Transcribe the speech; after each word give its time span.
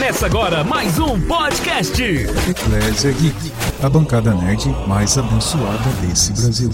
Começa 0.00 0.24
agora 0.24 0.64
mais 0.64 0.98
um 0.98 1.20
podcast. 1.20 2.02
Eclésia 2.02 3.12
Geek, 3.12 3.52
a 3.82 3.88
bancada 3.90 4.32
nerd 4.32 4.74
mais 4.86 5.18
abençoada 5.18 5.90
desse 6.00 6.32
Brasil. 6.32 6.70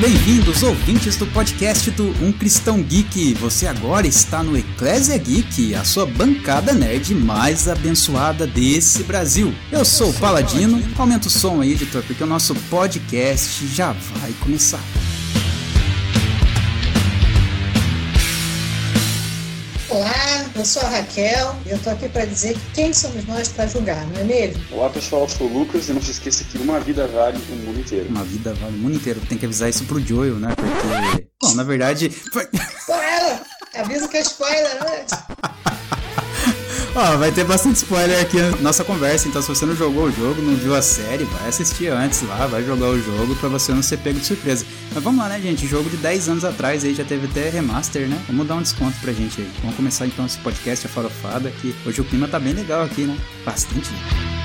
Bem-vindos, 0.00 0.62
ouvintes 0.62 1.16
do 1.16 1.26
podcast 1.26 1.90
do 1.90 2.10
Um 2.24 2.32
Cristão 2.32 2.80
Geek. 2.80 3.34
Você 3.34 3.66
agora 3.66 4.06
está 4.06 4.44
no 4.44 4.56
Eclésia 4.56 5.18
Geek, 5.18 5.74
a 5.74 5.82
sua 5.82 6.06
bancada 6.06 6.72
nerd 6.72 7.14
mais 7.14 7.68
abençoada 7.68 8.46
desse 8.46 9.02
Brasil. 9.02 9.52
Eu 9.72 9.84
sou 9.84 10.10
o 10.10 10.14
Paladino. 10.14 10.80
Aumenta 10.96 11.26
o 11.26 11.30
som 11.30 11.60
aí, 11.60 11.72
editor, 11.72 12.02
porque 12.04 12.22
o 12.22 12.26
nosso 12.26 12.54
podcast 12.70 13.66
já 13.66 13.92
vai 13.92 14.32
começar. 14.40 14.82
Eu 20.58 20.64
sou 20.64 20.82
a 20.82 20.88
Raquel 20.88 21.56
e 21.64 21.70
eu 21.70 21.78
tô 21.78 21.90
aqui 21.90 22.08
para 22.08 22.24
dizer 22.24 22.58
quem 22.74 22.92
somos 22.92 23.24
nós 23.26 23.46
para 23.48 23.68
julgar, 23.68 24.04
não 24.08 24.20
é 24.20 24.24
mesmo? 24.24 24.60
Olá 24.72 24.90
pessoal, 24.90 25.22
eu 25.22 25.28
sou 25.28 25.46
o 25.46 25.58
Lucas 25.58 25.88
e 25.88 25.92
não 25.92 26.02
se 26.02 26.10
esqueça 26.10 26.42
que 26.42 26.58
uma 26.58 26.80
vida 26.80 27.06
vale 27.06 27.38
o 27.38 27.56
mundo 27.56 27.78
inteiro. 27.78 28.08
Uma 28.08 28.24
vida 28.24 28.52
vale 28.54 28.74
o 28.74 28.78
mundo 28.78 28.96
inteiro. 28.96 29.20
Tem 29.28 29.38
que 29.38 29.46
avisar 29.46 29.70
isso 29.70 29.84
pro 29.84 30.00
Joel, 30.00 30.34
né? 30.34 30.48
Porque. 30.56 31.28
Bom, 31.40 31.54
na 31.54 31.62
verdade. 31.62 32.10
Foi... 32.10 32.44
Pô, 32.46 32.94
ela! 32.94 33.40
Avisa 33.76 34.08
que 34.08 34.16
é 34.16 34.20
spoiler, 34.22 34.82
né? 34.82 35.06
Ó, 37.00 37.16
vai 37.16 37.30
ter 37.30 37.44
bastante 37.44 37.76
spoiler 37.76 38.20
aqui 38.20 38.38
na 38.40 38.56
nossa 38.56 38.82
conversa, 38.82 39.28
então 39.28 39.40
se 39.40 39.46
você 39.46 39.64
não 39.64 39.76
jogou 39.76 40.06
o 40.06 40.10
jogo, 40.10 40.42
não 40.42 40.56
viu 40.56 40.74
a 40.74 40.82
série, 40.82 41.22
vai 41.22 41.48
assistir 41.48 41.92
antes 41.92 42.22
lá, 42.22 42.48
vai 42.48 42.64
jogar 42.64 42.86
o 42.86 43.00
jogo 43.00 43.36
pra 43.36 43.48
você 43.48 43.72
não 43.72 43.82
ser 43.82 43.98
pego 43.98 44.18
de 44.18 44.26
surpresa. 44.26 44.66
Mas 44.92 45.04
vamos 45.04 45.20
lá, 45.20 45.28
né, 45.28 45.40
gente? 45.40 45.64
Jogo 45.64 45.88
de 45.88 45.96
10 45.96 46.28
anos 46.28 46.44
atrás 46.44 46.84
aí 46.84 46.96
já 46.96 47.04
teve 47.04 47.28
até 47.28 47.50
remaster, 47.50 48.08
né? 48.08 48.20
Vamos 48.26 48.48
dar 48.48 48.56
um 48.56 48.62
desconto 48.62 48.98
pra 49.00 49.12
gente 49.12 49.40
aí. 49.40 49.48
Vamos 49.60 49.76
começar 49.76 50.08
então 50.08 50.26
esse 50.26 50.38
podcast 50.38 50.88
a 50.88 50.90
farofada, 50.90 51.52
que 51.52 51.72
hoje 51.86 52.00
o 52.00 52.04
clima 52.04 52.26
tá 52.26 52.40
bem 52.40 52.52
legal 52.52 52.82
aqui, 52.82 53.02
né? 53.02 53.16
Bastante 53.44 53.88
legal. 53.92 54.37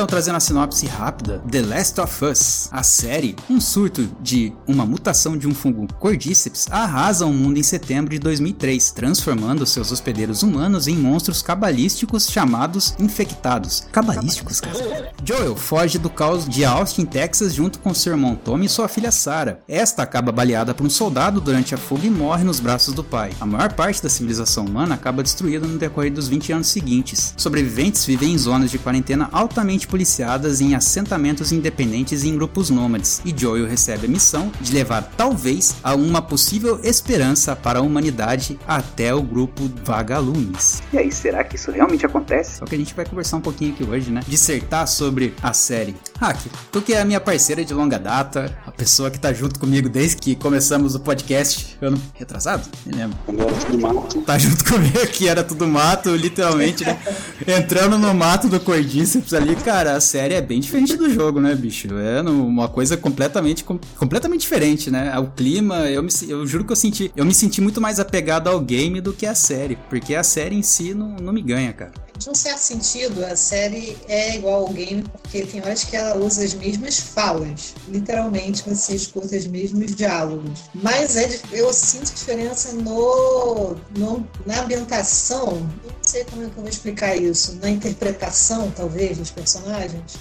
Então, 0.00 0.08
trazendo 0.08 0.36
a 0.36 0.40
sinopse 0.40 0.86
rápida, 0.86 1.42
The 1.50 1.60
Last 1.60 2.00
of 2.00 2.24
Us, 2.24 2.68
a 2.72 2.82
série, 2.82 3.36
um 3.50 3.60
surto 3.60 4.08
de 4.18 4.50
uma 4.66 4.86
mutação 4.86 5.36
de 5.36 5.46
um 5.46 5.52
fungo 5.52 5.86
Cordyceps 5.98 6.68
arrasa 6.70 7.26
o 7.26 7.32
mundo 7.34 7.58
em 7.58 7.62
setembro 7.62 8.10
de 8.10 8.18
2003, 8.18 8.92
transformando 8.92 9.66
seus 9.66 9.92
hospedeiros 9.92 10.42
humanos 10.42 10.88
em 10.88 10.96
monstros 10.96 11.42
cabalísticos 11.42 12.30
chamados 12.30 12.94
infectados. 12.98 13.84
Cabalísticos, 13.92 14.58
cara? 14.58 15.12
Joel 15.22 15.54
foge 15.54 15.98
do 15.98 16.08
caos 16.08 16.48
de 16.48 16.64
Austin, 16.64 17.04
Texas, 17.04 17.52
junto 17.52 17.78
com 17.78 17.92
seu 17.92 18.14
irmão 18.14 18.34
Tommy 18.34 18.64
e 18.64 18.70
sua 18.70 18.88
filha 18.88 19.12
Sarah. 19.12 19.58
Esta 19.68 20.02
acaba 20.02 20.32
baleada 20.32 20.72
por 20.72 20.86
um 20.86 20.90
soldado 20.90 21.42
durante 21.42 21.74
a 21.74 21.78
fuga 21.78 22.06
e 22.06 22.10
morre 22.10 22.42
nos 22.42 22.58
braços 22.58 22.94
do 22.94 23.04
pai. 23.04 23.32
A 23.38 23.44
maior 23.44 23.74
parte 23.74 24.02
da 24.02 24.08
civilização 24.08 24.64
humana 24.64 24.94
acaba 24.94 25.22
destruída 25.22 25.66
no 25.66 25.76
decorrer 25.76 26.10
dos 26.10 26.26
20 26.26 26.54
anos 26.54 26.68
seguintes. 26.68 27.34
Sobreviventes 27.36 28.06
vivem 28.06 28.32
em 28.32 28.38
zonas 28.38 28.70
de 28.70 28.78
quarentena 28.78 29.28
altamente 29.30 29.89
policiadas 29.90 30.60
em 30.60 30.74
assentamentos 30.74 31.50
independentes 31.52 32.22
e 32.22 32.28
em 32.28 32.36
grupos 32.36 32.70
nômades, 32.70 33.20
e 33.24 33.34
Joel 33.36 33.66
recebe 33.66 34.06
a 34.06 34.08
missão 34.08 34.50
de 34.60 34.72
levar 34.72 35.02
talvez 35.16 35.74
a 35.82 35.94
uma 35.94 36.22
possível 36.22 36.80
esperança 36.82 37.56
para 37.56 37.80
a 37.80 37.82
humanidade 37.82 38.58
até 38.66 39.12
o 39.12 39.22
grupo 39.22 39.68
Vagalumes. 39.84 40.82
E 40.92 40.98
aí, 40.98 41.10
será 41.10 41.42
que 41.42 41.56
isso 41.56 41.70
realmente 41.70 42.06
acontece? 42.06 42.58
Só 42.58 42.64
que 42.64 42.74
a 42.74 42.78
gente 42.78 42.94
vai 42.94 43.04
conversar 43.04 43.36
um 43.38 43.40
pouquinho 43.40 43.72
aqui 43.72 43.84
hoje, 43.84 44.10
né? 44.10 44.22
Dissertar 44.26 44.86
sobre 44.86 45.34
a 45.42 45.52
série. 45.52 45.96
Hack, 46.20 46.38
tu 46.70 46.80
que 46.80 46.92
é 46.92 47.00
a 47.00 47.04
minha 47.04 47.20
parceira 47.20 47.64
de 47.64 47.74
longa 47.74 47.98
data, 47.98 48.56
a 48.66 48.70
pessoa 48.70 49.10
que 49.10 49.18
tá 49.18 49.32
junto 49.32 49.58
comigo 49.58 49.88
desde 49.88 50.16
que 50.16 50.36
começamos 50.36 50.94
o 50.94 51.00
podcast, 51.00 51.76
ano 51.80 52.00
retrasado? 52.14 52.68
Me 52.86 52.94
lembro. 52.94 53.18
Quando 53.26 53.42
era 53.42 53.52
tudo 53.52 53.80
mato. 53.80 54.22
Tá 54.22 54.38
junto 54.38 54.64
comigo 54.64 55.00
aqui, 55.02 55.28
era 55.28 55.42
tudo 55.42 55.66
mato, 55.66 56.14
literalmente, 56.14 56.84
né? 56.84 56.98
Entrando 57.46 57.98
no 57.98 58.12
mato 58.14 58.48
do 58.48 58.60
Cordíceps 58.60 59.32
ali, 59.32 59.56
cara, 59.56 59.79
a 59.86 60.00
série 60.00 60.34
é 60.34 60.40
bem 60.40 60.60
diferente 60.60 60.96
do 60.96 61.10
jogo, 61.10 61.40
né, 61.40 61.54
bicho? 61.54 61.88
É 61.98 62.20
uma 62.22 62.68
coisa 62.68 62.96
completamente, 62.96 63.64
com, 63.64 63.78
completamente 63.98 64.42
diferente, 64.42 64.90
né? 64.90 65.16
O 65.18 65.30
clima, 65.30 65.88
eu, 65.88 66.02
me, 66.02 66.10
eu 66.28 66.46
juro 66.46 66.64
que 66.64 66.72
eu 66.72 66.76
senti, 66.76 67.10
eu 67.16 67.24
me 67.24 67.34
senti 67.34 67.60
muito 67.60 67.80
mais 67.80 68.00
apegado 68.00 68.48
ao 68.48 68.60
game 68.60 69.00
do 69.00 69.12
que 69.12 69.26
a 69.26 69.34
série, 69.34 69.76
porque 69.88 70.14
a 70.14 70.22
série 70.22 70.56
em 70.56 70.62
si 70.62 70.94
não, 70.94 71.16
não 71.16 71.32
me 71.32 71.42
ganha, 71.42 71.72
cara. 71.72 71.92
De 72.20 72.28
um 72.28 72.34
certo 72.34 72.58
sentido, 72.58 73.24
a 73.24 73.34
série 73.34 73.96
é 74.06 74.36
igual 74.36 74.66
ao 74.66 74.72
game, 74.74 75.02
porque 75.02 75.40
tem 75.46 75.62
horas 75.62 75.84
que 75.84 75.96
ela 75.96 76.18
usa 76.18 76.44
as 76.44 76.52
mesmas 76.52 77.00
falas. 77.00 77.74
Literalmente, 77.88 78.62
você 78.68 78.94
escuta 78.94 79.34
os 79.34 79.46
mesmos 79.46 79.94
diálogos. 79.94 80.64
Mas 80.74 81.16
é, 81.16 81.40
eu 81.50 81.72
sinto 81.72 82.12
diferença 82.14 82.74
no, 82.74 83.74
no 83.96 84.28
na 84.44 84.60
ambientação. 84.60 85.66
Não 85.82 85.94
sei 86.02 86.24
como 86.24 86.42
é 86.42 86.50
que 86.50 86.58
eu 86.58 86.62
vou 86.62 86.68
explicar 86.68 87.16
isso. 87.16 87.56
Na 87.56 87.70
interpretação, 87.70 88.70
talvez, 88.76 89.16
dos 89.16 89.30
personagens. 89.30 89.59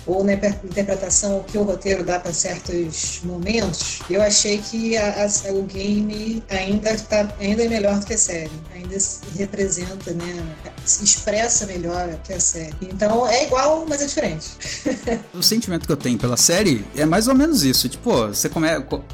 Ou 0.05 0.23
na 0.23 0.33
interpretação 0.33 1.43
que 1.43 1.57
o 1.57 1.63
roteiro 1.63 2.03
dá 2.03 2.19
para 2.19 2.33
certos 2.33 3.21
momentos. 3.23 3.99
Eu 4.09 4.21
achei 4.21 4.59
que 4.59 4.97
a, 4.97 5.25
a, 5.25 5.51
o 5.51 5.63
game 5.63 6.43
ainda, 6.49 6.95
tá, 6.97 7.33
ainda 7.39 7.63
é 7.63 7.67
melhor 7.67 7.99
do 7.99 8.05
que 8.05 8.13
a 8.13 8.17
série. 8.17 8.51
Ainda 8.73 8.99
se 8.99 9.21
representa, 9.35 10.13
né? 10.13 10.55
Se 10.85 11.03
expressa 11.03 11.65
melhor 11.65 11.79
melhor 11.79 12.19
que 12.23 12.33
a 12.33 12.39
série. 12.39 12.75
Então 12.81 13.27
é 13.27 13.45
igual, 13.45 13.85
mas 13.87 14.01
é 14.01 14.05
diferente. 14.05 14.47
o 15.33 15.41
sentimento 15.41 15.85
que 15.85 15.91
eu 15.91 15.97
tenho 15.97 16.17
pela 16.17 16.37
série 16.37 16.85
é 16.95 17.05
mais 17.05 17.27
ou 17.27 17.35
menos 17.35 17.63
isso. 17.63 17.89
Tipo, 17.89 18.27
você 18.27 18.49
come... 18.49 18.67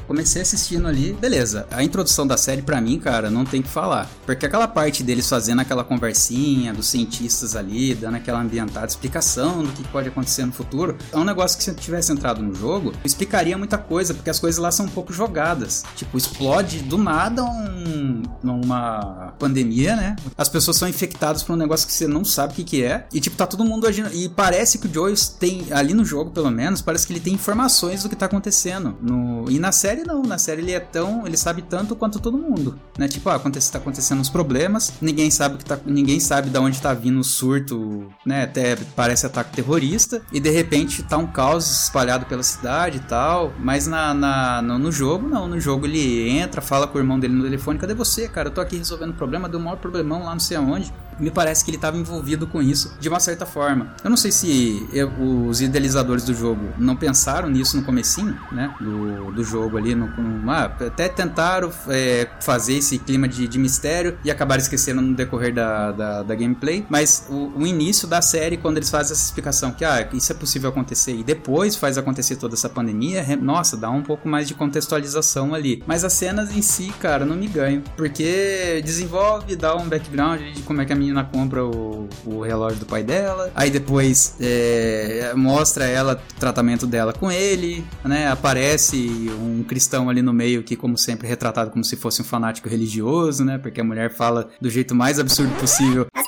comecei 0.06 0.42
assistindo 0.42 0.86
ali, 0.86 1.12
beleza. 1.12 1.66
A 1.70 1.82
introdução 1.82 2.26
da 2.26 2.36
série, 2.36 2.62
para 2.62 2.80
mim, 2.80 2.98
cara, 2.98 3.30
não 3.30 3.44
tem 3.44 3.62
que 3.62 3.68
falar. 3.68 4.10
Porque 4.24 4.46
aquela 4.46 4.68
parte 4.68 5.02
deles 5.02 5.28
fazendo 5.28 5.60
aquela 5.60 5.84
conversinha 5.84 6.72
dos 6.74 6.88
cientistas 6.88 7.56
ali, 7.56 7.94
dando 7.94 8.16
aquela 8.16 8.40
ambientada 8.40 8.86
explicação 8.86 9.62
do 9.62 9.72
que 9.72 9.86
pode 9.88 10.08
acontecer 10.16 10.44
no 10.46 10.52
futuro, 10.52 10.96
é 11.12 11.16
um 11.16 11.24
negócio 11.24 11.58
que 11.58 11.64
se 11.64 11.74
tivesse 11.74 12.12
entrado 12.12 12.42
no 12.42 12.54
jogo, 12.54 12.92
explicaria 13.04 13.56
muita 13.56 13.78
coisa, 13.78 14.14
porque 14.14 14.30
as 14.30 14.38
coisas 14.38 14.58
lá 14.58 14.70
são 14.70 14.86
um 14.86 14.88
pouco 14.88 15.12
jogadas. 15.12 15.84
Tipo, 15.94 16.16
explode 16.16 16.80
do 16.80 16.96
nada 16.96 17.44
um... 17.44 18.22
uma 18.42 19.34
pandemia, 19.38 19.96
né? 19.96 20.16
As 20.36 20.48
pessoas 20.48 20.76
são 20.76 20.88
infectadas 20.88 21.42
por 21.42 21.52
um 21.52 21.56
negócio 21.56 21.86
que 21.86 21.92
você 21.92 22.06
não 22.06 22.24
sabe 22.24 22.52
o 22.52 22.56
que 22.56 22.64
que 22.64 22.82
é. 22.82 23.06
E, 23.12 23.20
tipo, 23.20 23.36
tá 23.36 23.46
todo 23.46 23.64
mundo 23.64 23.86
agindo. 23.86 24.12
E 24.12 24.28
parece 24.28 24.78
que 24.78 24.86
o 24.86 24.92
Joyce 24.92 25.32
tem, 25.38 25.66
ali 25.70 25.94
no 25.94 26.04
jogo, 26.04 26.30
pelo 26.30 26.50
menos, 26.50 26.80
parece 26.80 27.06
que 27.06 27.12
ele 27.12 27.20
tem 27.20 27.34
informações 27.34 28.02
do 28.02 28.08
que 28.08 28.16
tá 28.16 28.26
acontecendo. 28.26 28.96
No... 29.00 29.50
E 29.50 29.58
na 29.58 29.72
série, 29.72 30.02
não. 30.04 30.22
Na 30.22 30.38
série 30.38 30.62
ele 30.62 30.72
é 30.72 30.80
tão. 30.80 31.26
Ele 31.26 31.36
sabe 31.36 31.62
tanto 31.62 31.94
quanto 31.94 32.18
todo 32.18 32.38
mundo. 32.38 32.78
Né? 32.98 33.08
Tipo, 33.08 33.28
ah, 33.28 33.36
acontece, 33.36 33.70
tá 33.70 33.78
acontecendo 33.78 34.20
uns 34.20 34.30
problemas. 34.30 34.92
Ninguém 35.00 35.30
sabe 35.30 35.58
que 35.58 35.64
tá. 35.64 35.78
Ninguém 35.84 36.20
sabe 36.20 36.50
de 36.50 36.58
onde 36.58 36.80
tá 36.80 36.94
vindo 36.94 37.20
o 37.20 37.24
surto, 37.24 38.06
né? 38.24 38.44
Até 38.44 38.76
parece 38.94 39.26
ataque 39.26 39.54
terrorista. 39.54 40.05
E 40.32 40.40
de 40.40 40.50
repente 40.50 41.02
tá 41.02 41.16
um 41.16 41.26
caos 41.26 41.84
espalhado 41.84 42.26
pela 42.26 42.42
cidade 42.42 42.98
e 42.98 43.00
tal. 43.00 43.52
Mas 43.58 43.86
na, 43.86 44.14
na 44.14 44.62
no, 44.62 44.78
no, 44.78 44.92
jogo, 44.92 45.28
não. 45.28 45.48
No 45.48 45.60
jogo 45.60 45.86
ele 45.86 46.28
entra, 46.30 46.60
fala 46.60 46.86
com 46.86 46.98
o 46.98 47.00
irmão 47.00 47.18
dele 47.18 47.34
no 47.34 47.44
telefone: 47.44 47.78
cadê 47.78 47.94
você, 47.94 48.28
cara? 48.28 48.48
Eu 48.48 48.52
tô 48.52 48.60
aqui 48.60 48.76
resolvendo 48.76 49.10
um 49.10 49.16
problema, 49.16 49.48
deu 49.48 49.60
um 49.60 49.62
maior 49.62 49.76
problemão 49.76 50.24
lá, 50.24 50.32
não 50.32 50.40
sei 50.40 50.56
aonde 50.56 50.92
me 51.18 51.30
parece 51.30 51.64
que 51.64 51.70
ele 51.70 51.78
estava 51.78 51.96
envolvido 51.96 52.46
com 52.46 52.62
isso 52.62 52.96
de 53.00 53.08
uma 53.08 53.20
certa 53.20 53.46
forma. 53.46 53.94
Eu 54.02 54.10
não 54.10 54.16
sei 54.16 54.32
se 54.32 54.88
eu, 54.92 55.10
os 55.48 55.60
idealizadores 55.60 56.24
do 56.24 56.34
jogo 56.34 56.68
não 56.78 56.96
pensaram 56.96 57.48
nisso 57.48 57.76
no 57.76 57.82
comecinho, 57.82 58.38
né, 58.52 58.74
do, 58.80 59.32
do 59.32 59.44
jogo 59.44 59.76
ali, 59.76 59.94
no, 59.94 60.06
no 60.06 60.50
ah, 60.50 60.64
até 60.64 61.08
tentaram 61.08 61.70
é, 61.88 62.28
fazer 62.40 62.74
esse 62.74 62.98
clima 62.98 63.28
de, 63.28 63.48
de, 63.48 63.58
mistério 63.58 64.18
e 64.24 64.30
acabaram 64.30 64.60
esquecendo 64.60 65.00
no 65.02 65.14
decorrer 65.14 65.52
da, 65.52 65.92
da, 65.92 66.22
da 66.22 66.34
gameplay, 66.34 66.86
mas 66.88 67.26
o, 67.28 67.52
o, 67.56 67.66
início 67.66 68.06
da 68.06 68.22
série, 68.22 68.56
quando 68.56 68.76
eles 68.76 68.90
fazem 68.90 69.12
essa 69.12 69.24
explicação 69.24 69.72
que 69.72 69.84
ah, 69.84 70.08
isso 70.12 70.30
é 70.32 70.34
possível 70.34 70.70
acontecer 70.70 71.14
e 71.14 71.24
depois 71.24 71.76
faz 71.76 71.98
acontecer 71.98 72.36
toda 72.36 72.54
essa 72.54 72.68
pandemia, 72.68 73.24
nossa, 73.40 73.76
dá 73.76 73.90
um 73.90 74.02
pouco 74.02 74.28
mais 74.28 74.46
de 74.46 74.54
contextualização 74.54 75.54
ali. 75.54 75.82
Mas 75.86 76.04
as 76.04 76.12
cenas 76.12 76.54
em 76.54 76.62
si, 76.62 76.92
cara, 77.00 77.24
não 77.24 77.36
me 77.36 77.46
ganham, 77.46 77.82
porque 77.96 78.82
desenvolve, 78.84 79.56
dá 79.56 79.74
um 79.76 79.88
background 79.88 80.40
de 80.40 80.62
como 80.62 80.80
é 80.80 80.84
que 80.84 80.92
a 80.92 80.96
menina 81.06 81.24
compra 81.24 81.64
o, 81.64 82.08
o 82.24 82.40
relógio 82.40 82.80
do 82.80 82.86
pai 82.86 83.02
dela. 83.02 83.50
Aí 83.54 83.70
depois 83.70 84.36
é, 84.40 85.32
mostra 85.36 85.86
ela, 85.86 86.20
o 86.36 86.40
tratamento 86.40 86.86
dela 86.86 87.12
com 87.12 87.30
ele, 87.30 87.84
né? 88.04 88.28
Aparece 88.28 89.30
um 89.40 89.62
cristão 89.62 90.10
ali 90.10 90.22
no 90.22 90.32
meio 90.32 90.62
que, 90.62 90.76
como 90.76 90.98
sempre, 90.98 91.28
retratado 91.28 91.70
como 91.70 91.84
se 91.84 91.96
fosse 91.96 92.22
um 92.22 92.24
fanático 92.24 92.68
religioso, 92.68 93.44
né? 93.44 93.58
Porque 93.58 93.80
a 93.80 93.84
mulher 93.84 94.12
fala 94.12 94.48
do 94.60 94.68
jeito 94.68 94.94
mais 94.94 95.18
absurdo 95.18 95.54
possível. 95.60 96.06
As 96.14 96.26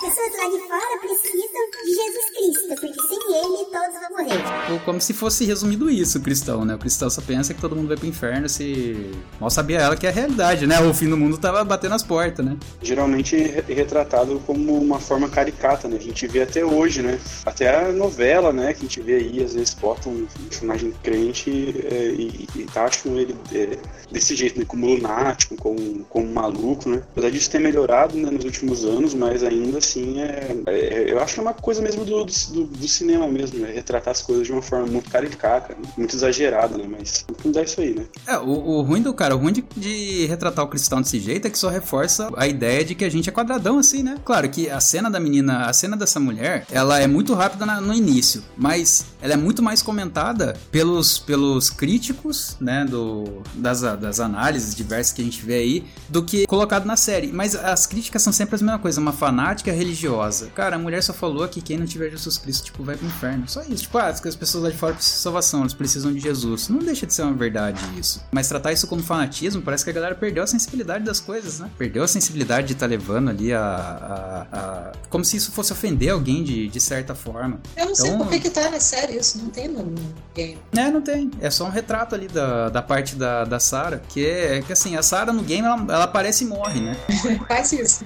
Ou 4.71 4.79
como 4.81 5.01
se 5.01 5.13
fosse 5.15 5.45
resumido 5.45 5.91
isso, 5.91 6.19
o 6.19 6.21
cristão, 6.21 6.65
né? 6.65 6.75
O 6.75 6.79
cristão 6.79 7.09
só 7.09 7.21
pensa 7.23 7.55
que 7.55 7.61
todo 7.61 7.75
mundo 7.75 7.89
vai 7.89 7.97
pro 7.97 8.07
inferno 8.07 8.49
se. 8.49 9.11
Mal 9.41 9.51
sabia 9.51 9.79
ela 9.79 9.97
que 9.97 10.07
é 10.07 10.11
a 10.11 10.13
realidade, 10.13 10.67
né? 10.67 10.81
O 10.81 10.93
fim 10.93 11.09
do 11.09 11.17
mundo 11.17 11.39
tava 11.39 11.65
batendo 11.65 11.95
as 11.95 12.03
portas, 12.03 12.45
né? 12.45 12.57
Geralmente 12.83 13.37
retratado 13.69 14.41
como 14.47 14.79
uma 14.79 14.99
forma 14.99 15.29
caricata, 15.29 15.89
né? 15.89 15.97
A 15.97 16.03
gente 16.03 16.27
vê 16.27 16.43
até 16.43 16.65
hoje, 16.65 17.03
né? 17.03 17.19
Até 17.47 17.89
a 17.89 17.93
novela, 17.93 18.53
né? 18.53 18.73
Que 18.73 18.81
a 18.81 18.83
gente 18.83 19.01
vê 19.01 19.15
aí, 19.15 19.43
às 19.43 19.55
vezes 19.55 19.75
botam 19.75 20.13
um 20.13 20.27
personagem 20.49 20.93
crente 21.03 21.51
é, 21.91 22.07
e, 22.09 22.49
e 22.55 22.65
taxam 22.65 23.17
ele 23.19 23.35
é, 23.53 23.79
desse 24.11 24.35
jeito, 24.37 24.59
né? 24.59 24.65
Como 24.67 24.87
lunático, 24.87 25.57
como, 25.57 26.05
como 26.05 26.27
maluco, 26.33 26.89
né? 26.89 27.03
Apesar 27.13 27.31
disso 27.31 27.51
ter 27.51 27.59
melhorado 27.59 28.17
né, 28.17 28.31
nos 28.31 28.45
últimos 28.45 28.85
anos, 28.85 29.15
mas 29.15 29.43
ainda 29.43 29.79
assim 29.79 30.21
é, 30.21 30.57
é- 30.67 31.11
Eu 31.11 31.21
acho 31.21 31.35
que 31.35 31.41
é 31.41 31.43
uma 31.43 31.55
coisa 31.55 31.81
mesmo 31.81 32.05
do, 32.05 32.25
do, 32.25 32.65
do 32.65 32.89
cinema 32.89 33.27
mesmo, 33.29 33.61
né? 33.61 33.73
Retratar 33.73 34.13
as 34.13 34.23
coisas 34.23 34.47
de 34.47 34.53
uma 34.53 34.58
forma 34.63 34.87
muito 34.87 35.11
caricata, 35.11 35.77
muito 35.97 36.15
exagerada, 36.15 36.77
né? 36.77 36.85
Mas 36.89 37.25
não 37.45 37.53
dá 37.53 37.63
isso 37.63 37.81
aí, 37.81 37.95
né? 37.95 38.05
É, 38.27 38.39
o, 38.39 38.49
o 38.49 38.83
ruim 38.83 39.03
do 39.03 39.13
cara, 39.15 39.35
o 39.35 39.39
ruim 39.39 39.53
de, 39.53 39.65
de 39.77 40.27
retratar 40.27 40.65
o 40.65 40.69
cristão 40.69 41.01
desse 41.01 41.19
jeito 41.21 41.47
é 41.47 41.51
que 41.51 41.59
só 41.59 41.69
reforça 41.69 42.29
a 42.37 42.47
ideia 42.47 42.85
de 42.85 42.95
que 42.95 43.05
a 43.05 43.11
gente 43.11 43.29
é 43.29 43.33
quadradão 43.33 43.79
assim, 43.79 44.03
né? 44.03 44.17
Claro 44.25 44.49
que 44.49 44.69
a 44.71 44.81
cena 44.81 45.11
da 45.11 45.21
menina, 45.21 45.67
a 45.67 45.73
cena 45.73 45.97
dessa 45.97 46.19
mulher, 46.21 46.67
ela 46.71 46.99
é 46.99 47.07
muito 47.07 47.35
rápida 47.35 47.65
na- 47.67 47.81
no 47.81 47.95
início, 47.95 48.43
mas 48.57 49.07
ela 49.21 49.35
é 49.35 49.37
muito 49.37 49.63
mais 49.63 49.83
comentada 49.83 50.57
pelos, 50.71 51.19
pelos 51.19 51.71
críticos, 51.71 52.57
né? 52.61 52.85
Do, 52.85 53.43
das, 53.55 53.81
das 53.81 54.21
análises 54.21 54.75
diversas 54.75 55.13
que 55.13 55.21
a 55.23 55.25
gente 55.25 55.45
vê 55.45 55.55
aí, 55.55 55.85
do 56.09 56.23
que 56.23 56.47
colocado 56.47 56.85
na 56.85 56.97
série. 56.97 57.29
Mas 57.33 57.55
as 57.55 57.87
críticas 57.87 58.23
são 58.23 58.33
sempre 58.33 58.57
a 58.57 58.59
mesma 58.59 58.79
coisa, 58.79 59.01
uma 59.01 59.13
fanática 59.13 59.73
religiosa. 59.73 60.49
Cara, 60.55 60.77
a 60.77 60.79
mulher 60.79 61.03
só 61.03 61.13
falou 61.13 61.47
que 61.49 61.61
quem 61.61 61.79
não 61.79 61.87
tiver 61.87 62.11
Jesus 62.11 62.39
Cristo, 62.39 62.65
tipo, 62.67 62.83
vai 62.83 62.97
pro 62.97 63.07
inferno. 63.07 63.49
Só 63.49 63.63
isso. 63.63 63.83
Tipo, 63.85 63.99
ah, 63.99 64.07
as 64.09 64.21
pessoas 64.21 64.48
lá 64.57 64.71
de 64.71 64.77
fora 64.77 64.95
precisam 64.95 65.17
de 65.19 65.23
salvação, 65.23 65.61
elas 65.61 65.75
precisam 65.75 66.13
de 66.13 66.21
Jesus. 66.21 66.69
Não 66.69 66.79
deixa 66.79 67.07
de 67.07 67.13
ser 67.15 67.23
uma 67.23 67.35
verdade 67.35 67.81
isso. 67.99 68.23
Mas 68.33 68.49
tratar 68.49 68.73
isso 68.73 68.87
como 68.87 69.03
fanatismo, 69.03 69.61
parece 69.63 69.85
que 69.85 69.91
a 69.91 69.93
galera 69.93 70.15
perdeu 70.15 70.43
a 70.43 70.47
sensibilidade 70.47 71.05
das 71.05 71.21
coisas, 71.21 71.59
né? 71.61 71.71
Perdeu 71.77 72.03
a 72.03 72.09
sensibilidade 72.09 72.69
de 72.69 72.73
estar 72.75 72.87
levando 72.87 73.29
ali 73.31 73.53
a, 73.53 73.61
a- 73.61 74.47
a- 74.59 74.93
Como 75.11 75.25
se 75.25 75.37
isso 75.37 75.53
fosse 75.53 75.73
ofender 75.73 76.11
alguém 76.11 76.43
de, 76.45 76.69
de 76.69 76.81
certa 76.81 77.15
forma. 77.15 77.61
Eu 77.77 77.87
não 77.87 77.95
sei 77.95 78.07
Então- 78.09 78.19
por 78.21 78.29
que 78.31 78.41
que 78.41 78.51
tá 78.51 78.71
na 78.71 78.81
série 78.81 79.17
isso, 79.19 79.39
não 79.39 79.51
tem 79.51 79.69
no 79.69 79.79
no 79.89 80.15
game. 80.35 80.59
É, 80.77 80.91
não 80.91 81.01
tem. 81.01 81.31
É 81.41 81.51
só 81.51 81.65
um 81.67 81.71
retrato 81.71 82.15
ali 82.15 82.29
da, 82.29 82.69
da 82.69 82.83
parte 82.83 83.17
da, 83.17 83.45
da 83.45 83.59
Sarah. 83.59 84.01
Que 84.09 84.25
é 84.27 84.63
que 84.63 84.73
assim, 84.73 84.97
a 84.97 85.03
Sarah 85.03 85.33
no 85.33 85.43
game 85.43 85.67
ela, 85.67 85.77
ela 85.77 86.05
aparece 86.05 86.45
e 86.45 86.47
morre, 86.47 86.81
né? 86.81 86.97
Faz 87.49 87.73
isso. 87.73 88.05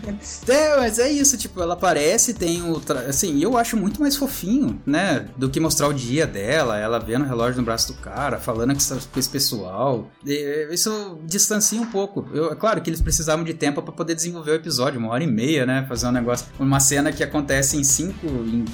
É, 0.48 0.76
mas 0.78 0.98
é 0.98 1.10
isso, 1.10 1.36
tipo, 1.36 1.60
ela 1.60 1.74
aparece, 1.74 2.34
tem 2.34 2.62
o. 2.70 2.78
tra- 2.80 3.00
Assim, 3.02 3.42
eu 3.42 3.56
acho 3.58 3.76
muito 3.76 4.00
mais 4.00 4.16
fofinho, 4.16 4.80
né? 4.86 5.26
Do 5.36 5.50
que 5.50 5.58
mostrar 5.60 5.88
o 5.88 5.92
dia 5.92 6.26
dela, 6.32 6.78
ela 6.78 6.98
vendo 6.98 7.24
o 7.24 7.28
relógio 7.28 7.58
no 7.58 7.64
braço 7.64 7.92
do 7.92 7.98
cara, 7.98 8.38
falando 8.38 8.74
que 8.74 8.80
isso 8.80 9.08
com 9.12 9.20
esse 9.20 9.28
pessoal. 9.28 10.10
E, 10.24 10.68
Isso 10.72 11.18
distancia 11.24 11.80
um 11.80 11.86
pouco. 11.86 12.26
Eu, 12.32 12.52
é 12.52 12.54
claro 12.54 12.80
que 12.80 12.90
eles 12.90 13.00
precisavam 13.00 13.44
de 13.44 13.54
tempo 13.54 13.82
pra 13.82 13.92
poder 13.92 14.14
desenvolver 14.14 14.52
o 14.52 14.54
episódio, 14.54 14.98
uma 14.98 15.10
hora 15.10 15.22
e 15.22 15.26
meia, 15.26 15.66
né? 15.66 15.84
Fazer 15.88 16.06
um 16.06 16.12
negócio. 16.12 16.46
Uma 16.58 16.80
cena 16.80 17.12
que 17.12 17.22
acontece 17.22 17.76
em 17.76 17.84
cinco. 17.84 18.26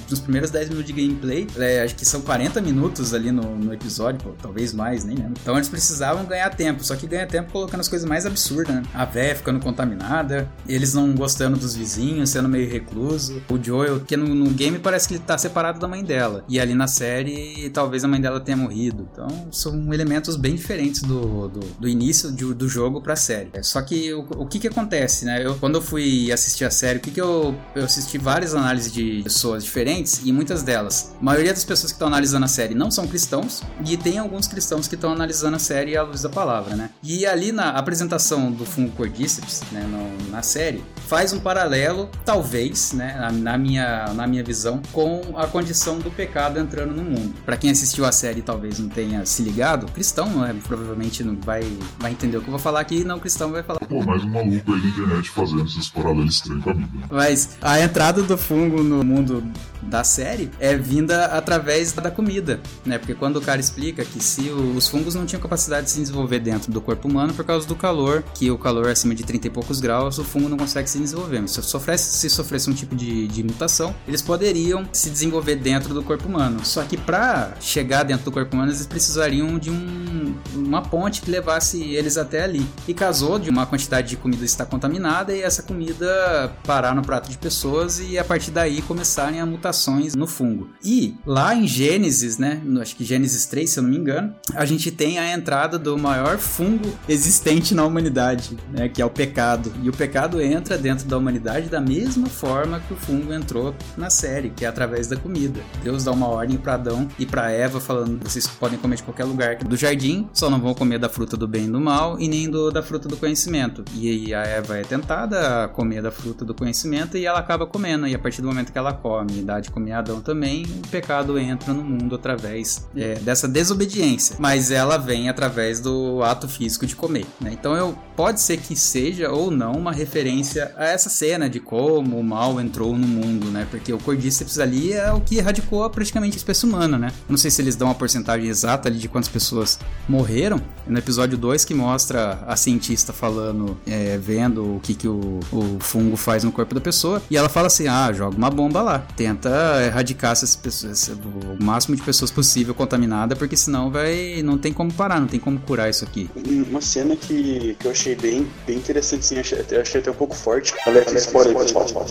Nos 0.09 0.19
primeiros 0.19 0.49
10 0.49 0.69
minutos 0.69 0.87
de 0.87 0.93
gameplay. 0.93 1.47
é, 1.57 1.83
acho 1.83 1.95
que 1.95 2.05
são 2.05 2.21
40 2.21 2.61
minutos 2.61 3.13
ali 3.13 3.31
no, 3.31 3.55
no 3.55 3.73
episódio, 3.73 4.21
pô, 4.21 4.33
talvez 4.41 4.73
mais, 4.73 5.03
nem 5.03 5.15
lembro. 5.15 5.33
Então 5.41 5.55
eles 5.55 5.69
precisavam 5.69 6.25
ganhar 6.25 6.49
tempo, 6.49 6.83
só 6.83 6.95
que 6.95 7.07
ganha 7.07 7.27
tempo 7.27 7.51
colocando 7.51 7.81
as 7.81 7.87
coisas 7.87 8.07
mais 8.07 8.25
absurdas, 8.25 8.75
né? 8.75 8.83
A 8.93 9.05
véia 9.05 9.35
ficando 9.35 9.59
contaminada, 9.59 10.49
eles 10.67 10.93
não 10.93 11.13
gostando 11.13 11.57
dos 11.57 11.75
vizinhos, 11.75 12.29
sendo 12.29 12.47
meio 12.47 12.69
recluso. 12.69 13.41
O 13.49 13.61
Joel, 13.61 13.99
que 14.01 14.15
no, 14.15 14.27
no 14.33 14.49
game 14.51 14.79
parece 14.79 15.07
que 15.07 15.15
ele 15.15 15.23
tá 15.25 15.37
separado 15.37 15.79
da 15.79 15.87
mãe 15.87 16.03
dela. 16.03 16.43
E 16.47 16.59
ali 16.59 16.73
na 16.73 16.87
série, 16.87 17.48
talvez 17.73 18.03
a 18.03 18.07
mãe 18.07 18.19
dela 18.21 18.39
tenha 18.39 18.57
morrido. 18.57 19.07
Então 19.11 19.27
são 19.51 19.93
elementos 19.93 20.35
bem 20.35 20.55
diferentes 20.55 21.01
do, 21.01 21.47
do, 21.47 21.59
do 21.79 21.87
início 21.87 22.31
de- 22.31 22.53
do 22.53 22.67
jogo 22.67 23.01
pra 23.01 23.15
série. 23.15 23.49
É, 23.53 23.63
Só 23.63 23.81
que 23.81 24.13
o, 24.13 24.21
o 24.37 24.45
que 24.45 24.59
que 24.59 24.67
acontece, 24.67 25.25
né? 25.25 25.45
Eu, 25.45 25.55
quando 25.55 25.75
eu 25.75 25.81
fui 25.81 26.31
assistir 26.31 26.65
a 26.65 26.71
série, 26.71 26.99
o 26.99 27.01
que 27.01 27.11
que 27.11 27.21
eu, 27.21 27.55
eu 27.75 27.83
assisti 27.85 28.17
várias 28.17 28.53
análises 28.53 28.91
de 28.91 29.21
pessoas 29.23 29.63
diferentes 29.63 30.21
e 30.23 30.31
muitas 30.31 30.63
delas, 30.63 31.13
a 31.19 31.23
maioria 31.23 31.53
das 31.53 31.63
pessoas 31.65 31.91
que 31.91 31.95
estão 31.95 32.07
analisando 32.07 32.45
a 32.45 32.47
série 32.47 32.75
não 32.75 32.89
são 32.91 33.07
cristãos 33.07 33.61
e 33.85 33.95
tem 33.97 34.17
alguns 34.17 34.47
cristãos 34.47 34.87
que 34.87 34.95
estão 34.95 35.11
analisando 35.11 35.55
a 35.55 35.59
série 35.59 35.95
à 35.97 36.03
luz 36.03 36.21
da 36.21 36.29
palavra, 36.29 36.75
né? 36.75 36.89
E 37.03 37.25
ali 37.25 37.51
na 37.51 37.69
apresentação 37.71 38.51
do 38.51 38.65
fungo 38.65 38.91
cordíceps, 38.91 39.61
né, 39.71 39.81
no- 39.83 40.31
na 40.31 40.41
série, 40.41 40.83
faz 41.07 41.33
um 41.33 41.39
paralelo, 41.39 42.09
talvez, 42.25 42.93
né, 42.93 43.15
na, 43.19 43.31
na 43.31 43.57
minha, 43.57 44.13
na 44.13 44.27
minha 44.27 44.43
visão, 44.43 44.81
com 44.91 45.21
a 45.35 45.47
condição 45.47 45.99
do 45.99 46.11
pecado 46.11 46.59
entrando 46.59 46.93
no 46.93 47.03
mundo. 47.03 47.33
Pra 47.45 47.57
quem 47.57 47.71
assistiu 47.71 48.05
a 48.05 48.11
série 48.11 48.39
e 48.39 48.43
talvez 48.43 48.79
não 48.79 48.89
tenha 48.89 49.25
se 49.25 49.41
ligado, 49.41 49.91
cristão, 49.91 50.29
não 50.29 50.45
é, 50.45 50.53
provavelmente 50.53 51.23
não 51.23 51.35
vai, 51.35 51.61
vai 51.97 52.11
entender 52.11 52.37
o 52.37 52.41
que 52.41 52.47
eu 52.47 52.51
vou 52.51 52.59
falar 52.59 52.79
aqui, 52.79 53.03
não 53.03 53.19
cristão 53.19 53.51
vai 53.51 53.63
falar. 53.63 53.79
Pô, 53.79 54.03
mais 54.03 54.23
um 54.23 54.29
maluco 54.29 54.73
aí 54.73 54.81
na 54.81 54.87
internet 54.87 55.29
fazendo 55.29 55.65
esses 55.65 55.89
paralelos 55.89 56.35
estranhos 56.35 56.63
com 56.63 56.69
a 56.69 56.73
Bíblia. 56.73 57.05
Mas 57.09 57.57
a 57.61 57.79
entrada 57.81 58.21
do 58.21 58.37
fungo 58.37 58.83
no 58.83 59.03
mundo 59.03 59.43
da 59.81 60.03
série 60.03 60.49
é 60.59 60.75
vinda 60.75 61.25
através 61.25 61.91
da 61.93 62.11
comida, 62.11 62.59
né? 62.85 62.97
Porque 62.97 63.13
quando 63.13 63.37
o 63.37 63.41
cara 63.41 63.59
explica 63.59 64.03
que 64.03 64.23
se 64.23 64.49
os 64.49 64.87
fungos 64.87 65.15
não 65.15 65.25
tinham 65.25 65.41
capacidade 65.41 65.85
de 65.85 65.91
se 65.91 66.01
desenvolver 66.01 66.39
dentro 66.39 66.71
do 66.71 66.81
corpo 66.81 67.07
humano 67.07 67.33
por 67.33 67.45
causa 67.45 67.67
do 67.67 67.75
calor, 67.75 68.23
que 68.33 68.49
o 68.51 68.57
calor 68.57 68.87
é 68.87 68.91
acima 68.91 69.15
de 69.15 69.23
30 69.23 69.47
e 69.47 69.49
poucos 69.49 69.79
graus, 69.79 70.17
o 70.17 70.23
fungo 70.23 70.49
não 70.49 70.57
consegue 70.57 70.89
se 70.89 70.99
desenvolver. 70.99 71.47
Se 71.47 71.61
sofresse, 71.61 72.17
se 72.17 72.29
sofresse 72.29 72.69
um 72.69 72.73
tipo 72.73 72.95
de, 72.95 73.27
de 73.27 73.43
mutação, 73.43 73.95
eles 74.07 74.21
poderiam 74.21 74.87
se 74.91 75.09
desenvolver 75.09 75.55
dentro 75.55 75.93
do 75.93 76.03
corpo 76.03 76.27
humano. 76.27 76.61
Só 76.63 76.83
que 76.83 76.97
para 76.97 77.53
chegar 77.59 78.03
dentro 78.03 78.25
do 78.25 78.31
corpo 78.31 78.55
humano, 78.55 78.71
eles 78.71 78.85
precisariam 78.85 79.57
de 79.57 79.69
um, 79.69 80.35
uma 80.53 80.81
ponte 80.81 81.21
que 81.21 81.31
levasse 81.31 81.81
eles 81.81 82.17
até 82.17 82.43
ali. 82.43 82.65
E 82.87 82.93
casou 82.93 83.39
de 83.39 83.49
uma 83.49 83.65
quantidade 83.65 84.09
de 84.09 84.17
comida 84.17 84.43
estar 84.43 84.65
contaminada 84.65 85.33
e 85.33 85.41
essa 85.41 85.63
comida 85.63 86.53
parar 86.63 86.95
no 86.95 87.01
prato 87.01 87.29
de 87.29 87.37
pessoas 87.37 87.99
e 87.99 88.17
a 88.17 88.23
partir 88.23 88.51
daí 88.51 88.81
começarem 88.81 89.39
a 89.39 89.45
mutações 89.73 90.15
no 90.15 90.25
fungo. 90.25 90.69
E 90.83 91.15
lá 91.25 91.53
em 91.55 91.67
Gênesis, 91.67 92.37
né, 92.37 92.59
no- 92.65 92.81
acho 92.81 92.95
que 92.95 93.03
Gênesis 93.05 93.45
3, 93.45 93.69
se 93.69 93.77
eu 93.79 93.83
não 93.83 93.89
me 93.89 93.97
engano, 93.97 94.33
a 94.55 94.65
gente 94.65 94.89
tem 94.91 95.19
a 95.19 95.31
entrada 95.33 95.77
do 95.77 95.97
maior 95.97 96.37
fungo 96.39 96.89
existente 97.07 97.75
na 97.75 97.85
humanidade, 97.85 98.57
né, 98.71 98.89
que 98.89 99.01
é 99.01 99.05
o 99.05 99.09
pecado. 99.09 99.71
E 99.83 99.89
o 99.89 99.93
pecado 99.93 100.41
entra 100.41 100.77
dentro 100.77 101.07
da 101.07 101.17
humanidade 101.17 101.69
da 101.69 101.79
mesma 101.79 102.27
forma 102.27 102.79
que 102.87 102.93
o 102.93 102.97
fungo 102.97 103.31
entrou 103.31 103.75
na 103.95 104.09
série, 104.09 104.49
que 104.49 104.65
é 104.65 104.67
através 104.67 105.07
da 105.07 105.15
comida. 105.15 105.59
Deus 105.83 106.03
dá 106.03 106.11
uma 106.11 106.27
ordem 106.27 106.57
para 106.57 106.73
Adão 106.73 107.07
e 107.19 107.25
para 107.25 107.51
Eva 107.51 107.79
falando: 107.79 108.19
vocês 108.23 108.47
podem 108.47 108.79
comer 108.79 108.95
de 108.97 109.03
qualquer 109.03 109.25
lugar 109.25 109.57
do 109.57 109.77
jardim, 109.77 110.27
só 110.33 110.49
não 110.49 110.59
vão 110.59 110.73
comer 110.73 110.97
da 110.97 111.09
fruta 111.09 111.37
do 111.37 111.47
bem 111.47 111.65
e 111.65 111.69
do 111.69 111.79
mal 111.79 112.19
e 112.19 112.27
nem 112.27 112.49
do, 112.49 112.71
da 112.71 112.81
fruta 112.81 113.07
do 113.07 113.17
conhecimento. 113.17 113.83
E 113.93 114.09
aí 114.09 114.33
a 114.33 114.41
Eva 114.43 114.77
é 114.77 114.81
tentada 114.81 115.65
a 115.65 115.67
comer 115.67 116.01
da 116.01 116.11
fruta 116.11 116.43
do 116.43 116.53
conhecimento 116.55 117.17
e 117.17 117.25
ela 117.25 117.39
acaba 117.39 117.65
comendo. 117.67 118.07
E 118.07 118.15
a 118.15 118.19
partir 118.19 118.41
do 118.41 118.47
momento 118.47 118.71
que 118.71 118.77
ela 118.77 118.93
come 118.93 119.41
dá 119.41 119.58
de 119.59 119.71
comer 119.71 119.93
Adão 119.93 120.21
também, 120.21 120.63
o 120.63 120.87
pecado 120.87 121.37
entra 121.37 121.73
no 121.73 121.83
mundo 121.83 122.15
através 122.15 122.87
é, 122.95 123.15
dessa 123.15 123.47
desobediência. 123.47 124.35
Mas 124.39 124.71
ela 124.71 124.97
vem 124.97 125.29
através 125.29 125.79
do 125.79 126.21
ato 126.23 126.47
físico 126.47 126.85
de 126.85 126.95
comer. 126.95 127.25
né? 127.39 127.51
Então 127.53 127.75
eu 127.75 127.97
pode 128.15 128.41
ser 128.41 128.57
que 128.57 128.75
seja 128.75 129.31
ou 129.31 129.49
não 129.49 129.73
uma 129.73 129.91
referência 129.91 130.73
a 130.75 130.85
essa 130.85 131.09
cena 131.09 131.49
de 131.49 131.59
como 131.59 132.19
o 132.19 132.23
mal 132.23 132.59
entrou 132.59 132.97
no 132.97 133.07
mundo, 133.07 133.47
né? 133.47 133.67
Porque 133.69 133.93
o 133.93 133.97
Cordíceps 133.97 134.59
ali 134.59 134.93
é 134.93 135.11
o 135.11 135.21
que 135.21 135.37
erradicou 135.37 135.89
praticamente 135.89 136.35
a 136.35 136.37
espécie 136.37 136.65
humana, 136.65 136.97
né? 136.97 137.11
Não 137.27 137.37
sei 137.37 137.49
se 137.49 137.61
eles 137.61 137.75
dão 137.75 137.89
a 137.89 137.95
porcentagem 137.95 138.49
exata 138.49 138.89
ali 138.89 138.97
de 138.97 139.07
quantas 139.07 139.29
pessoas 139.29 139.79
morreram. 140.07 140.61
É 140.87 140.91
no 140.91 140.97
episódio 140.97 141.37
2 141.37 141.63
que 141.65 141.73
mostra 141.73 142.43
a 142.47 142.55
cientista 142.55 143.13
falando, 143.13 143.77
é, 143.87 144.17
vendo 144.17 144.75
o 144.75 144.79
que, 144.81 144.93
que 144.93 145.07
o, 145.07 145.39
o 145.51 145.77
fungo 145.79 146.17
faz 146.17 146.43
no 146.43 146.51
corpo 146.51 146.75
da 146.75 146.81
pessoa. 146.81 147.21
E 147.29 147.37
ela 147.37 147.49
fala 147.49 147.67
assim: 147.67 147.87
ah, 147.87 148.11
joga 148.11 148.35
uma 148.35 148.49
bomba 148.49 148.81
lá. 148.81 148.99
Tenta 149.15 149.48
erradicar 149.85 150.31
essas 150.31 150.55
pessoas, 150.55 151.07
o 151.09 151.63
máximo 151.63 151.95
de 151.95 152.01
pessoas 152.01 152.31
possível 152.31 152.73
contaminadas, 152.73 153.37
porque 153.37 153.55
senão 153.57 153.89
vai. 153.91 154.41
não 154.43 154.57
tem 154.57 154.71
como 154.73 154.91
parar, 154.93 155.19
não 155.19 155.27
tem 155.27 155.39
como 155.39 155.59
curar 155.59 155.89
isso 155.89 156.03
aqui. 156.03 156.29
Uma 156.69 156.81
cena 156.81 157.15
que, 157.15 157.75
que 157.79 157.85
eu 157.87 157.91
achei 157.91 158.15
bem, 158.15 158.47
bem 158.65 158.77
interessante, 158.77 159.25
sim, 159.25 159.37
achei, 159.39 159.59
até- 159.59 159.81
achei 159.81 160.01
até 160.01 160.11
um 160.11 160.15
pouco 160.15 160.35
forte. 160.35 160.73
Alex, 160.85 161.11
spoiler, 161.13 161.55
pessoal. 161.57 162.07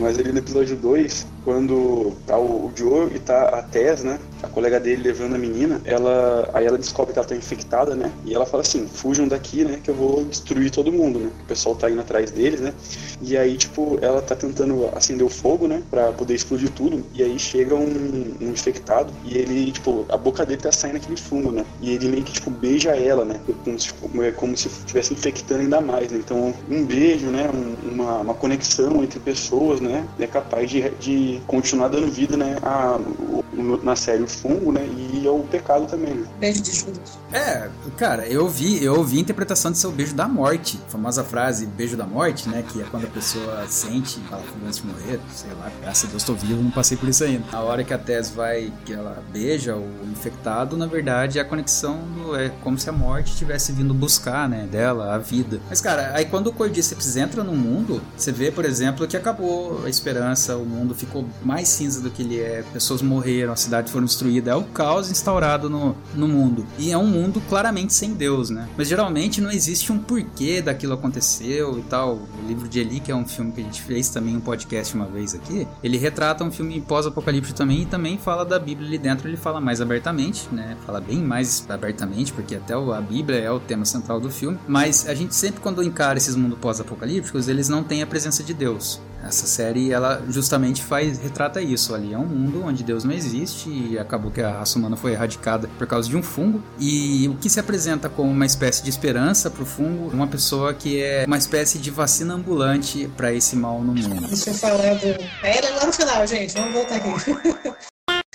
Mas 0.00 0.18
ali 0.18 0.32
no 0.32 0.38
episódio 0.38 0.76
2, 0.76 1.26
quando 1.44 2.12
tá 2.26 2.38
o, 2.38 2.70
Joe 2.74 3.10
e 3.14 3.18
tá 3.18 3.48
a 3.48 3.62
Tess, 3.62 4.04
né? 4.04 4.18
A 4.42 4.48
colega 4.48 4.78
dele 4.78 5.02
levando 5.02 5.34
a 5.34 5.38
menina, 5.38 5.80
ela 5.84 6.48
aí 6.52 6.66
ela 6.66 6.78
descobre 6.78 7.12
que 7.12 7.18
ela 7.18 7.26
tá 7.26 7.34
infectada, 7.34 7.94
né? 7.94 8.12
E 8.24 8.34
ela 8.34 8.46
fala 8.46 8.62
assim: 8.62 8.86
fujam 8.86 9.26
daqui, 9.26 9.64
né? 9.64 9.80
Que 9.82 9.90
eu 9.90 9.94
vou 9.94 10.24
destruir 10.24 10.70
todo 10.70 10.92
mundo, 10.92 11.18
né? 11.18 11.30
O 11.42 11.46
pessoal 11.46 11.74
tá 11.74 11.90
indo 11.90 12.00
atrás 12.00 12.30
deles, 12.30 12.60
né? 12.60 12.72
E 13.20 13.36
aí, 13.36 13.56
tipo, 13.56 13.98
ela 14.00 14.22
tá 14.22 14.34
tentando 14.36 14.88
acender 14.94 15.26
o 15.26 15.28
fogo, 15.28 15.66
né? 15.66 15.82
Pra 15.90 16.12
poder 16.12 16.34
explodir 16.34 16.70
tudo. 16.70 17.04
E 17.12 17.22
aí 17.22 17.38
chega 17.38 17.74
um, 17.74 18.36
um 18.40 18.50
infectado 18.50 19.12
e 19.24 19.36
ele, 19.36 19.72
tipo, 19.72 20.06
a 20.08 20.16
boca 20.16 20.44
dele 20.46 20.60
tá 20.60 20.70
saindo 20.72 20.96
aquele 20.96 21.16
fungo, 21.16 21.50
né? 21.50 21.64
E 21.80 21.92
ele 21.92 22.08
meio 22.08 22.22
que, 22.22 22.32
tipo, 22.32 22.50
beija 22.50 22.90
ela, 22.90 23.24
né? 23.24 23.40
Como 23.64 23.78
se, 23.78 23.90
é 24.22 24.30
como 24.32 24.56
se 24.56 24.68
estivesse 24.68 25.12
infectando 25.14 25.62
ainda 25.62 25.80
mais, 25.80 26.10
né? 26.10 26.18
Então, 26.18 26.54
um 26.68 26.84
beijo, 26.84 27.26
né? 27.26 27.50
Um, 27.52 27.92
uma, 27.94 28.18
uma 28.18 28.34
conexão 28.34 29.02
entre 29.02 29.18
pessoas, 29.18 29.80
né? 29.80 30.06
É 30.18 30.26
capaz 30.26 30.70
de, 30.70 30.88
de 30.90 31.37
continuar 31.46 31.88
dando 31.88 32.10
vida, 32.10 32.36
né? 32.36 32.56
A, 32.62 32.96
o, 32.96 33.44
na 33.82 33.96
série 33.96 34.22
o 34.22 34.28
fungo, 34.28 34.72
né? 34.72 34.86
E 34.86 35.26
ao 35.26 35.40
pecado 35.40 35.86
também, 35.86 36.14
né? 36.14 36.26
Beijo 36.38 36.62
de 36.62 36.72
Judas. 36.72 37.18
É, 37.32 37.68
cara, 37.96 38.26
eu 38.26 38.48
vi, 38.48 38.82
eu 38.82 38.96
ouvi 38.96 39.18
a 39.18 39.20
interpretação 39.20 39.70
de 39.70 39.78
ser 39.78 39.86
o 39.86 39.90
beijo 39.90 40.14
da 40.14 40.28
morte. 40.28 40.78
A 40.86 40.90
famosa 40.90 41.24
frase 41.24 41.66
beijo 41.66 41.96
da 41.96 42.06
morte, 42.06 42.48
né? 42.48 42.64
Que 42.66 42.80
é 42.80 42.84
quando 42.84 43.04
a 43.04 43.10
pessoa 43.10 43.66
sente, 43.68 44.20
fala 44.28 44.42
antes 44.66 44.80
de 44.80 44.86
morrer, 44.86 45.20
sei 45.34 45.50
lá, 45.52 45.70
graças 45.80 46.08
a 46.08 46.10
Deus 46.10 46.22
tô 46.22 46.34
vivo, 46.34 46.62
não 46.62 46.70
passei 46.70 46.96
por 46.96 47.08
isso 47.08 47.24
ainda. 47.24 47.44
A 47.52 47.60
hora 47.60 47.84
que 47.84 47.92
a 47.92 47.98
Tess 47.98 48.30
vai, 48.30 48.72
que 48.84 48.92
ela 48.92 49.22
beija 49.32 49.76
o 49.76 49.88
infectado, 50.10 50.76
na 50.76 50.86
verdade, 50.86 51.38
a 51.38 51.44
conexão 51.44 51.98
do, 52.14 52.36
é 52.36 52.50
como 52.62 52.78
se 52.78 52.88
a 52.88 52.92
morte 52.92 53.36
tivesse 53.36 53.72
vindo 53.72 53.92
buscar, 53.92 54.48
né, 54.48 54.66
dela, 54.70 55.14
a 55.14 55.18
vida. 55.18 55.60
Mas, 55.68 55.80
cara, 55.80 56.12
aí 56.14 56.24
quando 56.24 56.48
o 56.48 56.52
Cordyceps 56.52 57.16
entra 57.16 57.42
no 57.42 57.52
mundo, 57.52 58.00
você 58.16 58.32
vê, 58.32 58.50
por 58.50 58.64
exemplo, 58.64 59.06
que 59.06 59.16
acabou 59.16 59.84
a 59.84 59.88
esperança, 59.88 60.56
o 60.56 60.64
mundo 60.64 60.94
ficou 60.94 61.17
mais 61.42 61.68
cinza 61.68 62.00
do 62.00 62.10
que 62.10 62.22
ele 62.22 62.40
é, 62.40 62.64
pessoas 62.72 63.02
morreram, 63.02 63.52
a 63.52 63.56
cidade 63.56 63.90
foi 63.90 64.00
destruída, 64.02 64.50
é 64.50 64.54
o 64.54 64.64
caos 64.64 65.10
instaurado 65.10 65.68
no, 65.68 65.96
no 66.14 66.26
mundo. 66.26 66.66
E 66.78 66.90
é 66.90 66.98
um 66.98 67.06
mundo 67.06 67.40
claramente 67.48 67.94
sem 67.94 68.14
Deus, 68.14 68.50
né? 68.50 68.68
Mas 68.76 68.88
geralmente 68.88 69.40
não 69.40 69.50
existe 69.50 69.92
um 69.92 69.98
porquê 69.98 70.60
daquilo 70.62 70.94
aconteceu 70.94 71.78
e 71.78 71.82
tal. 71.82 72.14
O 72.14 72.46
livro 72.46 72.68
de 72.68 72.80
Eli, 72.80 73.00
que 73.00 73.12
é 73.12 73.14
um 73.14 73.26
filme 73.26 73.52
que 73.52 73.60
a 73.60 73.64
gente 73.64 73.82
fez 73.82 74.08
também 74.08 74.36
um 74.36 74.40
podcast 74.40 74.94
uma 74.94 75.06
vez 75.06 75.34
aqui, 75.34 75.66
ele 75.82 75.98
retrata 75.98 76.44
um 76.44 76.50
filme 76.50 76.80
pós-apocalipse 76.80 77.54
também 77.54 77.82
e 77.82 77.86
também 77.86 78.18
fala 78.18 78.44
da 78.44 78.58
Bíblia 78.58 78.88
ali 78.88 78.98
dentro, 78.98 79.28
ele 79.28 79.36
fala 79.36 79.60
mais 79.60 79.80
abertamente, 79.80 80.48
né? 80.52 80.76
Fala 80.86 81.00
bem 81.00 81.18
mais 81.18 81.64
abertamente, 81.68 82.32
porque 82.32 82.56
até 82.56 82.74
a 82.74 83.00
Bíblia 83.00 83.38
é 83.38 83.50
o 83.50 83.60
tema 83.60 83.84
central 83.84 84.20
do 84.20 84.30
filme. 84.30 84.58
Mas 84.66 85.08
a 85.08 85.14
gente 85.14 85.34
sempre, 85.34 85.60
quando 85.60 85.82
encara 85.82 86.18
esses 86.18 86.34
mundos 86.34 86.58
pós-apocalípticos, 86.58 87.48
eles 87.48 87.68
não 87.68 87.82
têm 87.82 88.02
a 88.02 88.06
presença 88.06 88.42
de 88.42 88.54
Deus. 88.54 89.00
Essa 89.22 89.46
série, 89.46 89.92
ela 89.92 90.22
justamente 90.28 90.82
faz 90.82 91.18
retrata 91.18 91.60
isso. 91.60 91.94
Ali 91.94 92.12
é 92.12 92.18
um 92.18 92.26
mundo 92.26 92.64
onde 92.64 92.82
Deus 92.82 93.04
não 93.04 93.12
existe 93.12 93.68
e 93.68 93.98
acabou 93.98 94.30
que 94.30 94.40
a 94.40 94.50
raça 94.50 94.78
humana 94.78 94.96
foi 94.96 95.12
erradicada 95.12 95.68
por 95.78 95.86
causa 95.86 96.08
de 96.08 96.16
um 96.16 96.22
fungo. 96.22 96.62
E 96.78 97.28
o 97.28 97.34
que 97.34 97.50
se 97.50 97.60
apresenta 97.60 98.08
como 98.08 98.30
uma 98.30 98.46
espécie 98.46 98.82
de 98.82 98.90
esperança 98.90 99.50
pro 99.50 99.66
fungo, 99.66 100.10
uma 100.14 100.26
pessoa 100.26 100.72
que 100.72 101.00
é 101.02 101.24
uma 101.26 101.38
espécie 101.38 101.78
de 101.78 101.90
vacina 101.90 102.34
ambulante 102.34 103.10
para 103.16 103.32
esse 103.32 103.56
mal 103.56 103.80
no 103.80 103.94
mundo. 103.94 104.28
Deixa 104.28 104.50
eu 104.50 104.54
falar 104.54 104.94
do. 104.94 105.06
É 105.42 105.58
ele 105.58 105.70
lá 105.70 105.86
no 105.86 105.92
final, 105.92 106.26
gente. 106.26 106.54
Vamos 106.54 106.72
voltar 106.72 106.96
aqui. 106.96 107.88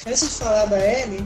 Antes 0.05 0.19
de 0.19 0.35
falar 0.35 0.65
da 0.65 0.77
Ellie, 0.77 1.25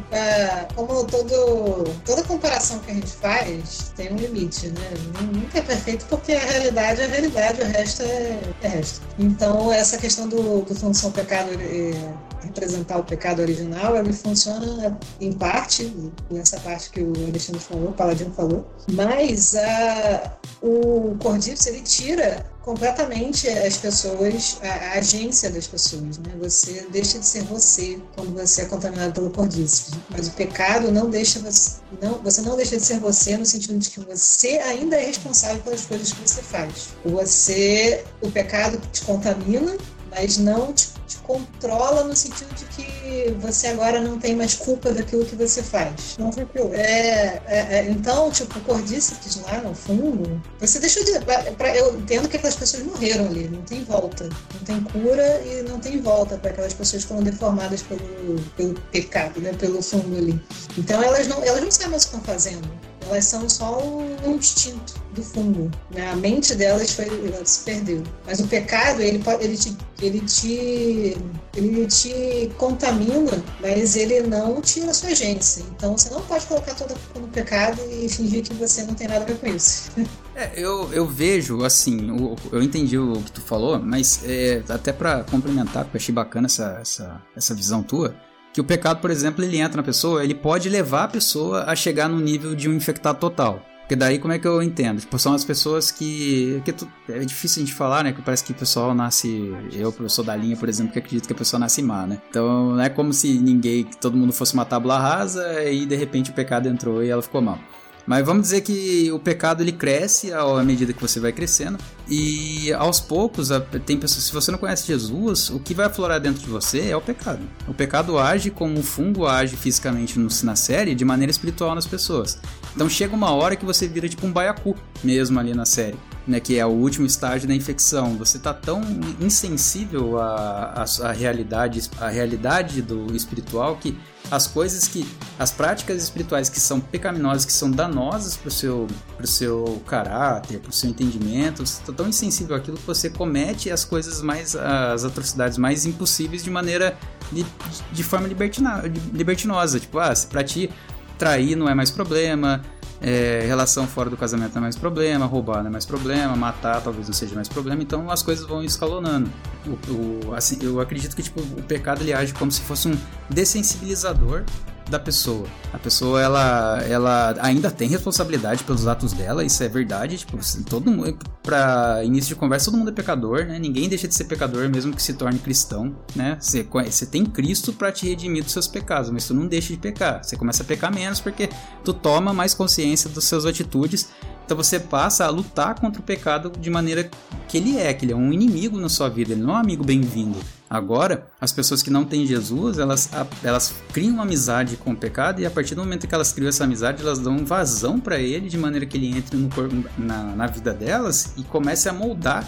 como 0.76 1.04
todo, 1.06 1.84
toda 2.06 2.24
comparação 2.24 2.78
que 2.80 2.92
a 2.92 2.94
gente 2.94 3.12
faz 3.12 3.92
tem 3.96 4.14
um 4.14 4.18
limite, 4.18 4.68
né? 4.68 4.94
Nunca 5.34 5.58
é 5.58 5.62
perfeito 5.64 6.06
porque 6.06 6.34
a 6.34 6.40
realidade 6.40 7.02
é 7.02 7.06
a 7.06 7.08
realidade, 7.08 7.62
o 7.62 7.66
resto 7.66 8.04
é, 8.04 8.40
é 8.62 8.68
resto. 8.68 9.02
Então, 9.18 9.74
essa 9.74 9.98
questão 9.98 10.30
do, 10.30 10.62
do 10.62 10.76
função 10.76 11.12
pecado 11.12 11.50
é, 11.60 12.46
representar 12.46 13.00
o 13.00 13.04
pecado 13.04 13.42
original, 13.42 13.96
ele 13.96 14.14
funciona 14.14 14.98
em 15.20 15.34
parte, 15.34 15.92
nessa 16.30 16.60
parte 16.60 16.92
que 16.92 17.02
o 17.02 17.14
Alexandre 17.28 17.62
falou, 17.62 17.90
o 17.90 17.94
Paladino 17.94 18.32
falou, 18.32 18.68
mas 18.92 19.56
a, 19.56 20.38
o 20.62 21.16
Cordíceps, 21.20 21.66
ele 21.66 21.82
tira 21.82 22.46
completamente 22.68 23.48
as 23.48 23.78
pessoas, 23.78 24.60
a, 24.62 24.68
a, 24.68 24.92
agência 24.98 25.50
das 25.50 25.66
pessoas, 25.66 26.18
né? 26.18 26.34
Você 26.38 26.86
deixa 26.92 27.18
de 27.18 27.26
ser 27.26 27.44
você 27.44 27.98
quando 28.14 28.34
você 28.34 28.64
é 28.64 28.66
contaminado 28.66 29.14
pelo 29.14 29.30
cordíceps. 29.30 29.98
Mas 30.10 30.28
o 30.28 30.32
pecado 30.32 30.92
não 30.92 31.10
deixa 31.10 31.40
você, 31.40 31.78
não, 32.02 32.16
você 32.16 32.42
não 32.42 32.58
deixa 32.58 32.76
de 32.76 32.84
ser 32.84 33.00
você 33.00 33.38
no 33.38 33.46
sentido 33.46 33.80
de 33.80 33.90
que 33.90 34.02
você 34.02 34.60
ainda 34.60 34.98
é 34.98 35.06
responsável 35.06 35.64
pelas 35.64 35.86
coisas 35.86 36.12
que 36.12 36.28
você 36.28 36.42
faz. 36.42 36.90
Você, 37.06 38.04
o 38.22 38.30
pecado 38.30 38.82
te 38.92 39.02
contamina, 39.06 39.78
mas 40.10 40.38
não 40.38 40.74
te, 40.74 40.90
te, 41.08 41.18
controla 41.20 42.04
no 42.04 42.16
sentido 42.16 42.54
de 42.56 42.66
que 42.66 43.32
você 43.40 43.68
agora 43.68 44.00
não 44.00 44.20
tem 44.20 44.36
mais 44.36 44.54
culpa 44.56 44.92
daquilo 44.92 45.26
que 45.26 45.36
você 45.36 45.62
faz. 45.62 46.16
Não 46.18 46.32
foi 46.32 46.48
é, 46.74 47.42
é, 47.46 47.68
é, 47.70 47.88
Então, 47.90 48.32
tipo, 48.32 48.58
o 48.58 48.62
cordíceps 48.62 49.42
lá 49.44 49.62
no 49.62 49.74
fundo, 49.74 50.42
você 50.60 50.80
deixou 50.80 51.04
de. 51.04 51.20
Pra, 51.56 51.76
eu 51.76 51.98
entendo 51.98 52.30
que 52.30 52.38
aquelas 52.38 52.56
pessoas 52.56 52.84
morreram 52.84 53.26
ali, 53.26 53.48
não 53.48 53.62
tem 53.64 53.84
volta. 53.84 54.30
Não 54.54 54.62
tem 54.66 54.82
cura 54.84 55.42
e 55.46 55.64
não 55.64 55.80
tem 55.80 56.00
volta 56.02 56.38
para 56.38 56.52
aquelas 56.52 56.74
pessoas 56.74 57.04
que 57.04 57.10
foram 57.10 57.24
deformadas 57.24 57.82
pelo, 57.82 58.42
pelo 58.56 58.74
pecado, 58.92 59.40
né? 59.42 59.54
Pelo 59.54 59.82
fundo 59.82 60.18
ali. 60.18 60.42
Então 60.78 61.02
elas 61.02 61.28
não, 61.28 61.44
elas 61.44 61.62
não 61.62 61.72
sabem 61.72 61.92
mais 61.92 62.04
o 62.04 62.10
que 62.10 62.16
estão 62.16 62.34
fazendo 62.34 62.97
elas 63.08 63.26
são 63.26 63.50
só 63.50 63.82
um 63.82 64.36
instinto 64.36 64.94
do 65.14 65.24
fungo. 65.24 65.72
Né? 65.92 66.10
A 66.10 66.16
mente 66.16 66.56
delas 66.56 66.92
foi, 66.92 67.06
ela 67.06 67.46
se 67.46 67.64
perdeu. 67.64 68.04
Mas 68.26 68.40
o 68.40 68.48
pecado, 68.48 69.02
ele, 69.02 69.22
ele, 69.40 69.58
te, 69.58 69.78
ele, 70.02 70.22
te, 70.22 71.18
ele 71.56 71.88
te 71.88 72.52
contamina, 72.58 73.44
mas 73.62 73.96
ele 73.96 74.22
não 74.22 74.62
tira 74.62 74.92
a 74.92 74.94
sua 74.94 75.10
agência. 75.10 75.64
Então 75.76 75.98
você 75.98 76.10
não 76.10 76.22
pode 76.22 76.46
colocar 76.46 76.76
toda 76.76 76.94
a 76.94 76.98
culpa 76.98 77.20
no 77.20 77.28
pecado 77.28 77.82
e 77.92 78.08
fingir 78.08 78.44
que 78.44 78.54
você 78.54 78.84
não 78.84 78.94
tem 78.94 79.08
nada 79.08 79.24
a 79.24 79.28
ver 79.28 79.38
com 79.38 79.48
isso. 79.48 79.92
É, 80.40 80.52
eu, 80.56 80.94
eu 80.94 81.08
vejo, 81.08 81.64
assim, 81.64 82.10
eu, 82.10 82.36
eu 82.52 82.62
entendi 82.62 82.96
o 82.96 83.20
que 83.24 83.32
tu 83.32 83.42
falou, 83.42 83.80
mas 83.80 84.22
é, 84.24 84.62
até 84.70 84.94
para 84.94 85.24
complementar, 85.24 85.86
porque 85.86 85.98
eu 85.98 86.00
achei 86.00 86.14
bacana 86.14 86.46
essa, 86.46 86.78
essa, 86.80 87.22
essa 87.36 87.56
visão 87.56 87.82
tua, 87.82 88.14
que 88.58 88.62
o 88.62 88.64
pecado, 88.64 89.00
por 89.00 89.12
exemplo, 89.12 89.46
ele 89.46 89.60
entra 89.60 89.78
na 89.78 89.84
pessoa, 89.84 90.24
ele 90.24 90.34
pode 90.34 90.68
levar 90.68 91.04
a 91.04 91.08
pessoa 91.08 91.66
a 91.66 91.76
chegar 91.76 92.10
no 92.10 92.20
nível 92.20 92.56
de 92.56 92.68
um 92.68 92.74
infectado 92.74 93.20
total. 93.20 93.62
Porque 93.82 93.96
daí 93.96 94.18
como 94.18 94.34
é 94.34 94.40
que 94.40 94.48
eu 94.48 94.64
entendo? 94.64 95.00
Tipo, 95.00 95.20
são 95.20 95.36
as 95.36 95.46
pessoas 95.46 95.92
que. 95.92 96.60
que 96.66 96.74
tu, 96.74 96.92
é 97.08 97.20
difícil 97.20 97.62
a 97.62 97.66
gente 97.68 97.76
falar, 97.76 98.04
né? 98.04 98.14
Que 98.14 98.22
parece 98.24 98.44
que 98.44 98.54
o 98.54 98.56
pessoal 98.56 98.96
nasce. 98.96 99.54
Eu, 99.72 99.94
professor 99.94 100.24
da 100.24 100.36
linha, 100.36 100.58
por 100.58 100.68
exemplo, 100.68 100.92
que 100.92 100.98
acredito 100.98 101.28
que 101.28 101.34
a 101.34 101.36
pessoa 101.36 101.60
nasce 101.60 101.84
má, 101.84 102.08
né? 102.08 102.20
Então 102.32 102.72
não 102.72 102.82
é 102.82 102.90
como 102.90 103.14
se 103.14 103.38
ninguém, 103.38 103.84
que 103.84 103.96
todo 103.96 104.18
mundo 104.18 104.34
fosse 104.34 104.56
uma 104.56 104.66
tábula 104.66 104.98
rasa 104.98 105.64
e 105.64 105.86
de 105.86 105.96
repente 105.96 106.32
o 106.32 106.34
pecado 106.34 106.68
entrou 106.68 107.04
e 107.04 107.10
ela 107.10 107.22
ficou 107.22 107.42
mal. 107.42 107.60
Mas 108.08 108.26
vamos 108.26 108.44
dizer 108.44 108.62
que 108.62 109.12
o 109.12 109.20
pecado 109.20 109.62
ele 109.62 109.74
cresce 109.74 110.32
à 110.32 110.64
medida 110.64 110.94
que 110.94 111.02
você 111.02 111.20
vai 111.20 111.34
crescendo 111.34 111.78
e 112.08 112.72
aos 112.72 113.02
poucos 113.02 113.50
tem 113.86 113.98
pessoas, 113.98 114.24
se 114.24 114.34
você 114.34 114.50
não 114.50 114.58
conhece 114.58 114.88
Jesus, 114.88 115.50
o 115.50 115.60
que 115.60 115.74
vai 115.74 115.88
aflorar 115.88 116.18
dentro 116.22 116.42
de 116.42 116.50
você 116.50 116.90
é 116.90 116.96
o 116.96 117.02
pecado. 117.02 117.42
O 117.68 117.74
pecado 117.74 118.18
age 118.18 118.50
como 118.50 118.80
o 118.80 118.84
fungo 118.84 119.28
age 119.28 119.58
fisicamente 119.58 120.18
no, 120.18 120.30
na 120.44 120.56
série 120.56 120.96
de 120.96 121.04
maneira 121.04 121.30
espiritual 121.30 121.76
nas 121.76 121.86
pessoas. 121.86 122.40
Então 122.74 122.90
chega 122.90 123.14
uma 123.14 123.32
hora 123.32 123.58
que 123.58 123.66
você 123.66 123.90
vira 123.90 124.08
tipo 124.08 124.26
um 124.26 124.32
baiacu 124.32 124.74
mesmo 125.04 125.38
ali 125.38 125.54
na 125.54 125.66
série 125.66 125.98
né, 126.28 126.40
que 126.40 126.58
é 126.58 126.66
o 126.66 126.70
último 126.70 127.06
estágio 127.06 127.48
da 127.48 127.56
infecção. 127.56 128.18
Você 128.18 128.38
está 128.38 128.54
tão 128.54 128.82
insensível 129.20 130.20
à, 130.20 130.86
à, 131.02 131.08
à, 131.08 131.12
realidade, 131.12 131.90
à 132.00 132.10
realidade 132.10 132.82
do 132.82 133.16
espiritual 133.16 133.78
que 133.78 133.98
as 134.30 134.46
coisas 134.46 134.88
que, 134.90 135.08
as 135.40 135.52
práticas 135.52 136.04
espirituais 136.04 136.50
que 136.50 136.60
são 136.60 136.82
pecaminosas, 136.82 137.46
que 137.46 137.54
são 137.54 137.72
danosas 137.72 138.36
para 138.36 138.50
o 138.50 138.52
seu, 138.52 138.88
pro 139.16 139.26
seu 139.26 139.82
caráter, 139.88 140.60
para 140.60 140.70
o 140.70 140.74
seu 140.74 140.90
entendimento, 140.90 141.66
você 141.66 141.80
está 141.80 141.94
tão 141.94 142.10
insensível 142.10 142.56
àquilo 142.56 142.76
que 142.76 142.86
você 142.86 143.10
comete 143.10 143.72
as 143.72 143.86
coisas 143.86 144.22
mais, 144.22 144.54
as 144.54 145.06
atrocidades 145.06 145.58
mais 145.58 145.86
impossíveis 145.86 146.44
de 146.44 146.50
maneira, 146.50 146.98
de, 147.32 147.46
de 147.94 148.04
forma 148.04 148.28
libertina, 148.28 148.84
libertinosa. 149.14 149.80
Tipo, 149.80 150.00
ah, 150.00 150.14
para 150.30 150.44
ti 150.44 150.70
trair 151.18 151.56
não 151.56 151.70
é 151.70 151.74
mais 151.74 151.90
problema, 151.90 152.62
é, 153.02 153.44
relação 153.46 153.88
fora 153.88 154.10
do 154.10 154.18
casamento 154.18 154.54
não 154.54 154.60
é 154.60 154.64
mais 154.64 154.76
problema, 154.76 155.26
roubar 155.26 155.60
não 155.60 155.68
é 155.68 155.70
mais 155.70 155.86
problema, 155.86 156.36
matar 156.36 156.82
talvez 156.82 157.08
não 157.08 157.14
seja 157.14 157.36
mais 157.36 157.48
problema, 157.48 157.82
então 157.82 158.10
as 158.10 158.24
coisas 158.24 158.46
vão 158.46 158.64
escalonando. 158.64 159.30
O, 159.66 160.30
o, 160.30 160.36
assim, 160.36 160.58
eu 160.62 160.80
acredito 160.80 161.16
que 161.16 161.24
tipo, 161.24 161.42
o 161.42 161.64
pecado 161.64 162.02
ele 162.02 162.14
age 162.14 162.34
como 162.34 162.52
se 162.52 162.62
fosse 162.62 162.88
um 162.88 162.98
dessensibilizador 163.30 164.44
da 164.90 165.00
pessoa. 165.00 165.48
A 165.74 165.78
pessoa 165.78 166.22
ela, 166.22 166.82
ela 166.88 167.36
ainda 167.42 167.70
tem 167.70 167.90
responsabilidade 167.90 168.64
pelos 168.64 168.88
atos 168.88 169.14
dela, 169.14 169.44
isso 169.44 169.62
é 169.64 169.68
verdade. 169.68 170.18
Tipo, 170.18 170.38
todo 170.66 170.90
mundo, 170.90 171.18
para 171.44 172.04
início 172.04 172.30
de 172.30 172.36
conversa, 172.36 172.66
todo 172.66 172.78
mundo 172.78 172.90
é 172.90 172.94
pecador, 172.94 173.46
né? 173.46 173.60
Ninguém 173.60 173.90
deixa 173.90 174.08
de 174.08 174.16
ser 174.16 174.26
pecador, 174.26 174.70
mesmo 174.70 174.94
que 174.94 175.02
se 175.02 175.14
torne 175.14 175.40
cristão, 175.40 175.96
né? 176.16 176.38
Você, 176.40 176.64
você 176.64 177.06
tem 177.06 177.26
Cristo 177.26 177.74
para 177.74 177.92
te 177.92 178.08
redimir 178.08 178.44
dos 178.44 178.54
seus 178.54 178.68
pecados, 178.68 179.10
mas 179.10 179.28
tu 179.28 179.34
não 179.34 179.48
deixa 179.48 179.74
de 179.74 179.80
pecar. 179.80 180.24
Você 180.24 180.36
começa 180.36 180.64
a 180.64 180.66
pecar 180.66 180.94
menos 180.94 181.20
porque 181.20 181.50
tu 181.84 181.94
toma 181.94 182.34
mais 182.34 182.54
consciência 182.54 183.10
das 183.10 183.24
suas 183.24 183.46
atitudes. 183.46 184.10
Então 184.46 184.56
você 184.56 184.80
passa 184.80 185.26
a 185.26 185.30
lutar 185.30 185.76
contra 185.80 186.02
o 186.02 186.04
pecado 186.04 186.52
de 186.58 186.70
maneira 186.70 187.10
que 187.50 187.58
ele 187.58 187.78
é, 187.78 187.94
que 187.94 188.06
ele 188.06 188.14
é 188.14 188.16
um 188.16 188.32
inimigo 188.32 188.80
na 188.80 188.88
sua 188.88 189.10
vida, 189.10 189.34
ele 189.34 189.42
não 189.42 189.50
é 189.50 189.58
um 189.58 189.60
amigo 189.60 189.84
bem-vindo. 189.84 190.38
Agora, 190.70 191.28
as 191.40 191.52
pessoas 191.52 191.82
que 191.82 191.90
não 191.90 192.04
têm 192.04 192.26
Jesus, 192.26 192.78
elas, 192.78 193.10
elas 193.42 193.74
criam 193.94 194.16
uma 194.16 194.24
amizade 194.24 194.76
com 194.76 194.92
o 194.92 194.96
pecado 194.96 195.40
e 195.40 195.46
a 195.46 195.50
partir 195.50 195.76
do 195.76 195.82
momento 195.82 196.08
que 196.08 196.14
elas 196.14 196.34
criam 196.34 196.50
essa 196.50 196.66
amizade, 196.66 197.02
elas 197.02 197.20
dão 197.20 197.46
vazão 197.46 198.00
para 198.00 198.20
ele 198.20 198.50
de 198.50 198.58
maneira 198.58 198.86
que 198.86 198.98
ele 198.98 199.18
entre 199.18 199.38
no, 199.38 199.50
na, 199.98 200.24
na 200.36 200.48
vida 200.48 200.74
delas 200.74 201.34
e 201.38 201.44
comece 201.44 201.88
a 201.88 201.94
moldar 201.94 202.46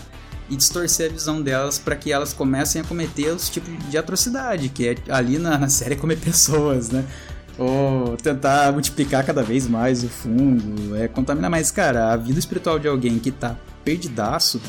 e 0.50 0.56
distorcer 0.56 1.10
a 1.10 1.14
visão 1.14 1.42
delas 1.42 1.80
para 1.80 1.96
que 1.96 2.12
elas 2.12 2.34
comecem 2.34 2.82
a 2.82 2.84
cometer 2.84 3.30
os 3.30 3.50
tipos 3.50 3.72
de 3.90 3.98
atrocidade, 3.98 4.68
que 4.68 4.90
é 4.90 4.96
ali 5.10 5.38
na, 5.38 5.58
na 5.58 5.70
série 5.70 5.96
comer 5.96 6.18
pessoas, 6.18 6.90
né? 6.90 7.06
Ou 7.58 8.18
tentar 8.18 8.72
multiplicar 8.72 9.26
cada 9.26 9.44
vez 9.44 9.68
mais 9.68 10.04
o 10.04 10.10
fungo, 10.10 10.96
é 10.96 11.08
contaminar 11.08 11.50
mais. 11.50 11.72
Cara, 11.72 12.12
a 12.12 12.18
vida 12.18 12.40
espiritual 12.40 12.80
de 12.80 12.88
alguém 12.88 13.20
que 13.20 13.32
tá 13.32 13.56
perdidaço 13.84 14.62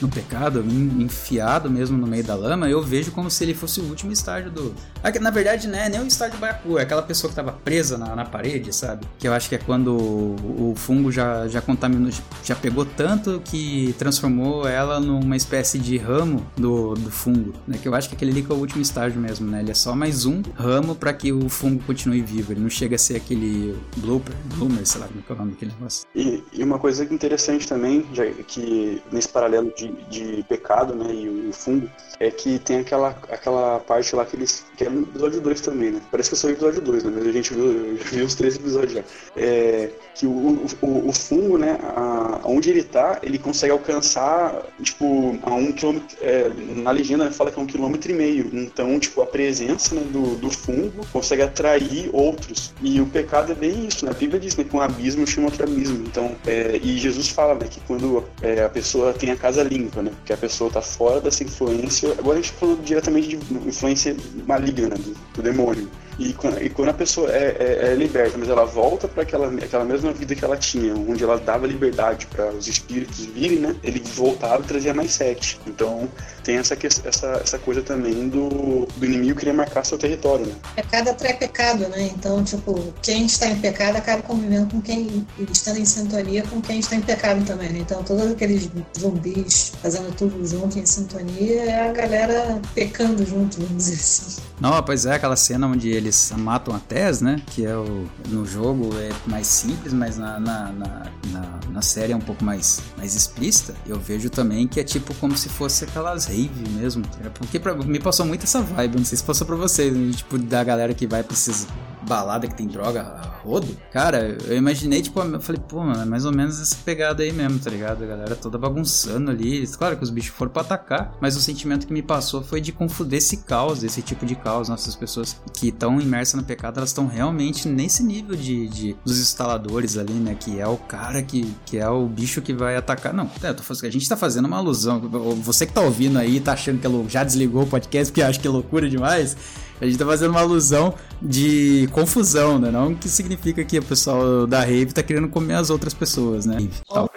no 0.00 0.08
pecado, 0.08 0.64
enfiado 0.64 1.70
mesmo 1.70 1.96
no 1.96 2.06
meio 2.06 2.24
da 2.24 2.34
lama, 2.34 2.68
eu 2.68 2.82
vejo 2.82 3.12
como 3.12 3.30
se 3.30 3.44
ele 3.44 3.54
fosse 3.54 3.80
o 3.80 3.84
último 3.84 4.12
estágio 4.12 4.50
do. 4.50 4.74
Na 5.20 5.30
verdade, 5.30 5.68
né, 5.68 5.88
nem 5.88 6.00
o 6.00 6.06
estágio 6.06 6.36
do 6.36 6.40
Baiacu, 6.40 6.78
é 6.78 6.82
aquela 6.82 7.02
pessoa 7.02 7.30
que 7.30 7.36
tava 7.36 7.52
presa 7.52 7.96
na, 7.96 8.16
na 8.16 8.24
parede, 8.24 8.74
sabe? 8.74 9.06
Que 9.18 9.28
eu 9.28 9.32
acho 9.32 9.48
que 9.48 9.54
é 9.54 9.58
quando 9.58 9.96
o, 9.96 10.72
o 10.72 10.74
fungo 10.76 11.12
já, 11.12 11.46
já 11.48 11.60
contaminou, 11.60 12.10
já 12.42 12.54
pegou 12.54 12.84
tanto 12.84 13.40
que 13.44 13.94
transformou 13.98 14.66
ela 14.66 14.98
numa 14.98 15.36
espécie 15.36 15.78
de 15.78 15.96
ramo 15.96 16.46
do, 16.56 16.94
do 16.94 17.10
fungo, 17.10 17.54
né? 17.66 17.78
Que 17.80 17.88
eu 17.88 17.94
acho 17.94 18.08
que 18.08 18.14
aquele 18.14 18.30
ali 18.30 18.42
que 18.42 18.52
é 18.52 18.54
o 18.54 18.58
último 18.58 18.82
estágio 18.82 19.20
mesmo, 19.20 19.50
né? 19.50 19.60
Ele 19.60 19.70
é 19.70 19.74
só 19.74 19.94
mais 19.94 20.26
um 20.26 20.42
ramo 20.54 20.94
para 20.94 21.12
que 21.12 21.32
o 21.32 21.48
fungo 21.48 21.82
continue 21.84 22.20
vivo. 22.20 22.52
Ele 22.52 22.60
não 22.60 22.70
chega 22.70 22.96
a 22.96 22.98
ser 22.98 23.16
aquele 23.16 23.78
blooper, 23.98 24.34
bloomer, 24.54 24.86
sei 24.86 25.00
lá 25.00 25.08
como 25.08 25.24
é 25.28 25.32
o 25.32 25.36
nome 25.36 25.52
daquele 25.52 25.72
negócio. 25.72 26.06
E, 26.14 26.42
e 26.52 26.62
uma 26.62 26.78
coisa 26.78 27.04
interessante 27.04 27.66
também, 27.66 28.06
já 28.12 28.26
que 28.26 29.02
nesse 29.12 29.28
paralelo 29.28 29.72
de 29.76 29.90
de, 30.08 30.44
pecado, 30.48 30.94
né, 30.94 31.12
e 31.12 31.48
o, 31.48 31.52
fungo, 31.52 31.90
é 32.18 32.30
que 32.30 32.58
tem 32.58 32.80
aquela, 32.80 33.10
aquela 33.30 33.78
parte 33.80 34.14
lá 34.14 34.24
que 34.24 34.36
eles. 34.36 34.64
que 34.76 34.84
é 34.84 34.89
no 34.90 35.02
episódio 35.02 35.40
2 35.40 35.60
também, 35.60 35.90
né? 35.92 36.00
Parece 36.10 36.30
que 36.30 36.34
é 36.34 36.38
só 36.38 36.46
o 36.48 36.50
episódio 36.50 36.80
2, 36.80 37.04
né? 37.04 37.12
Mas 37.14 37.26
a 37.26 37.32
gente 37.32 37.54
viu, 37.54 37.96
viu 37.96 38.24
os 38.26 38.34
três 38.34 38.56
episódios 38.56 38.92
já. 38.92 39.04
É, 39.36 39.90
que 40.14 40.26
o, 40.26 40.66
o, 40.82 41.08
o 41.08 41.12
fungo, 41.12 41.56
né, 41.56 41.78
a, 41.82 42.40
onde 42.44 42.68
ele 42.70 42.82
tá, 42.82 43.18
ele 43.22 43.38
consegue 43.38 43.72
alcançar, 43.72 44.62
tipo, 44.82 45.38
a 45.42 45.54
um 45.54 45.72
quilômetro. 45.72 46.16
É, 46.20 46.50
na 46.76 46.90
legenda 46.90 47.30
fala 47.30 47.50
que 47.50 47.58
é 47.58 47.62
um 47.62 47.66
quilômetro 47.66 48.10
e 48.10 48.14
meio. 48.14 48.50
Então, 48.52 48.98
tipo, 48.98 49.22
a 49.22 49.26
presença 49.26 49.94
né, 49.94 50.02
do, 50.10 50.36
do 50.36 50.50
fungo 50.50 51.06
consegue 51.12 51.42
atrair 51.42 52.10
outros. 52.12 52.72
E 52.82 53.00
o 53.00 53.06
pecado 53.06 53.52
é 53.52 53.54
bem 53.54 53.86
isso, 53.86 54.04
né? 54.04 54.10
A 54.10 54.14
Bíblia 54.14 54.40
diz 54.40 54.56
né, 54.56 54.64
que 54.64 54.76
um 54.76 54.80
abismo 54.80 55.26
chama 55.26 55.46
outro 55.46 55.64
abismo. 55.64 56.04
Então, 56.06 56.36
é, 56.46 56.78
e 56.82 56.98
Jesus 56.98 57.28
fala 57.28 57.54
né, 57.54 57.66
que 57.70 57.80
quando 57.80 58.24
é, 58.42 58.64
a 58.64 58.68
pessoa 58.68 59.12
tem 59.12 59.30
a 59.30 59.36
casa 59.36 59.62
limpa, 59.62 60.02
né? 60.02 60.10
Porque 60.16 60.32
a 60.32 60.36
pessoa 60.36 60.68
está 60.68 60.82
fora 60.82 61.20
dessa 61.20 61.42
influência. 61.44 62.12
Agora 62.18 62.38
a 62.38 62.42
gente 62.42 62.52
tá 62.52 62.58
falando 62.58 62.82
diretamente 62.82 63.28
de 63.28 63.68
influência 63.68 64.16
maligna, 64.46 64.79
do, 64.88 65.16
do 65.34 65.42
demônio. 65.42 65.88
E 66.20 66.34
quando, 66.34 66.62
e 66.62 66.68
quando 66.68 66.90
a 66.90 66.92
pessoa 66.92 67.32
é, 67.32 67.56
é, 67.58 67.92
é, 67.92 67.94
liberta, 67.94 68.36
mas 68.36 68.50
ela 68.50 68.66
volta 68.66 69.08
para 69.08 69.22
aquela, 69.22 69.48
aquela 69.48 69.86
mesma 69.86 70.12
vida 70.12 70.34
que 70.34 70.44
ela 70.44 70.54
tinha, 70.54 70.94
onde 70.94 71.24
ela 71.24 71.38
dava 71.38 71.66
liberdade 71.66 72.26
para 72.26 72.50
os 72.50 72.68
espíritos 72.68 73.24
virem, 73.24 73.58
né? 73.58 73.74
Ele 73.82 74.02
voltava 74.14 74.62
e 74.62 74.66
trazia 74.66 74.92
mais 74.92 75.12
sete. 75.12 75.58
Então 75.66 76.06
tem 76.44 76.58
essa, 76.58 76.76
essa, 77.04 77.26
essa 77.42 77.58
coisa 77.58 77.80
também 77.80 78.28
do, 78.28 78.86
do 78.96 79.06
inimigo 79.06 79.38
querer 79.38 79.54
marcar 79.54 79.82
seu 79.82 79.96
território, 79.96 80.44
né? 80.44 80.54
Pecado 80.76 81.08
atrai 81.08 81.32
pecado, 81.38 81.88
né? 81.88 82.10
Então, 82.14 82.44
tipo, 82.44 82.92
quem 83.00 83.24
está 83.24 83.46
em 83.46 83.58
pecado 83.58 83.96
acaba 83.96 84.22
convivendo 84.22 84.70
com 84.70 84.82
quem, 84.82 85.26
estando 85.50 85.78
em 85.78 85.86
sintonia 85.86 86.42
com 86.42 86.60
quem 86.60 86.80
está 86.80 86.96
em 86.96 87.00
pecado 87.00 87.42
também, 87.46 87.70
né? 87.70 87.78
Então, 87.78 88.02
todos 88.02 88.30
aqueles 88.30 88.68
zumbis 88.98 89.72
fazendo 89.80 90.14
tudo 90.14 90.46
junto 90.46 90.78
em 90.78 90.84
sintonia 90.84 91.62
é 91.62 91.88
a 91.88 91.92
galera 91.92 92.60
pecando 92.74 93.24
junto, 93.24 93.58
vamos 93.58 93.76
dizer 93.76 93.94
assim. 93.94 94.42
Não, 94.60 94.82
pois 94.82 95.06
é, 95.06 95.14
aquela 95.14 95.36
cena 95.36 95.66
onde 95.66 95.90
eles 96.10 96.32
matam 96.36 96.74
a 96.74 96.78
Tess, 96.78 97.20
né? 97.20 97.40
Que 97.46 97.64
é 97.64 97.76
o. 97.76 98.06
No 98.28 98.44
jogo 98.44 98.90
é 98.98 99.10
mais 99.26 99.46
simples, 99.46 99.92
mas 99.92 100.18
na, 100.18 100.38
na, 100.40 100.72
na, 100.72 101.06
na, 101.32 101.60
na 101.70 101.82
série 101.82 102.12
é 102.12 102.16
um 102.16 102.20
pouco 102.20 102.44
mais, 102.44 102.82
mais 102.96 103.14
explícita. 103.14 103.74
Eu 103.86 103.98
vejo 103.98 104.28
também 104.28 104.66
que 104.66 104.80
é 104.80 104.84
tipo 104.84 105.14
como 105.14 105.36
se 105.36 105.48
fosse 105.48 105.84
aquelas 105.84 106.26
rave 106.26 106.68
mesmo. 106.70 107.04
Porque 107.34 107.58
pra, 107.58 107.74
me 107.74 108.00
passou 108.00 108.26
muito 108.26 108.44
essa 108.44 108.60
vibe, 108.60 108.98
não 108.98 109.04
sei 109.04 109.16
se 109.16 109.24
passou 109.24 109.46
pra 109.46 109.56
vocês, 109.56 109.94
né? 109.94 110.12
tipo, 110.12 110.36
da 110.36 110.62
galera 110.64 110.92
que 110.92 111.06
vai 111.06 111.22
pra 111.22 111.32
esses 111.32 111.66
balada 112.02 112.46
que 112.46 112.54
tem 112.54 112.66
droga 112.66 113.02
rodo. 113.44 113.76
Cara, 113.92 114.36
eu 114.46 114.56
imaginei, 114.56 115.02
tipo, 115.02 115.20
eu 115.20 115.40
falei, 115.40 115.60
pô, 115.66 115.82
mano, 115.82 116.02
é 116.02 116.04
mais 116.04 116.24
ou 116.24 116.32
menos 116.32 116.60
essa 116.60 116.76
pegada 116.84 117.22
aí 117.22 117.32
mesmo, 117.32 117.58
tá 117.58 117.70
ligado? 117.70 118.04
A 118.04 118.06
galera 118.06 118.36
toda 118.36 118.58
bagunçando 118.58 119.30
ali. 119.30 119.66
Claro 119.66 119.96
que 119.96 120.04
os 120.04 120.10
bichos 120.10 120.34
foram 120.34 120.52
pra 120.52 120.62
atacar, 120.62 121.16
mas 121.20 121.36
o 121.36 121.40
sentimento 121.40 121.86
que 121.86 121.92
me 121.92 122.02
passou 122.02 122.42
foi 122.42 122.60
de 122.60 122.72
confundir 122.72 123.18
esse 123.18 123.38
caos, 123.38 123.82
esse 123.82 124.02
tipo 124.02 124.26
de 124.26 124.34
caos. 124.34 124.68
Nossas 124.68 124.94
pessoas 124.94 125.36
que 125.54 125.68
estão 125.68 126.00
imersas 126.00 126.34
no 126.34 126.46
pecado, 126.46 126.78
elas 126.78 126.90
estão 126.90 127.06
realmente 127.06 127.68
nesse 127.68 128.02
nível 128.02 128.36
de, 128.36 128.68
de, 128.68 128.96
dos 129.04 129.18
instaladores 129.18 129.96
ali, 129.96 130.12
né? 130.12 130.36
Que 130.38 130.60
é 130.60 130.66
o 130.66 130.76
cara 130.76 131.22
que, 131.22 131.54
que 131.64 131.78
é 131.78 131.88
o 131.88 132.06
bicho 132.06 132.42
que 132.42 132.52
vai 132.52 132.76
atacar. 132.76 133.12
Não, 133.12 133.30
é, 133.42 133.52
tô, 133.52 133.62
a 133.70 133.90
gente 133.90 134.08
tá 134.08 134.16
fazendo 134.16 134.46
uma 134.46 134.58
alusão. 134.58 135.00
Você 135.42 135.66
que 135.66 135.72
tá 135.72 135.80
ouvindo 135.80 136.18
aí, 136.18 136.40
tá 136.40 136.52
achando 136.52 136.78
que 136.80 136.86
é 136.86 136.90
já 137.08 137.24
desligou 137.24 137.62
o 137.62 137.66
podcast 137.66 138.12
porque 138.12 138.22
acha 138.22 138.38
que 138.38 138.46
é 138.46 138.50
loucura 138.50 138.88
demais. 138.88 139.36
A 139.80 139.86
gente 139.86 139.98
tá 139.98 140.04
fazendo 140.04 140.30
uma 140.30 140.40
alusão 140.40 140.94
de 141.20 141.88
confusão, 141.92 142.58
né? 142.58 142.70
Não 142.70 142.94
que 142.94 143.08
significa 143.08 143.64
que 143.64 143.78
o 143.78 143.82
pessoal 143.82 144.46
da 144.46 144.60
rave 144.60 144.92
tá 144.92 145.02
querendo 145.02 145.28
comer 145.28 145.54
as 145.54 145.70
outras 145.70 145.94
pessoas, 145.94 146.44
né? 146.44 146.56
Literalmente. 146.58 147.10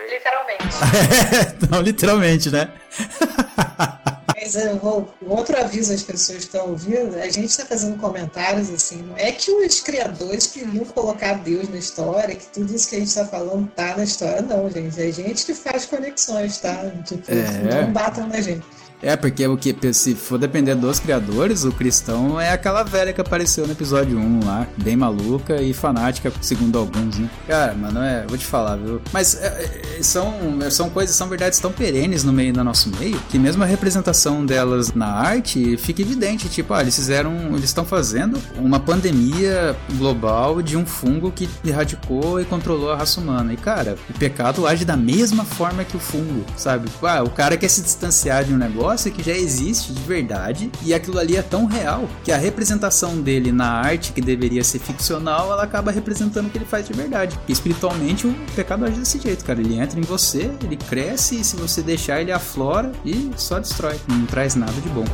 não, 1.70 1.82
literalmente, 1.82 2.50
né? 2.50 2.72
Mas 4.44 4.56
uh, 4.56 5.08
um 5.22 5.30
outro 5.30 5.58
aviso 5.58 5.94
às 5.94 6.04
pessoas 6.04 6.40
que 6.40 6.44
estão 6.44 6.70
ouvindo, 6.70 7.16
a 7.16 7.30
gente 7.30 7.46
está 7.46 7.66
fazendo 7.66 7.98
comentários 7.98 8.70
assim, 8.70 9.02
não 9.02 9.16
é 9.16 9.32
que 9.32 9.50
os 9.50 9.80
criadores 9.80 10.48
queriam 10.48 10.84
colocar 10.84 11.36
Deus 11.36 11.70
na 11.70 11.78
história, 11.78 12.36
que 12.36 12.48
tudo 12.48 12.76
isso 12.76 12.90
que 12.90 12.98
a 12.98 13.00
gente 13.00 13.08
está 13.08 13.26
falando 13.26 13.70
tá 13.72 13.96
na 13.96 14.04
história, 14.04 14.42
não, 14.42 14.70
gente. 14.70 15.02
É 15.02 15.12
gente 15.12 15.46
que 15.46 15.54
faz 15.54 15.86
conexões, 15.86 16.58
tá? 16.58 16.92
Tipo, 17.06 17.32
é. 17.32 17.84
não 17.84 17.94
batam 17.94 18.28
na 18.28 18.42
gente. 18.42 18.66
É, 19.04 19.18
porque 19.18 19.46
o 19.46 19.58
que 19.58 19.76
se 19.94 20.16
for 20.16 20.38
depender 20.38 20.76
dos 20.76 20.98
criadores, 20.98 21.66
o 21.66 21.72
cristão 21.74 22.40
é 22.40 22.52
aquela 22.52 22.84
velha 22.84 23.12
que 23.12 23.20
apareceu 23.20 23.68
no 23.68 23.74
episódio 23.74 24.18
1 24.18 24.46
lá, 24.46 24.66
bem 24.78 24.96
maluca 24.96 25.62
e 25.62 25.74
fanática, 25.74 26.32
segundo 26.42 26.80
alguns, 26.80 27.20
né? 27.20 27.30
Cara, 27.46 27.74
mano, 27.74 28.02
é, 28.02 28.26
vou 28.26 28.38
te 28.38 28.46
falar, 28.46 28.78
viu? 28.78 29.02
Mas 29.12 29.36
é, 29.36 29.98
é, 29.98 30.02
são, 30.02 30.34
são 30.72 30.90
coisas, 30.90 31.14
são 31.16 31.28
verdades 31.28 31.60
tão 31.60 31.70
perenes 31.70 32.24
no 32.24 32.32
meio 32.32 32.54
do 32.54 32.64
nosso 32.64 32.90
meio, 32.98 33.20
que 33.30 33.38
mesmo 33.38 33.62
a 33.62 33.66
representação 33.66 34.46
delas 34.46 34.94
na 34.94 35.08
arte 35.08 35.76
fica 35.76 36.02
evidente, 36.02 36.48
tipo, 36.48 36.74
ah, 36.74 36.82
eles 36.82 36.96
fizeram, 36.96 37.34
eles 37.50 37.66
estão 37.66 37.84
fazendo 37.84 38.40
uma 38.56 38.80
pandemia 38.80 39.76
global 39.98 40.62
de 40.62 40.78
um 40.78 40.86
fungo 40.86 41.30
que 41.30 41.50
erradicou 41.66 42.40
e 42.40 42.46
controlou 42.46 42.94
a 42.94 42.96
raça 42.96 43.20
humana. 43.20 43.52
E 43.54 43.58
cara, 43.58 43.98
o 44.10 44.14
pecado 44.18 44.66
age 44.66 44.86
da 44.86 44.96
mesma 44.96 45.44
forma 45.44 45.84
que 45.84 45.98
o 45.98 46.00
fungo, 46.00 46.46
sabe? 46.56 46.88
Ah, 47.02 47.22
o 47.22 47.30
cara 47.30 47.58
quer 47.58 47.68
se 47.68 47.82
distanciar 47.82 48.46
de 48.46 48.54
um 48.54 48.58
negócio 48.58 48.93
negócio 48.94 49.12
que 49.12 49.24
já 49.24 49.34
existe 49.34 49.92
de 49.92 50.02
verdade 50.04 50.72
e 50.84 50.94
aquilo 50.94 51.18
ali 51.18 51.36
é 51.36 51.42
tão 51.42 51.66
real 51.66 52.08
que 52.24 52.32
a 52.32 52.38
representação 52.38 53.20
dele 53.20 53.52
na 53.52 53.68
arte, 53.68 54.14
que 54.14 54.22
deveria 54.22 54.64
ser 54.64 54.80
ficcional, 54.80 55.52
ela 55.52 55.64
acaba 55.64 55.92
representando 55.92 56.48
o 56.48 56.50
que 56.50 56.60
ele 56.60 56.66
faz 56.66 56.88
de 56.88 56.94
verdade. 56.94 57.40
Espiritualmente 57.50 58.28
o 58.28 58.36
pecado 58.56 58.86
age 58.86 59.00
desse 59.00 59.20
jeito, 59.20 59.44
cara. 59.44 59.60
Ele 59.60 59.80
entra 59.80 60.00
em 60.00 60.04
você, 60.04 60.52
ele 60.64 60.78
cresce 60.78 61.40
e 61.40 61.44
se 61.44 61.56
você 61.56 61.82
deixar, 61.82 62.22
ele 62.22 62.32
aflora 62.32 62.92
e 63.04 63.32
só 63.36 63.60
destrói. 63.60 64.00
Não 64.08 64.26
traz 64.26 64.56
nada 64.56 64.74
de 64.74 64.90
bom. 64.90 65.06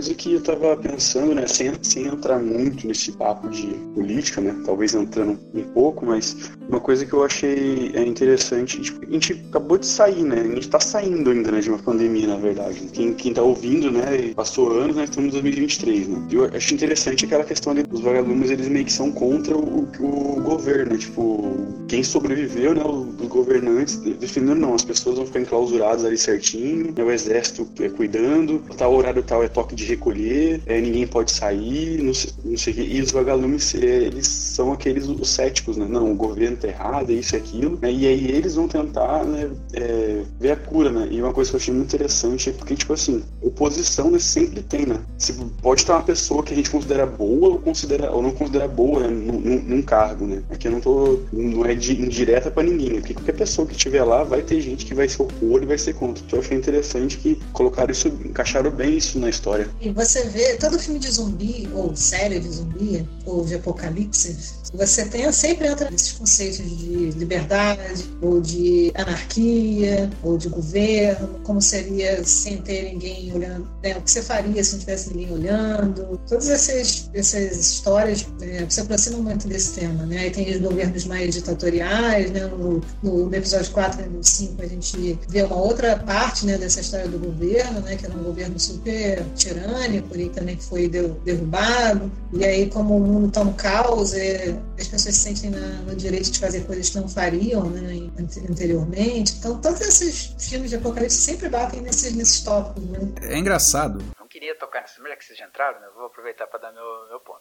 Coisa 0.00 0.14
que 0.14 0.32
eu 0.32 0.42
tava 0.42 0.74
pensando, 0.78 1.34
né, 1.34 1.46
sem, 1.46 1.72
sem 1.82 2.06
entrar 2.06 2.38
muito 2.38 2.86
nesse 2.86 3.12
papo 3.12 3.50
de 3.50 3.66
política, 3.94 4.40
né, 4.40 4.56
talvez 4.64 4.94
entrando 4.94 5.38
um 5.52 5.62
pouco, 5.74 6.06
mas 6.06 6.50
uma 6.70 6.80
coisa 6.80 7.04
que 7.04 7.12
eu 7.12 7.24
achei 7.24 7.90
é 7.94 8.02
interessante, 8.02 8.80
tipo, 8.80 9.04
a 9.04 9.10
gente 9.10 9.32
acabou 9.48 9.76
de 9.76 9.86
sair, 9.86 10.22
né, 10.22 10.40
a 10.40 10.54
gente 10.54 10.68
tá 10.68 10.78
saindo 10.78 11.30
ainda, 11.30 11.50
né, 11.50 11.60
de 11.60 11.68
uma 11.68 11.78
pandemia, 11.78 12.28
na 12.28 12.36
verdade. 12.36 12.80
Quem, 12.92 13.12
quem 13.12 13.34
tá 13.34 13.42
ouvindo, 13.42 13.90
né, 13.90 14.32
passou 14.34 14.70
anos, 14.70 14.96
né, 14.96 15.04
estamos 15.04 15.30
em 15.30 15.32
2023, 15.32 16.08
né. 16.08 16.28
Eu 16.30 16.44
acho 16.44 16.72
interessante 16.72 17.24
aquela 17.24 17.44
questão 17.44 17.72
ali 17.72 17.82
dos 17.82 18.00
vagalumes, 18.00 18.50
eles 18.50 18.68
meio 18.68 18.84
que 18.84 18.92
são 18.92 19.10
contra 19.10 19.56
o, 19.56 19.88
o 20.00 20.40
governo, 20.42 20.92
né, 20.92 20.98
tipo, 20.98 21.50
quem 21.88 22.04
sobreviveu, 22.04 22.74
né, 22.74 22.82
os 22.84 23.26
governantes 23.26 23.96
defendendo, 23.96 24.58
não, 24.58 24.74
as 24.74 24.84
pessoas 24.84 25.16
vão 25.16 25.26
ficar 25.26 25.40
enclausuradas 25.40 26.04
ali 26.04 26.16
certinho, 26.16 26.94
né, 26.96 27.02
o 27.02 27.10
exército 27.10 27.66
é, 27.80 27.88
cuidando, 27.88 28.62
tal 28.76 28.94
horário 28.94 29.22
tal 29.22 29.42
é 29.42 29.48
toque 29.48 29.74
de 29.74 29.84
recolher, 29.84 30.62
é, 30.66 30.80
ninguém 30.80 31.06
pode 31.06 31.32
sair, 31.32 32.00
não 32.02 32.14
sei, 32.14 32.30
não 32.44 32.56
sei 32.56 32.72
o 32.72 32.76
que. 32.76 32.82
E 32.82 33.02
os 33.02 33.10
vagalumes, 33.10 33.74
eles 33.74 34.26
são 34.26 34.72
aqueles 34.72 35.08
os 35.08 35.28
céticos, 35.28 35.76
né? 35.76 35.86
Não, 35.88 36.12
o 36.12 36.14
governo 36.14 36.56
tá 36.68 37.02
isso 37.08 37.34
e 37.34 37.38
aquilo, 37.38 37.78
né? 37.80 37.90
E 37.90 38.06
aí 38.06 38.30
eles 38.30 38.54
vão 38.54 38.68
tentar, 38.68 39.24
né, 39.24 39.50
é, 39.72 40.22
ver 40.38 40.52
a 40.52 40.56
cura, 40.56 40.90
né? 40.90 41.08
E 41.10 41.20
uma 41.22 41.32
coisa 41.32 41.50
que 41.50 41.56
eu 41.56 41.60
achei 41.60 41.74
muito 41.74 41.88
interessante 41.94 42.50
é 42.50 42.52
porque, 42.52 42.74
tipo 42.76 42.92
assim, 42.92 43.22
oposição 43.42 44.10
né, 44.10 44.18
sempre 44.18 44.62
tem, 44.62 44.86
né? 44.86 45.00
Se 45.18 45.32
pode 45.62 45.80
estar 45.82 45.94
uma 45.94 46.02
pessoa 46.02 46.42
que 46.42 46.52
a 46.52 46.56
gente 46.56 46.70
considera 46.70 47.06
boa 47.06 47.50
ou, 47.50 47.58
considera, 47.58 48.10
ou 48.10 48.22
não 48.22 48.32
considera 48.32 48.68
boa 48.68 49.00
né, 49.00 49.08
num, 49.08 49.60
num- 49.62 49.80
cargo, 49.82 50.26
né? 50.26 50.42
Aqui 50.50 50.68
eu 50.68 50.72
não 50.72 50.80
tô. 50.80 51.20
não 51.32 51.64
é 51.64 51.74
de, 51.74 52.00
indireta 52.00 52.50
pra 52.50 52.62
ninguém, 52.62 52.90
né? 52.90 53.00
Porque 53.00 53.14
qualquer 53.14 53.32
pessoa 53.32 53.66
que 53.66 53.72
estiver 53.72 54.04
lá 54.04 54.22
vai 54.22 54.42
ter 54.42 54.60
gente 54.60 54.84
que 54.84 54.94
vai 54.94 55.08
se 55.08 55.20
opor 55.20 55.62
e 55.62 55.66
vai 55.66 55.78
ser 55.78 55.94
contra. 55.94 56.22
Então 56.24 56.38
eu 56.38 56.44
achei 56.44 56.56
interessante 56.56 57.16
que 57.16 57.40
colocaram 57.52 57.90
isso, 57.90 58.08
encaixaram 58.08 58.70
bem 58.70 58.96
isso 58.96 59.18
na 59.18 59.28
história. 59.30 59.68
E 59.80 59.90
você 59.90 60.24
vê, 60.24 60.56
todo 60.56 60.78
filme 60.78 60.98
de 61.00 61.10
zumbi, 61.10 61.68
ou 61.74 61.96
série 61.96 62.38
de 62.38 62.50
zumbi, 62.50 63.08
ou 63.24 63.44
de 63.44 63.54
apocalipse, 63.54 64.36
você 64.72 65.04
tem, 65.06 65.30
sempre 65.32 65.66
entra 65.66 65.90
nesses 65.90 66.12
conceitos 66.12 66.49
de 66.58 67.10
liberdade, 67.18 68.04
ou 68.20 68.40
de 68.40 68.92
anarquia, 68.94 70.10
ou 70.22 70.36
de 70.36 70.48
governo, 70.48 71.40
como 71.42 71.60
seria 71.60 72.22
sem 72.24 72.58
ter 72.58 72.92
ninguém 72.92 73.32
olhando, 73.34 73.66
né, 73.82 73.96
o 73.96 74.02
que 74.02 74.10
você 74.10 74.22
faria 74.22 74.62
se 74.62 74.72
não 74.72 74.80
tivesse 74.80 75.10
ninguém 75.14 75.32
olhando. 75.32 76.20
Todas 76.28 76.48
essas, 76.48 77.10
essas 77.14 77.56
histórias 77.56 78.26
né, 78.40 78.66
se 78.68 78.80
aproximam 78.80 79.22
muito 79.22 79.48
desse 79.48 79.80
tema. 79.80 80.04
Né? 80.06 80.30
Tem 80.30 80.50
os 80.50 80.60
governos 80.60 81.04
mais 81.04 81.34
ditatoriais, 81.34 82.30
né? 82.30 82.46
no, 82.46 82.80
no, 83.02 83.34
episódio 83.34 83.70
4 83.72 84.02
e 84.04 84.08
no 84.08 84.22
5 84.22 84.62
a 84.62 84.66
gente 84.66 85.18
vê 85.28 85.42
uma 85.42 85.56
outra 85.56 85.96
parte 85.96 86.46
né, 86.46 86.58
dessa 86.58 86.80
história 86.80 87.08
do 87.08 87.18
governo, 87.18 87.80
né, 87.80 87.96
que 87.96 88.06
era 88.06 88.14
um 88.14 88.22
governo 88.22 88.58
super 88.58 89.24
tirânico 89.34 90.16
e 90.18 90.28
também 90.28 90.56
foi 90.58 90.88
de- 90.88 91.08
derrubado. 91.24 92.10
E 92.32 92.44
aí, 92.44 92.68
como 92.68 92.96
o 92.96 93.00
mundo 93.00 93.28
está 93.28 93.42
um 93.42 93.52
caos, 93.52 94.14
é, 94.14 94.54
as 94.78 94.88
pessoas 94.88 95.14
se 95.14 95.20
sentem 95.22 95.50
na- 95.50 95.82
no 95.86 95.94
direito 95.94 96.30
de 96.30 96.39
fazer 96.40 96.60
coisas 96.62 96.90
que 96.90 96.98
não 96.98 97.08
fariam 97.08 97.64
né, 97.70 98.08
ante- 98.18 98.40
anteriormente. 98.40 99.34
Então, 99.38 99.58
todos 99.60 99.80
esses 99.80 100.34
filmes 100.38 100.70
de 100.70 100.76
apocalipse 100.76 101.16
sempre 101.16 101.48
batem 101.48 101.80
nesses, 101.80 102.14
nesses 102.14 102.40
tópicos. 102.40 102.82
Né? 102.88 103.00
É 103.22 103.38
engraçado. 103.38 104.02
Queria 104.40 104.54
tocar 104.58 104.80
nessa 104.80 104.98
mulher 105.02 105.16
que 105.18 105.24
vocês 105.26 105.38
já 105.38 105.46
entraram, 105.46 105.78
né? 105.80 105.86
Vou 105.94 106.06
aproveitar 106.06 106.46
pra 106.46 106.58
dar 106.58 106.72
meu, 106.72 106.82
meu 107.10 107.20
ponto. 107.20 107.40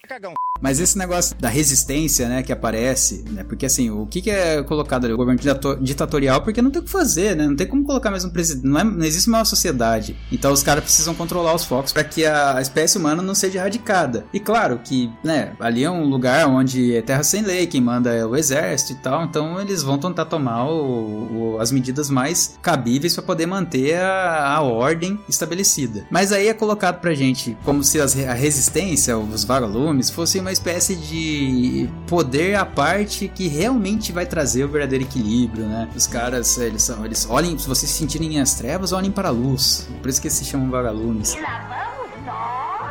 Mas 0.60 0.82
esse 0.82 0.98
negócio 0.98 1.34
da 1.38 1.48
resistência, 1.48 2.28
né, 2.28 2.44
que 2.44 2.52
aparece, 2.52 3.24
né? 3.30 3.46
Porque 3.46 3.66
assim, 3.66 3.90
o 3.90 4.06
que, 4.06 4.22
que 4.22 4.30
é 4.30 4.62
colocado 4.64 5.06
ali? 5.06 5.14
O 5.14 5.18
governo 5.18 5.40
ditato- 5.40 5.78
ditatorial, 5.78 6.42
porque 6.44 6.62
não 6.62 6.70
tem 6.70 6.82
o 6.82 6.84
que 6.84 6.92
fazer, 6.92 7.38
né? 7.38 7.48
Não 7.48 7.56
tem 7.56 7.66
como 7.66 7.86
colocar 7.86 8.12
mais 8.12 8.26
um 8.26 8.30
presidente. 8.30 8.68
Não, 8.68 8.78
é- 8.82 8.84
não 8.84 9.06
existe 9.06 9.30
uma 9.30 9.46
sociedade. 9.46 10.18
Então 10.30 10.52
os 10.52 10.62
caras 10.62 10.84
precisam 10.84 11.16
controlar 11.16 11.56
os 11.56 11.64
focos 11.64 11.94
para 11.94 12.04
que 12.04 12.26
a, 12.26 12.58
a 12.58 12.62
espécie 12.62 12.98
humana 12.98 13.22
não 13.22 13.34
seja 13.34 13.60
erradicada. 13.60 14.26
E 14.34 14.40
claro 14.42 14.78
que, 14.84 15.10
né, 15.24 15.56
ali 15.58 15.86
é 15.86 15.90
um 15.90 16.04
lugar 16.04 16.50
onde 16.50 16.94
é 16.98 17.02
terra 17.02 17.24
sem 17.24 17.42
lei, 17.44 17.66
quem 17.66 17.80
manda 17.80 18.14
é 18.14 18.26
o 18.26 18.36
exército 18.36 18.92
e 19.00 19.02
tal. 19.02 19.24
Então 19.24 19.62
eles 19.62 19.82
vão 19.82 19.98
tentar 19.98 20.26
tomar 20.26 20.66
o- 20.70 21.54
o- 21.54 21.60
as 21.62 21.72
medidas 21.72 22.10
mais 22.10 22.60
cabíveis 22.62 23.16
para 23.16 23.24
poder 23.24 23.46
manter 23.46 23.96
a, 24.02 24.56
a 24.58 24.62
ordem 24.62 25.18
estabelecida. 25.30 26.06
Mas 26.12 26.34
aí 26.34 26.50
é 26.50 26.54
colocado 26.54 26.89
pra 26.94 27.14
gente 27.14 27.58
como 27.64 27.84
se 27.84 28.00
as 28.00 28.18
a 28.18 28.34
resistência, 28.34 29.18
os 29.18 29.44
vagalumes, 29.44 30.10
fossem 30.10 30.42
uma 30.42 30.52
espécie 30.52 30.96
de 30.96 31.90
poder 32.08 32.56
à 32.56 32.66
parte 32.66 33.28
que 33.28 33.48
realmente 33.48 34.12
vai 34.12 34.26
trazer 34.26 34.64
o 34.64 34.68
verdadeiro 34.68 35.06
equilíbrio, 35.06 35.66
né? 35.66 35.90
Os 35.96 36.08
caras, 36.08 36.58
eles 36.58 36.84
são, 36.84 37.06
eles 37.06 37.28
olhem, 37.30 37.58
se 37.58 37.68
vocês 37.68 37.90
se 37.92 37.98
sentirem 37.98 38.40
as 38.40 38.56
trevas, 38.56 38.92
olhem 38.92 39.12
para 39.12 39.30
a 39.30 39.32
luz. 39.32 39.88
Por 40.02 40.10
isso 40.10 40.22
que 40.22 40.30
se 40.30 40.46
chamam 40.46 40.70
vagalumes. 40.70 41.36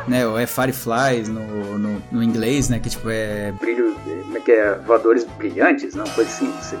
Né, 0.09 0.25
ou 0.27 0.39
é 0.39 0.47
Fireflies 0.47 1.29
no, 1.29 1.77
no, 1.77 2.01
no 2.11 2.23
inglês, 2.23 2.67
né? 2.69 2.79
Que 2.79 2.89
tipo 2.89 3.09
é. 3.09 3.51
Brilho, 3.53 3.95
como 4.23 4.37
é 4.37 4.41
que 4.41 4.51
é? 4.51 4.75
Voadores 4.85 5.23
brilhantes, 5.37 5.93
não? 5.95 6.05
Coisa 6.05 6.29
assim. 6.29 6.47
não 6.47 6.61
sei. 6.61 6.79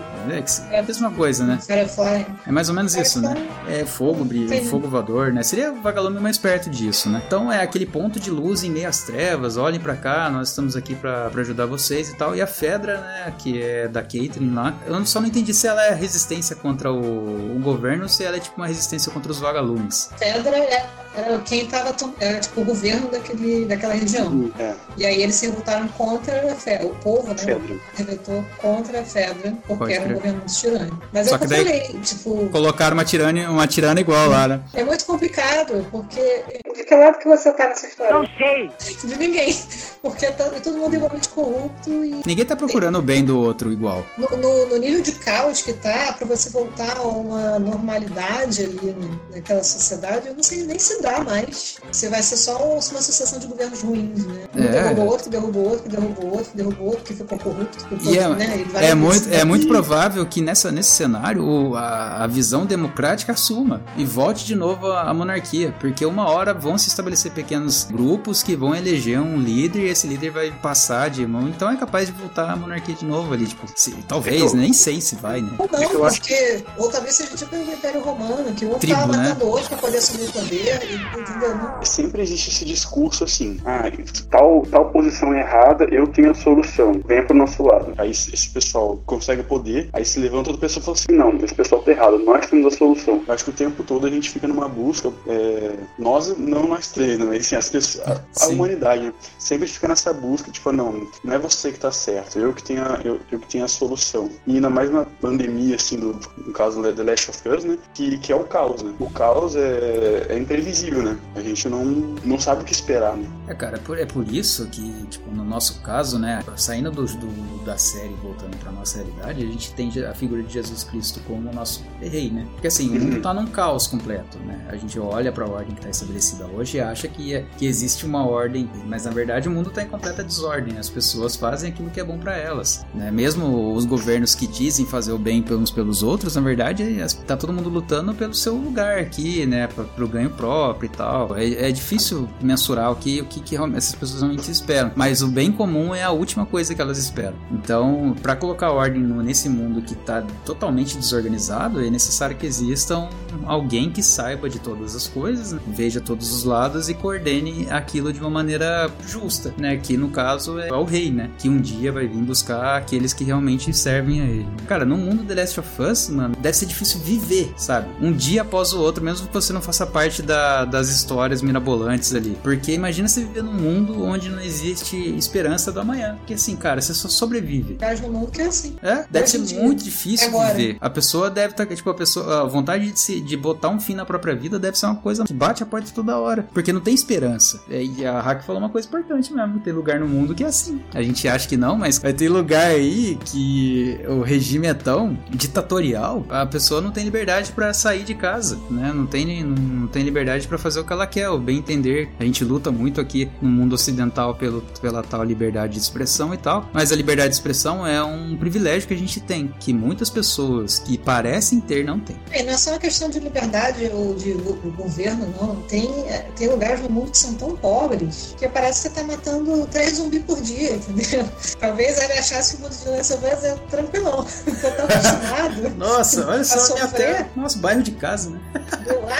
É, 0.71 0.75
é 0.75 0.79
a 0.79 0.83
mesma 0.83 1.11
coisa, 1.11 1.45
né? 1.45 1.59
Firefly. 1.61 2.25
É 2.47 2.51
mais 2.51 2.69
ou 2.69 2.75
menos 2.75 2.95
isso, 2.95 3.21
né? 3.21 3.35
É 3.67 3.85
fogo, 3.85 4.23
brilho, 4.25 4.45
Entendi. 4.45 4.69
fogo 4.69 4.87
voador, 4.87 5.31
né? 5.31 5.43
Seria 5.43 5.71
o 5.71 5.81
vagalume 5.81 6.19
mais 6.19 6.37
perto 6.37 6.69
disso, 6.69 7.09
né? 7.09 7.21
Então 7.25 7.51
é 7.51 7.61
aquele 7.61 7.85
ponto 7.85 8.19
de 8.19 8.31
luz 8.31 8.63
em 8.63 8.69
meio 8.71 8.87
às 8.89 9.03
trevas, 9.03 9.57
olhem 9.57 9.79
pra 9.79 9.95
cá, 9.95 10.29
nós 10.29 10.49
estamos 10.49 10.75
aqui 10.75 10.95
pra 10.95 11.29
pra 11.29 11.41
ajudar 11.41 11.65
vocês 11.65 12.09
e 12.09 12.15
tal. 12.15 12.35
E 12.35 12.41
a 12.41 12.47
Fedra, 12.47 12.99
né, 13.01 13.33
que 13.37 13.61
é 13.61 13.87
da 13.87 14.01
Caitlyn 14.01 14.53
lá, 14.53 14.73
eu 14.85 15.05
só 15.05 15.19
não 15.21 15.27
entendi 15.27 15.53
se 15.53 15.67
ela 15.67 15.83
é 15.85 15.93
resistência 15.93 16.55
contra 16.55 16.91
o, 16.91 17.55
o 17.55 17.59
governo 17.59 18.03
ou 18.03 18.09
se 18.09 18.23
ela 18.23 18.37
é 18.37 18.39
tipo 18.39 18.55
uma 18.57 18.67
resistência 18.67 19.11
contra 19.11 19.31
os 19.31 19.39
vagalumes. 19.39 20.09
Pedra 20.19 20.57
é- 20.57 20.85
era 21.15 21.39
quem 21.39 21.65
estava 21.65 21.93
era 22.19 22.39
tipo 22.39 22.61
o 22.61 22.63
governo 22.65 23.09
daquele, 23.19 23.65
daquela 23.65 23.93
região. 23.93 24.51
É, 24.59 24.73
E 24.97 25.05
aí 25.05 25.21
eles 25.21 25.35
se 25.35 25.45
revoltaram 25.47 25.87
contra 25.89 26.51
a 26.51 26.55
Fedra. 26.55 26.87
O 26.87 26.95
povo, 26.95 27.27
né? 27.29 27.35
Fedra. 27.37 27.75
Revoltou 27.95 28.45
contra 28.57 29.01
a 29.01 29.03
Fedra, 29.03 29.53
porque 29.67 29.75
Pode 29.77 29.93
era 29.93 30.09
um 30.09 30.13
governo 30.13 30.37
muito 30.39 30.53
tirânico. 30.53 31.01
Mas 31.13 31.27
Só 31.29 31.35
é 31.35 31.37
o 31.37 31.39
que 31.39 31.45
eu 31.45 31.49
falei, 31.57 31.79
tipo, 32.03 32.49
Colocaram 32.49 32.93
uma 32.95 33.05
tirana, 33.05 33.49
uma 33.51 33.67
tirana 33.67 33.99
igual 33.99 34.29
lá, 34.29 34.47
né? 34.47 34.61
é 34.73 34.83
muito 34.83 35.05
complicado, 35.05 35.85
porque. 35.91 36.43
De 36.75 36.83
que 36.85 36.95
lado 36.95 37.17
que 37.19 37.27
você 37.27 37.51
tá 37.51 37.67
nessa 37.67 37.87
história? 37.87 38.13
Não 38.13 38.25
sei! 38.37 38.71
De 39.03 39.15
ninguém. 39.17 39.55
Porque 40.01 40.27
tá, 40.31 40.45
é 40.45 40.61
todo 40.61 40.77
mundo 40.77 40.95
igualmente 40.95 41.27
corrupto 41.27 41.89
e 42.05 42.21
Ninguém 42.25 42.45
tá 42.45 42.55
procurando 42.55 42.99
o 42.99 43.01
bem 43.01 43.23
do 43.25 43.37
outro 43.37 43.69
igual. 43.69 44.05
no, 44.17 44.37
no- 44.37 44.65
no 44.67 44.77
nível 44.77 45.01
de 45.01 45.11
caos 45.11 45.61
que 45.61 45.73
tá, 45.73 46.13
para 46.17 46.25
você 46.25 46.49
voltar 46.51 46.95
a 46.97 47.01
uma 47.01 47.59
normalidade 47.59 48.63
ali 48.63 48.91
né, 48.97 49.19
naquela 49.35 49.61
sociedade, 49.61 50.27
eu 50.29 50.35
não 50.35 50.41
sei 50.43 50.63
nem 50.63 50.79
se 50.79 51.01
dá 51.01 51.21
mais. 51.23 51.75
Você 51.91 52.07
vai 52.07 52.23
ser 52.23 52.37
só 52.37 52.57
uma 52.63 52.98
sucessão 53.01 53.39
de 53.39 53.47
governos 53.47 53.81
ruins, 53.81 54.25
né? 54.25 54.43
Um 54.55 54.63
É. 54.63 54.67
derrubou 54.67 55.05
outro, 55.07 55.23
que 55.25 55.29
derrubou 55.29 55.63
outro, 55.67 55.83
que 55.83 55.89
derrubou 55.89 56.25
outro, 56.31 56.51
que 56.51 56.57
derrubou 56.57 56.87
outro, 56.87 57.03
que 57.03 57.13
ficou 57.13 57.37
corrupto, 57.39 57.77
que 57.85 57.95
ficou, 57.95 58.13
E 58.13 58.17
é, 58.17 58.27
né? 58.29 58.57
e 58.59 58.63
vai 58.71 58.85
é, 58.89 58.95
muito, 58.95 59.29
é 59.33 59.43
muito 59.45 59.67
provável 59.67 60.25
que 60.25 60.41
nessa, 60.41 60.71
nesse 60.71 60.91
cenário 60.91 61.43
o- 61.43 61.75
a, 61.75 62.23
a 62.23 62.27
visão 62.27 62.65
democrática 62.65 63.31
assuma 63.33 63.81
e 63.97 64.03
volte 64.05 64.45
de 64.45 64.55
novo 64.55 64.87
a, 64.87 65.09
a 65.09 65.13
monarquia, 65.13 65.73
porque 65.79 66.05
uma 66.05 66.29
hora 66.29 66.53
vão 66.53 66.77
se 66.77 66.87
estabelecer 66.89 67.31
pequenos 67.31 67.85
grupos 67.89 68.43
que 68.43 68.55
vão 68.55 68.75
eleger 68.75 69.19
um 69.19 69.37
líder 69.39 69.85
e 69.85 69.89
esse 69.89 70.07
líder 70.07 70.31
vai 70.31 70.51
passar 70.51 71.09
de 71.09 71.25
mão, 71.25 71.47
então 71.47 71.69
é 71.71 71.75
capaz 71.77 72.07
de 72.07 72.13
voltar 72.13 72.49
a 72.51 72.55
monarquia 72.55 72.95
de 72.95 73.05
novo 73.05 73.33
ali, 73.33 73.45
tipo, 73.47 73.65
se- 73.75 73.91
talvez, 74.07 74.53
nem 74.53 74.73
sei 74.73 74.99
se 75.01 75.15
vai, 75.15 75.41
né? 75.41 75.51
Ou 75.57 75.69
não, 75.71 75.81
eu 75.81 76.05
acho 76.05 76.19
porque 76.19 76.63
ou 76.77 76.89
talvez 76.89 77.15
seja 77.15 77.35
tipo 77.35 77.55
o 77.55 77.61
Império 77.73 78.01
Romano, 78.01 78.51
que 78.53 78.65
um 78.65 78.77
Tribo, 78.79 78.95
tava 78.99 79.15
né? 79.17 79.29
matando 79.29 79.47
outro 79.47 79.69
pra 79.69 79.77
poder 79.77 79.97
assumir 79.97 80.25
o 80.27 80.31
poder, 80.31 80.81
e, 80.83 81.19
entendeu? 81.19 81.49
Sempre 81.83 82.21
existe 82.23 82.49
esse 82.49 82.65
discurso 82.65 82.88
assim, 83.23 83.59
ah, 83.65 83.83
tal, 84.29 84.63
tal 84.69 84.89
posição 84.91 85.33
é 85.33 85.39
errada, 85.39 85.85
eu 85.85 86.07
tenho 86.07 86.31
a 86.31 86.33
solução, 86.33 86.93
venha 87.05 87.23
pro 87.23 87.35
nosso 87.35 87.63
lado. 87.63 87.93
Aí 87.97 88.11
esse 88.11 88.49
pessoal 88.49 88.99
consegue 89.05 89.43
poder, 89.43 89.89
aí 89.93 90.05
se 90.05 90.19
levanta 90.19 90.49
outra 90.49 90.61
pessoa 90.61 90.81
e 90.81 90.85
fala 90.85 90.97
assim, 90.97 91.11
não, 91.13 91.45
esse 91.45 91.55
pessoal 91.55 91.81
tá 91.81 91.91
errado, 91.91 92.19
nós 92.19 92.47
temos 92.47 92.73
a 92.73 92.77
solução. 92.77 93.23
Eu 93.27 93.33
acho 93.33 93.43
que 93.43 93.49
o 93.49 93.53
tempo 93.53 93.83
todo 93.83 94.05
a 94.05 94.09
gente 94.09 94.29
fica 94.29 94.47
numa 94.47 94.67
busca, 94.67 95.11
é, 95.27 95.75
nós, 95.97 96.35
não 96.37 96.67
nós 96.67 96.91
três, 96.91 97.17
né, 97.19 97.37
assim, 97.37 97.55
as 97.55 97.69
pessoas, 97.69 98.07
a, 98.07 98.45
a 98.45 98.47
humanidade, 98.49 99.03
né, 99.03 99.13
sempre 99.37 99.67
fica 99.67 99.87
nessa 99.87 100.13
busca, 100.13 100.51
tipo, 100.51 100.71
não, 100.71 101.07
não 101.23 101.33
é 101.33 101.39
você 101.39 101.71
que 101.71 101.79
tá 101.79 101.91
certo, 101.91 102.39
eu 102.39 102.53
que 102.53 102.63
tenho 102.63 102.83
a, 102.83 102.99
eu, 103.03 103.19
eu 103.31 103.39
que 103.39 103.47
tenho 103.47 103.65
a 103.65 103.67
solução. 103.67 104.29
E 104.47 104.55
ainda 104.55 104.69
mais 104.69 104.91
na 104.91 105.05
pandemia, 105.05 105.75
assim, 105.75 105.97
do, 105.97 106.19
no 106.37 106.53
caso 106.53 106.81
do 106.81 106.93
The 106.93 107.03
Last 107.03 107.29
of 107.29 107.49
Us, 107.49 107.63
né, 107.63 107.77
que, 107.93 108.17
que 108.17 108.31
é 108.31 108.35
o 108.35 108.43
caos, 108.43 108.81
né. 108.83 108.93
O 108.99 109.09
caos 109.09 109.55
é, 109.55 110.27
é 110.29 110.37
imprevisível, 110.37 111.03
né, 111.03 111.17
a 111.35 111.41
gente 111.41 111.67
não, 111.67 111.83
não 112.23 112.39
sabe 112.39 112.61
o 112.61 112.65
que 112.65 112.78
esperar, 112.79 113.15
né. 113.17 113.27
É, 113.47 113.53
cara, 113.53 113.77
é 113.77 113.79
por, 113.79 113.97
é 113.99 114.05
por 114.05 114.27
isso 114.33 114.65
que, 114.67 114.91
tipo, 115.09 115.29
no 115.31 115.43
nosso 115.43 115.81
caso, 115.81 116.17
né, 116.19 116.43
saindo 116.55 116.91
do, 116.91 117.05
do- 117.05 117.63
da 117.65 117.77
série 117.77 118.11
e 118.13 118.15
voltando 118.23 118.55
pra 118.57 118.71
nossa 118.71 118.97
realidade, 118.99 119.43
a 119.43 119.47
gente 119.47 119.71
tem 119.73 119.89
a 120.05 120.13
figura 120.13 120.41
de 120.43 120.53
Jesus 120.53 120.83
Cristo 120.83 121.19
como 121.27 121.49
o 121.49 121.53
nosso 121.53 121.83
rei, 122.01 122.29
né? 122.29 122.45
Porque 122.53 122.67
assim, 122.67 122.89
o 122.89 122.99
mundo 122.99 123.21
tá 123.21 123.33
num 123.33 123.47
caos 123.47 123.85
completo, 123.87 124.37
né? 124.39 124.65
A 124.69 124.75
gente 124.75 124.97
olha 124.99 125.31
pra 125.31 125.45
ordem 125.45 125.75
que 125.75 125.81
tá 125.81 125.89
estabelecida 125.89 126.45
hoje 126.45 126.77
e 126.77 126.81
acha 126.81 127.07
que, 127.07 127.33
é- 127.35 127.45
que 127.57 127.65
existe 127.65 128.05
uma 128.05 128.25
ordem, 128.25 128.69
mas 128.87 129.05
na 129.05 129.11
verdade 129.11 129.47
o 129.47 129.51
mundo 129.51 129.69
tá 129.69 129.83
em 129.83 129.87
completa 129.87 130.23
desordem. 130.23 130.77
As 130.77 130.89
pessoas 130.89 131.35
fazem 131.35 131.71
aquilo 131.71 131.89
que 131.89 131.99
é 131.99 132.03
bom 132.03 132.17
pra 132.17 132.35
elas, 132.37 132.85
né? 132.93 133.11
Mesmo 133.11 133.73
os 133.73 133.85
governos 133.85 134.33
que 134.35 134.47
dizem 134.47 134.85
fazer 134.85 135.11
o 135.11 135.17
bem 135.17 135.43
uns 135.51 135.71
pelos 135.71 136.03
outros, 136.03 136.35
na 136.35 136.41
verdade, 136.41 136.85
tá 137.27 137.35
todo 137.35 137.51
mundo 137.51 137.69
lutando 137.69 138.13
pelo 138.13 138.33
seu 138.33 138.55
lugar 138.55 138.99
aqui, 138.99 139.45
né? 139.45 139.67
Pra, 139.67 139.83
pro 139.83 140.07
ganho 140.07 140.29
próprio 140.29 140.87
e 140.87 140.89
tal. 140.89 141.35
É, 141.35 141.69
é 141.69 141.71
difícil 141.71 142.29
mensurar 142.41 142.68
o 142.91 142.95
que, 142.95 143.21
o 143.21 143.25
que, 143.25 143.39
que 143.39 143.55
essas 143.75 143.95
pessoas 143.95 144.21
realmente 144.21 144.51
esperam. 144.51 144.91
Mas 144.95 145.21
o 145.21 145.27
bem 145.27 145.51
comum 145.51 145.95
é 145.95 146.03
a 146.03 146.11
última 146.11 146.45
coisa 146.45 146.75
que 146.75 146.81
elas 146.81 146.97
esperam. 146.97 147.33
Então, 147.51 148.15
pra 148.21 148.35
colocar 148.35 148.71
ordem 148.71 149.01
nesse 149.01 149.47
mundo 149.49 149.81
que 149.81 149.95
tá 149.95 150.23
totalmente 150.45 150.97
desorganizado, 150.97 151.81
é 151.83 151.89
necessário 151.89 152.35
que 152.35 152.45
exista 152.45 152.97
um- 152.97 153.09
alguém 153.45 153.89
que 153.89 154.03
saiba 154.03 154.49
de 154.49 154.59
todas 154.59 154.95
as 154.95 155.07
coisas, 155.07 155.51
né? 155.53 155.59
veja 155.67 155.99
todos 156.01 156.31
os 156.33 156.43
lados 156.43 156.89
e 156.89 156.93
coordene 156.93 157.67
aquilo 157.69 158.11
de 158.13 158.19
uma 158.19 158.29
maneira 158.29 158.89
justa, 159.07 159.53
né? 159.57 159.77
Que 159.77 159.95
no 159.97 160.09
caso 160.09 160.59
é 160.59 160.71
o 160.73 160.83
rei, 160.83 161.11
né? 161.11 161.29
Que 161.37 161.47
um 161.49 161.59
dia 161.59 161.91
vai 161.91 162.07
vir 162.07 162.21
buscar 162.21 162.77
aqueles 162.77 163.13
que 163.13 163.23
realmente 163.23 163.73
servem 163.73 164.21
a 164.21 164.25
ele. 164.25 164.47
Cara, 164.67 164.85
no 164.85 164.97
mundo 164.97 165.23
The 165.23 165.35
Last 165.41 165.59
of 165.59 165.81
Us, 165.81 166.09
mano, 166.09 166.35
deve 166.39 166.55
ser 166.57 166.65
difícil 166.65 166.99
viver, 166.99 167.53
sabe? 167.57 167.87
Um 168.01 168.11
dia 168.11 168.41
após 168.41 168.73
o 168.73 168.79
outro, 168.79 169.03
mesmo 169.03 169.27
que 169.27 169.33
você 169.33 169.53
não 169.53 169.61
faça 169.61 169.85
parte 169.85 170.21
da, 170.21 170.65
das 170.65 170.89
histórias 170.89 171.41
mirabolantes 171.41 172.13
ali. 172.13 172.37
Porque 172.43 172.58
imagina 172.67 173.07
você 173.07 173.21
viver 173.21 173.43
num 173.43 173.53
mundo 173.53 174.03
onde 174.03 174.29
não 174.29 174.41
existe 174.41 174.95
esperança 175.17 175.71
do 175.71 175.79
amanhã. 175.79 176.15
Porque 176.17 176.33
assim, 176.33 176.55
cara, 176.55 176.81
você 176.81 176.93
só 176.93 177.07
sobrevive. 177.07 177.77
Mas 177.79 178.01
no 178.01 178.09
mundo 178.09 178.31
que 178.31 178.41
é 178.41 178.47
assim. 178.47 178.75
É, 178.81 179.05
deve 179.09 179.27
ser 179.27 179.39
dia. 179.41 179.59
muito 179.59 179.83
difícil 179.83 180.27
Agora. 180.27 180.53
viver. 180.53 180.77
A 180.79 180.89
pessoa 180.89 181.29
deve 181.29 181.53
estar, 181.53 181.65
tipo, 181.65 181.89
a 181.89 181.93
pessoa, 181.93 182.41
a 182.41 182.45
vontade 182.45 182.91
de, 182.91 182.99
se, 182.99 183.19
de 183.21 183.37
botar 183.37 183.69
um 183.69 183.79
fim 183.79 183.95
na 183.95 184.05
própria 184.05 184.35
vida 184.35 184.59
deve 184.59 184.77
ser 184.77 184.85
uma 184.87 184.95
coisa 184.95 185.23
que 185.23 185.33
bate 185.33 185.63
a 185.63 185.65
porta 185.65 185.91
toda 185.93 186.17
hora, 186.17 186.47
porque 186.53 186.71
não 186.73 186.81
tem 186.81 186.93
esperança. 186.93 187.61
É, 187.69 187.83
E 187.83 188.05
a 188.05 188.19
Hack 188.19 188.43
falou 188.43 188.61
uma 188.61 188.69
coisa 188.69 188.87
importante 188.87 189.33
mesmo, 189.33 189.59
tem 189.59 189.73
lugar 189.73 189.99
no 189.99 190.07
mundo 190.07 190.35
que 190.35 190.43
é 190.43 190.47
assim. 190.47 190.81
A 190.93 191.01
gente 191.01 191.27
acha 191.27 191.47
que 191.47 191.57
não, 191.57 191.77
mas 191.77 191.97
vai 191.99 192.13
ter 192.13 192.29
lugar 192.29 192.67
aí 192.67 193.17
que 193.25 193.99
o 194.07 194.21
regime 194.21 194.67
é 194.67 194.73
tão 194.73 195.17
ditatorial, 195.29 196.25
a 196.29 196.45
pessoa 196.45 196.81
não 196.81 196.91
tem 196.91 197.03
liberdade 197.03 197.51
pra 197.51 197.73
sair 197.73 198.03
de 198.03 198.13
casa, 198.13 198.57
né? 198.69 198.91
Não 198.93 199.05
tem, 199.05 199.43
não, 199.43 199.55
não 199.55 199.87
tem 199.87 200.03
liberdade 200.03 200.47
pra 200.47 200.57
fazer 200.57 200.79
o 200.79 200.83
que 200.83 200.93
ela 200.93 201.07
quer, 201.07 201.29
o 201.29 201.37
bem 201.37 201.57
entender. 201.57 202.09
A 202.19 202.23
gente 202.23 202.43
luta 202.49 202.71
muito 202.71 202.99
aqui 202.99 203.29
no 203.41 203.49
mundo 203.49 203.73
ocidental 203.73 204.33
pelo, 204.35 204.61
pela 204.81 205.03
tal 205.03 205.23
liberdade 205.23 205.73
de 205.73 205.79
expressão 205.79 206.33
e 206.33 206.37
tal, 206.37 206.67
mas 206.73 206.91
a 206.91 206.95
liberdade 206.95 207.29
de 207.29 207.35
expressão 207.35 207.85
é 207.85 208.03
um 208.03 208.35
privilégio 208.35 208.87
que 208.87 208.93
a 208.93 208.97
gente 208.97 209.19
tem, 209.21 209.53
que 209.59 209.71
muitas 209.73 210.09
pessoas 210.09 210.79
que 210.79 210.97
parecem 210.97 211.59
ter 211.59 211.85
não 211.85 211.99
têm. 211.99 212.19
E 212.33 212.41
não 212.43 212.53
é 212.53 212.57
só 212.57 212.71
uma 212.71 212.79
questão 212.79 213.09
de 213.09 213.19
liberdade 213.19 213.89
ou 213.93 214.15
de 214.15 214.33
go- 214.33 214.57
governo, 214.75 215.27
não. 215.39 215.55
Tem, 215.67 215.87
é, 216.07 216.25
tem 216.35 216.49
lugares 216.49 216.81
no 216.81 216.89
mundo 216.89 217.11
que 217.11 217.17
são 217.17 217.33
tão 217.35 217.55
pobres 217.55 218.33
que 218.37 218.47
parece 218.49 218.89
que 218.89 218.95
você 218.95 219.01
tá 219.01 219.03
matando 219.07 219.65
três 219.67 219.97
zumbis 219.97 220.23
por 220.23 220.41
dia, 220.41 220.73
entendeu? 220.75 221.25
Talvez 221.59 221.97
ele 222.01 222.13
achasse 222.13 222.55
que 222.55 222.61
o 222.61 222.65
mundo 222.65 222.75
de 222.75 222.89
Last 222.89 223.13
of 223.13 223.25
Us 223.25 223.43
é 223.43 223.55
tranquilão. 223.69 224.19
Acostumado. 224.19 225.69
Nossa, 225.77 226.25
olha 226.27 226.43
só 226.43 226.59
A 226.73 226.75
minha 226.75 226.87
terra. 226.87 227.29
Nosso 227.35 227.59
bairro 227.59 227.83
de 227.83 227.91
casa, 227.91 228.29
né? 228.31 228.39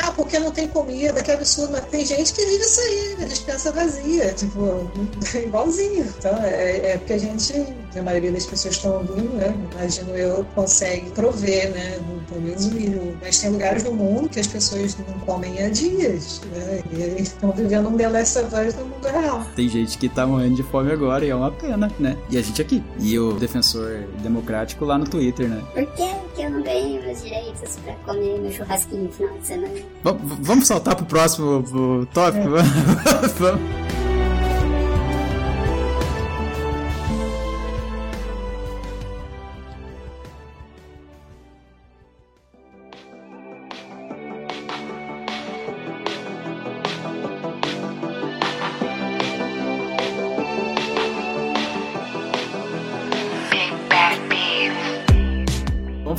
Ah, 0.04 0.12
porque 0.12 0.40
não 0.40 0.52
tem 0.52 0.68
comida, 0.68 1.22
que 1.22 1.32
absurdo. 1.32 1.72
Mas 1.74 1.86
tem 1.86 2.06
gente 2.06 2.34
que 2.34 2.44
vive 2.46 2.64
isso 2.64 2.80
aí, 2.82 3.16
dispensa 3.26 3.72
vazia, 3.72 4.34
tipo, 4.34 4.90
igualzinho. 5.38 6.06
Então, 6.18 6.38
é, 6.44 6.92
é 6.92 6.98
porque 6.98 7.14
a 7.14 7.18
gente, 7.18 7.54
a 7.98 8.04
maioria 8.04 8.32
das 8.32 8.46
pessoas 8.46 8.76
que 8.78 8.86
estão 8.86 8.98
ouvindo, 9.00 9.34
né, 9.36 9.56
imagino 9.74 10.10
eu, 10.16 10.46
consegue 10.54 11.10
prover, 11.12 11.72
né, 11.72 11.98
no- 12.08 12.20
pelo 12.24 12.42
menos 12.42 12.66
o 12.68 12.72
mínimo. 12.74 13.18
Mas 13.22 13.40
tem 13.40 13.50
lugares 13.50 13.84
no 13.84 13.94
mundo 13.94 14.30
que 14.30 14.40
as 14.40 14.48
pessoas 14.48 14.96
não 15.08 15.20
comem 15.22 15.64
há 15.64 15.70
dias, 15.70 16.42
né, 16.54 16.82
e 16.92 17.02
eles 17.02 17.30
estão 17.30 17.52
vivendo 17.52 17.90
um 17.90 17.98
The 17.98 18.08
Last 18.10 18.38
of 18.40 18.48
Us 18.56 18.76
no 18.76 18.86
mundo 18.86 19.08
real. 19.08 19.46
Tem 19.56 19.68
gente 19.70 19.98
que 19.98 20.08
tá 20.10 20.28
morrendo 20.28 20.56
de 20.56 20.64
fome 20.64 20.92
agora 20.92 21.26
e 21.26 21.30
é 21.30 21.36
uma 21.36 21.52
pena, 21.52 21.92
né? 22.00 22.16
E 22.30 22.38
a 22.38 22.42
gente 22.42 22.62
aqui. 22.62 22.84
E 23.00 23.18
o 23.18 23.34
defensor 23.34 24.04
democrático 24.22 24.86
lá 24.86 24.98
no 24.98 25.06
Twitter, 25.06 25.48
né? 25.48 25.64
Por 25.74 25.86
que 25.94 26.08
que 26.36 26.42
eu 26.44 26.50
não 26.52 26.62
ganhei 26.62 27.02
meus 27.02 27.24
direitos 27.24 27.78
pra 27.84 27.94
comer 28.06 28.40
meu 28.40 28.52
churrasquinho 28.52 29.04
no 29.06 29.12
final 29.12 29.38
de 29.38 29.48
semana? 29.48 29.74
V- 29.74 30.36
vamos 30.42 30.68
saltar 30.68 30.96
pro 30.96 31.06
próximo 31.06 31.64
pro 31.64 32.06
tópico? 32.14 32.50
Vamos. 33.40 34.09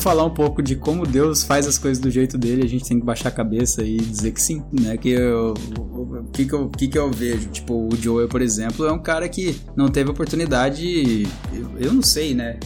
Vamos 0.01 0.17
falar 0.17 0.25
um 0.25 0.33
pouco 0.33 0.63
de 0.63 0.77
como 0.77 1.07
Deus 1.07 1.45
faz 1.45 1.67
as 1.67 1.77
coisas 1.77 1.99
do 1.99 2.11
jeito 2.11 2.39
dele. 2.39 2.65
A 2.65 2.67
gente 2.67 2.87
tem 2.87 2.99
que 2.99 3.05
baixar 3.05 3.29
a 3.29 3.33
cabeça 3.33 3.83
e 3.83 3.99
dizer 3.99 4.31
que 4.31 4.41
sim, 4.41 4.65
né? 4.73 4.97
Que 4.97 5.11
eu, 5.11 5.53
o 5.77 6.25
que 6.33 6.47
que 6.47 6.55
eu, 6.55 6.71
que 6.71 6.89
que 6.89 6.99
eu 6.99 7.11
vejo? 7.11 7.51
Tipo, 7.51 7.87
o 7.87 7.95
Joel, 7.95 8.27
por 8.27 8.41
exemplo, 8.41 8.87
é 8.87 8.93
um 8.93 8.99
cara 8.99 9.29
que 9.29 9.61
não 9.77 9.91
teve 9.91 10.11
oportunidade. 10.11 11.29
Eu, 11.53 11.71
eu 11.79 11.93
não 11.93 12.03
sei, 12.03 12.35
né? 12.35 12.59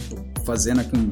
Fazendo 0.45 0.79
aqui 0.79 0.97
um 0.97 1.11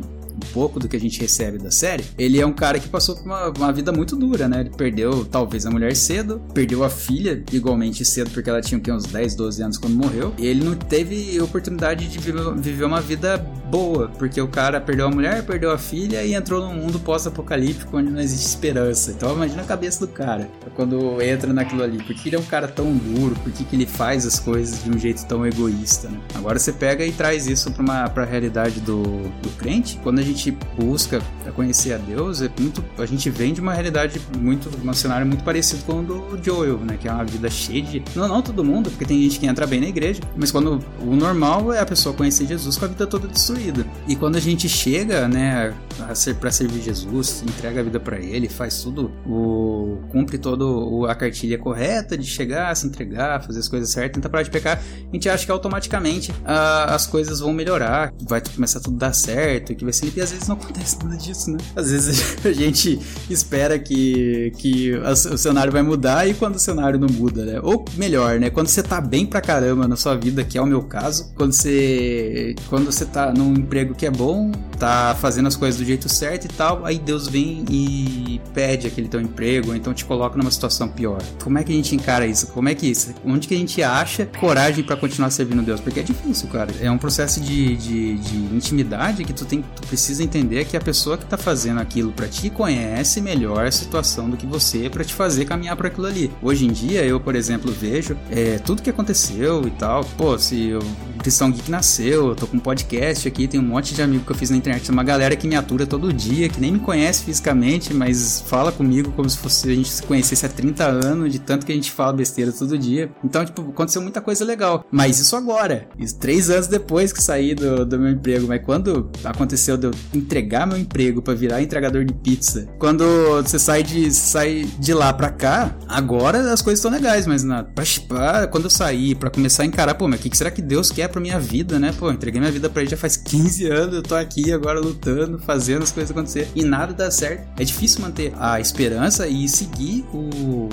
pouco 0.53 0.79
do 0.79 0.87
que 0.87 0.95
a 0.95 0.99
gente 0.99 1.19
recebe 1.19 1.57
da 1.57 1.71
série, 1.71 2.05
ele 2.17 2.39
é 2.39 2.45
um 2.45 2.53
cara 2.53 2.79
que 2.79 2.87
passou 2.87 3.15
por 3.15 3.25
uma, 3.25 3.49
uma 3.49 3.73
vida 3.73 3.91
muito 3.91 4.15
dura, 4.15 4.47
né? 4.47 4.61
Ele 4.61 4.69
perdeu 4.69 5.25
talvez 5.25 5.65
a 5.65 5.71
mulher 5.71 5.95
cedo, 5.95 6.41
perdeu 6.53 6.83
a 6.83 6.89
filha 6.89 7.43
igualmente 7.51 8.05
cedo, 8.05 8.29
porque 8.31 8.49
ela 8.49 8.61
tinha 8.61 8.79
uns 8.93 9.05
10, 9.05 9.35
12 9.35 9.63
anos 9.63 9.77
quando 9.77 9.95
morreu. 9.95 10.33
E 10.37 10.45
ele 10.45 10.63
não 10.63 10.75
teve 10.75 11.39
oportunidade 11.41 12.07
de 12.07 12.19
viver, 12.19 12.53
viver 12.55 12.83
uma 12.83 13.01
vida 13.01 13.37
boa, 13.37 14.09
porque 14.19 14.39
o 14.39 14.47
cara 14.47 14.79
perdeu 14.79 15.07
a 15.07 15.09
mulher, 15.09 15.43
perdeu 15.43 15.71
a 15.71 15.77
filha 15.77 16.23
e 16.23 16.35
entrou 16.35 16.61
num 16.61 16.75
mundo 16.75 16.99
pós-apocalíptico 16.99 17.97
onde 17.97 18.11
não 18.11 18.21
existe 18.21 18.47
esperança. 18.47 19.11
Então 19.11 19.33
imagina 19.33 19.63
a 19.63 19.65
cabeça 19.65 20.05
do 20.05 20.11
cara 20.11 20.47
quando 20.75 21.19
entra 21.21 21.51
naquilo 21.51 21.81
ali. 21.81 21.97
Por 21.97 22.13
que 22.15 22.29
ele 22.29 22.35
é 22.35 22.39
um 22.39 22.45
cara 22.45 22.67
tão 22.67 22.95
duro? 22.95 23.33
Por 23.35 23.51
que, 23.51 23.63
que 23.63 23.75
ele 23.75 23.87
faz 23.87 24.25
as 24.27 24.39
coisas 24.39 24.83
de 24.83 24.91
um 24.91 24.99
jeito 24.99 25.25
tão 25.25 25.45
egoísta, 25.45 26.07
né? 26.07 26.19
Agora 26.35 26.59
você 26.59 26.71
pega 26.71 27.03
e 27.03 27.11
traz 27.11 27.47
isso 27.47 27.71
pra, 27.71 27.83
uma, 27.83 28.09
pra 28.09 28.25
realidade 28.25 28.79
do, 28.81 29.01
do 29.41 29.49
crente. 29.57 29.99
Quando 30.03 30.19
a 30.19 30.23
gente 30.23 30.42
busca 30.51 31.21
conhecer 31.55 31.93
a 31.93 31.97
Deus, 31.97 32.41
é 32.41 32.49
muito, 32.59 32.83
a 32.97 33.05
gente 33.05 33.29
vem 33.29 33.53
de 33.53 33.61
uma 33.61 33.73
realidade 33.73 34.21
muito, 34.37 34.69
um 34.83 34.93
cenário 34.93 35.25
muito 35.25 35.43
parecido 35.43 35.83
com 35.83 35.99
o 35.99 36.03
do 36.03 36.39
Joel, 36.43 36.77
né? 36.79 36.97
Que 36.99 37.07
é 37.07 37.11
uma 37.11 37.23
vida 37.23 37.49
cheia 37.49 37.81
de. 37.81 38.03
Não, 38.15 38.27
não 38.27 38.41
todo 38.41 38.63
mundo, 38.63 38.89
porque 38.89 39.05
tem 39.05 39.21
gente 39.21 39.39
que 39.39 39.45
entra 39.45 39.65
bem 39.67 39.79
na 39.79 39.87
igreja, 39.87 40.21
mas 40.35 40.51
quando 40.51 40.83
o 40.99 41.15
normal 41.15 41.73
é 41.73 41.79
a 41.79 41.85
pessoa 41.85 42.15
conhecer 42.15 42.45
Jesus 42.47 42.77
com 42.77 42.85
a 42.85 42.87
vida 42.87 43.05
toda 43.07 43.27
destruída. 43.27 43.85
E 44.07 44.15
quando 44.15 44.35
a 44.35 44.39
gente 44.39 44.67
chega, 44.67 45.27
né, 45.27 45.73
a 45.99 46.15
ser 46.15 46.35
para 46.35 46.51
servir 46.51 46.81
Jesus, 46.81 47.43
entrega 47.43 47.79
a 47.79 47.83
vida 47.83 47.99
para 47.99 48.19
Ele, 48.19 48.49
faz 48.49 48.81
tudo, 48.81 49.11
o 49.25 49.99
cumpre 50.09 50.37
todo 50.37 51.05
a 51.07 51.15
cartilha 51.15 51.57
correta 51.57 52.17
de 52.17 52.25
chegar, 52.25 52.75
se 52.75 52.87
entregar, 52.87 53.41
fazer 53.43 53.59
as 53.59 53.67
coisas 53.67 53.89
certas, 53.89 54.13
tentar 54.13 54.29
parar 54.29 54.43
de 54.43 54.49
pecar, 54.51 54.79
a 54.79 55.15
gente 55.15 55.29
acha 55.29 55.45
que 55.45 55.51
automaticamente 55.51 56.33
ah, 56.45 56.93
as 56.93 57.05
coisas 57.05 57.39
vão 57.39 57.53
melhorar, 57.53 58.13
vai 58.21 58.41
começar 58.41 58.79
tudo 58.79 58.95
a 58.95 59.07
dar 59.07 59.13
certo, 59.13 59.75
que 59.75 59.83
vai 59.83 59.93
ser 59.93 60.05
limpo, 60.05 60.19
vezes 60.33 60.47
não 60.47 60.55
acontece 60.55 60.97
nada 61.03 61.17
disso, 61.17 61.51
né? 61.51 61.57
Às 61.75 61.91
vezes 61.91 62.37
a 62.45 62.51
gente 62.51 62.99
espera 63.29 63.79
que, 63.79 64.51
que 64.57 64.93
o 64.93 65.37
cenário 65.37 65.71
vai 65.71 65.81
mudar 65.81 66.27
e 66.27 66.33
quando 66.33 66.55
o 66.55 66.59
cenário 66.59 66.99
não 66.99 67.07
muda, 67.07 67.45
né? 67.45 67.59
Ou 67.61 67.85
melhor, 67.95 68.39
né? 68.39 68.49
Quando 68.49 68.67
você 68.67 68.83
tá 68.83 68.99
bem 68.99 69.25
pra 69.25 69.41
caramba 69.41 69.87
na 69.87 69.95
sua 69.95 70.15
vida, 70.15 70.43
que 70.43 70.57
é 70.57 70.61
o 70.61 70.65
meu 70.65 70.83
caso, 70.83 71.33
quando 71.35 71.53
você 71.53 72.55
quando 72.69 72.85
você 72.85 73.05
tá 73.05 73.33
num 73.33 73.53
emprego 73.53 73.93
que 73.93 74.05
é 74.05 74.11
bom, 74.11 74.51
tá 74.77 75.15
fazendo 75.19 75.47
as 75.47 75.55
coisas 75.55 75.79
do 75.79 75.85
jeito 75.85 76.09
certo 76.09 76.45
e 76.45 76.49
tal, 76.49 76.85
aí 76.85 76.99
Deus 76.99 77.27
vem 77.27 77.63
e 77.69 78.41
pede 78.53 78.87
aquele 78.87 79.07
teu 79.07 79.21
emprego, 79.21 79.69
ou 79.69 79.75
então 79.75 79.93
te 79.93 80.05
coloca 80.05 80.37
numa 80.37 80.51
situação 80.51 80.87
pior. 80.87 81.21
Como 81.43 81.57
é 81.57 81.63
que 81.63 81.71
a 81.71 81.75
gente 81.75 81.95
encara 81.95 82.25
isso? 82.25 82.47
Como 82.47 82.69
é 82.69 82.75
que 82.75 82.87
isso? 82.87 83.13
Onde 83.25 83.47
que 83.47 83.53
a 83.53 83.57
gente 83.57 83.81
acha 83.81 84.25
coragem 84.39 84.83
pra 84.83 84.95
continuar 84.95 85.29
servindo 85.29 85.61
Deus? 85.61 85.79
Porque 85.79 85.99
é 85.99 86.03
difícil, 86.03 86.47
cara. 86.49 86.71
É 86.79 86.89
um 86.89 86.97
processo 86.97 87.39
de, 87.41 87.75
de, 87.75 88.17
de 88.17 88.37
intimidade 88.55 89.23
que 89.23 89.33
tu 89.33 89.45
tem, 89.45 89.61
tu 89.61 89.87
precisa 89.87 90.22
entender 90.23 90.65
que 90.65 90.77
a 90.77 90.81
pessoa 90.81 91.17
que 91.17 91.25
tá 91.25 91.37
fazendo 91.37 91.79
aquilo 91.79 92.11
pra 92.11 92.27
ti 92.27 92.49
conhece 92.49 93.21
melhor 93.21 93.65
a 93.65 93.71
situação 93.71 94.29
do 94.29 94.37
que 94.37 94.45
você 94.45 94.89
pra 94.89 95.03
te 95.03 95.13
fazer 95.13 95.45
caminhar 95.45 95.75
para 95.75 95.87
aquilo 95.87 96.07
ali. 96.07 96.31
Hoje 96.41 96.65
em 96.65 96.71
dia, 96.71 97.05
eu, 97.05 97.19
por 97.19 97.35
exemplo, 97.35 97.71
vejo 97.71 98.17
é, 98.29 98.57
tudo 98.59 98.81
que 98.81 98.89
aconteceu 98.89 99.67
e 99.67 99.71
tal. 99.71 100.03
Pô, 100.17 100.37
se 100.37 100.69
eu, 100.69 100.79
Cristão 101.19 101.51
Geek 101.51 101.69
nasceu, 101.69 102.29
eu 102.29 102.35
tô 102.35 102.47
com 102.47 102.57
um 102.57 102.59
podcast 102.59 103.27
aqui, 103.27 103.47
tem 103.47 103.59
um 103.59 103.63
monte 103.63 103.93
de 103.93 104.01
amigo 104.01 104.25
que 104.25 104.31
eu 104.31 104.35
fiz 104.35 104.49
na 104.49 104.57
internet, 104.57 104.89
uma 104.91 105.03
galera 105.03 105.35
que 105.35 105.47
me 105.47 105.55
atura 105.55 105.85
todo 105.85 106.11
dia, 106.11 106.49
que 106.49 106.59
nem 106.59 106.71
me 106.71 106.79
conhece 106.79 107.23
fisicamente, 107.23 107.93
mas 107.93 108.43
fala 108.47 108.71
comigo 108.71 109.11
como 109.11 109.29
se 109.29 109.37
fosse 109.37 109.69
a 109.69 109.75
gente 109.75 109.89
se 109.89 110.03
conhecesse 110.03 110.45
há 110.45 110.49
30 110.49 110.85
anos, 110.85 111.31
de 111.31 111.39
tanto 111.39 111.65
que 111.65 111.71
a 111.71 111.75
gente 111.75 111.91
fala 111.91 112.13
besteira 112.13 112.51
todo 112.51 112.77
dia. 112.77 113.11
Então, 113.23 113.45
tipo, 113.45 113.61
aconteceu 113.61 114.01
muita 114.01 114.21
coisa 114.21 114.43
legal. 114.43 114.85
Mas 114.91 115.19
isso 115.19 115.35
agora, 115.35 115.87
isso 115.97 116.15
três 116.17 116.49
anos 116.49 116.67
depois 116.67 117.11
que 117.11 117.21
saí 117.21 117.55
do, 117.55 117.85
do 117.85 117.99
meu 117.99 118.11
emprego, 118.11 118.47
mas 118.47 118.63
quando 118.63 119.09
aconteceu 119.23 119.77
de 119.77 119.87
eu 119.87 119.91
entregar 120.17 120.65
meu 120.65 120.77
emprego 120.77 121.21
para 121.21 121.33
virar 121.33 121.61
entregador 121.61 122.03
de 122.05 122.13
pizza, 122.13 122.67
quando 122.77 123.03
você 123.41 123.59
sai 123.59 123.83
de, 123.83 124.11
sai 124.11 124.67
de 124.79 124.93
lá 124.93 125.13
pra 125.13 125.29
cá, 125.29 125.75
agora 125.87 126.51
as 126.51 126.61
coisas 126.61 126.79
estão 126.79 126.91
legais, 126.91 127.27
mas 127.27 127.43
na, 127.43 127.63
pra, 127.63 127.83
pra, 128.07 128.47
quando 128.47 128.65
eu 128.65 128.69
saí 128.69 129.15
para 129.15 129.29
começar 129.29 129.63
a 129.63 129.65
encarar, 129.65 129.95
pô, 129.95 130.07
mas 130.07 130.19
o 130.19 130.23
que, 130.23 130.29
que 130.29 130.37
será 130.37 130.51
que 130.51 130.61
Deus 130.61 130.91
quer 130.91 131.07
pra 131.07 131.21
minha 131.21 131.39
vida, 131.39 131.79
né? 131.79 131.93
Pô, 131.97 132.11
entreguei 132.11 132.39
minha 132.39 132.51
vida 132.51 132.69
pra 132.69 132.81
ele 132.81 132.91
já 132.91 132.97
faz 132.97 133.17
15 133.17 133.67
anos, 133.67 133.95
eu 133.95 134.03
tô 134.03 134.15
aqui 134.15 134.51
agora 134.51 134.79
lutando, 134.79 135.37
fazendo 135.39 135.83
as 135.83 135.91
coisas 135.91 136.11
acontecer 136.11 136.47
e 136.55 136.63
nada 136.63 136.93
dá 136.93 137.11
certo. 137.11 137.47
É 137.57 137.63
difícil 137.63 138.01
manter 138.01 138.33
a 138.37 138.59
esperança 138.59 139.27
e 139.27 139.47
seguir 139.47 140.05
o, 140.13 140.69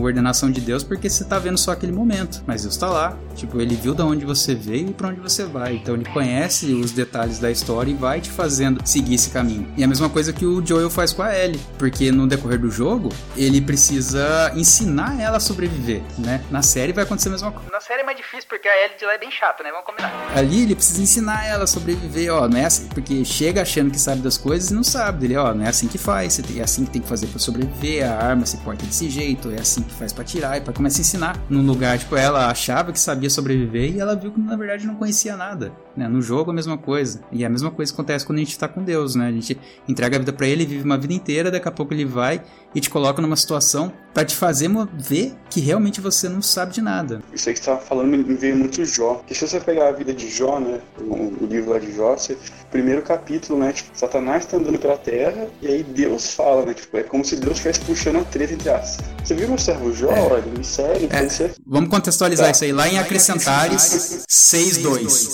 ordenação 0.00 0.50
de 0.50 0.60
Deus 0.60 0.82
porque 0.82 1.08
você 1.08 1.24
tá 1.24 1.38
vendo 1.38 1.58
só 1.58 1.72
aquele 1.72 1.92
momento, 1.92 2.42
mas 2.46 2.62
Deus 2.62 2.76
tá 2.76 2.88
lá. 2.88 3.16
Tipo, 3.34 3.60
ele 3.60 3.74
viu 3.74 3.94
da 3.94 4.04
onde 4.04 4.24
você 4.24 4.54
veio 4.54 4.90
e 4.90 4.92
pra 4.92 5.08
onde 5.08 5.20
você 5.20 5.44
vai. 5.44 5.76
Então 5.76 5.94
ele 5.94 6.04
conhece 6.06 6.66
os 6.72 6.92
detalhes 6.92 7.38
da 7.38 7.50
história 7.50 7.90
e 7.90 7.94
vai 7.94 8.20
te 8.20 8.30
fazer 8.30 8.59
fazendo 8.60 8.80
seguir 8.84 9.14
esse 9.14 9.30
caminho. 9.30 9.66
E 9.76 9.82
a 9.82 9.88
mesma 9.88 10.08
coisa 10.10 10.32
que 10.32 10.44
o 10.44 10.64
Joel 10.64 10.90
faz 10.90 11.12
com 11.14 11.22
a 11.22 11.34
Ellie, 11.34 11.58
porque 11.78 12.12
no 12.12 12.26
decorrer 12.26 12.58
do 12.58 12.70
jogo, 12.70 13.08
ele 13.34 13.60
precisa 13.60 14.52
ensinar 14.54 15.18
ela 15.18 15.38
a 15.38 15.40
sobreviver, 15.40 16.02
né? 16.18 16.44
Na 16.50 16.60
série 16.60 16.92
vai 16.92 17.04
acontecer 17.04 17.28
a 17.28 17.32
mesma 17.32 17.50
coisa. 17.50 17.70
Na 17.70 17.80
série 17.80 18.02
é 18.02 18.04
mais 18.04 18.18
difícil 18.18 18.46
porque 18.48 18.68
a 18.68 18.84
Ellie 18.84 18.98
de 18.98 19.06
lá 19.06 19.14
é 19.14 19.18
bem 19.18 19.30
chata, 19.30 19.62
né? 19.62 19.70
Vamos 19.70 19.86
combinar. 19.86 20.12
Ali 20.36 20.62
ele 20.62 20.74
precisa 20.74 21.00
ensinar 21.00 21.46
ela 21.46 21.64
a 21.64 21.66
sobreviver, 21.66 22.34
ó, 22.34 22.48
não 22.48 22.58
é 22.58 22.66
assim, 22.66 22.88
porque 22.88 23.24
chega 23.24 23.62
achando 23.62 23.90
que 23.90 23.98
sabe 23.98 24.20
das 24.20 24.36
coisas 24.36 24.70
e 24.70 24.74
não 24.74 24.84
sabe. 24.84 25.26
Ele, 25.26 25.36
ó, 25.36 25.54
não 25.54 25.64
é 25.64 25.68
assim 25.68 25.88
que 25.88 25.96
faz, 25.96 26.38
é 26.38 26.60
assim 26.60 26.84
que 26.84 26.90
tem 26.90 27.00
que 27.00 27.08
fazer 27.08 27.28
pra 27.28 27.38
sobreviver, 27.38 28.04
a 28.04 28.22
arma 28.22 28.44
se 28.44 28.58
porta 28.58 28.84
desse 28.84 29.08
jeito, 29.08 29.50
é 29.50 29.60
assim 29.60 29.82
que 29.82 29.94
faz 29.94 30.12
pra 30.12 30.22
tirar, 30.22 30.58
e 30.58 30.60
pra 30.60 30.74
começa 30.74 30.98
a 30.98 31.00
ensinar. 31.00 31.38
Num 31.48 31.64
lugar, 31.64 31.98
tipo, 31.98 32.14
ela 32.14 32.50
achava 32.50 32.92
que 32.92 33.00
sabia 33.00 33.30
sobreviver 33.30 33.94
e 33.94 34.00
ela 34.00 34.14
viu 34.14 34.30
que 34.32 34.40
na 34.40 34.56
verdade 34.56 34.86
não 34.86 34.96
conhecia 34.96 35.36
nada, 35.36 35.72
né? 35.96 36.06
No 36.08 36.20
jogo 36.20 36.50
a 36.50 36.54
mesma 36.54 36.76
coisa. 36.76 37.22
E 37.32 37.44
a 37.44 37.48
mesma 37.48 37.70
coisa 37.70 37.92
acontece 37.92 38.26
quando 38.26 38.38
a 38.38 38.40
gente 38.40 38.49
tá 38.58 38.68
com 38.68 38.82
Deus, 38.82 39.14
né? 39.14 39.28
A 39.28 39.32
gente 39.32 39.58
entrega 39.88 40.16
a 40.16 40.18
vida 40.18 40.32
pra 40.32 40.46
ele, 40.46 40.64
vive 40.66 40.84
uma 40.84 40.98
vida 40.98 41.12
inteira, 41.12 41.50
daqui 41.50 41.68
a 41.68 41.72
pouco 41.72 41.92
ele 41.94 42.04
vai 42.04 42.42
e 42.74 42.80
te 42.80 42.88
coloca 42.88 43.20
numa 43.20 43.36
situação 43.36 43.92
pra 44.14 44.24
te 44.24 44.34
fazer 44.34 44.70
ver 44.94 45.34
que 45.48 45.60
realmente 45.60 46.00
você 46.00 46.28
não 46.28 46.40
sabe 46.42 46.72
de 46.72 46.80
nada. 46.80 47.20
Isso 47.32 47.48
aí 47.48 47.54
que 47.54 47.60
você 47.60 47.66
tava 47.66 47.80
falando 47.80 48.08
me 48.08 48.34
veio 48.34 48.56
muito 48.56 48.84
Jó. 48.84 49.14
Porque 49.14 49.34
se 49.34 49.46
você 49.46 49.58
pegar 49.60 49.88
a 49.88 49.92
vida 49.92 50.12
de 50.12 50.28
Jó, 50.28 50.60
né? 50.60 50.80
O, 51.00 51.44
o 51.44 51.46
livro 51.48 51.70
lá 51.70 51.78
de 51.78 51.92
Jó, 51.94 52.16
você, 52.16 52.36
primeiro 52.70 53.02
capítulo, 53.02 53.58
né? 53.58 53.72
Tipo, 53.72 53.90
Satanás 53.94 54.46
tá 54.46 54.56
andando 54.56 54.78
pela 54.78 54.96
terra 54.96 55.48
e 55.60 55.66
aí 55.66 55.82
Deus 55.82 56.34
fala, 56.34 56.64
né? 56.66 56.74
Tipo, 56.74 56.96
é 56.98 57.02
como 57.02 57.24
se 57.24 57.36
Deus 57.36 57.52
estivesse 57.52 57.80
puxando 57.80 58.16
a 58.18 58.24
treta 58.24 58.52
entre 58.54 58.70
as. 58.70 58.98
Você 59.24 59.34
viu 59.34 59.48
meu 59.48 59.58
servo 59.58 59.92
Jó? 59.92 60.10
É. 60.10 60.20
Olha, 60.20 60.42
me 60.56 60.64
segue, 60.64 61.08
É. 61.10 61.50
Vamos 61.66 61.90
contextualizar 61.90 62.46
Tá. 62.46 62.52
isso 62.52 62.64
aí 62.64 62.72
lá 62.72 62.88
em 62.88 62.98
Acrescentares 62.98 64.24
6.2. 64.28 65.32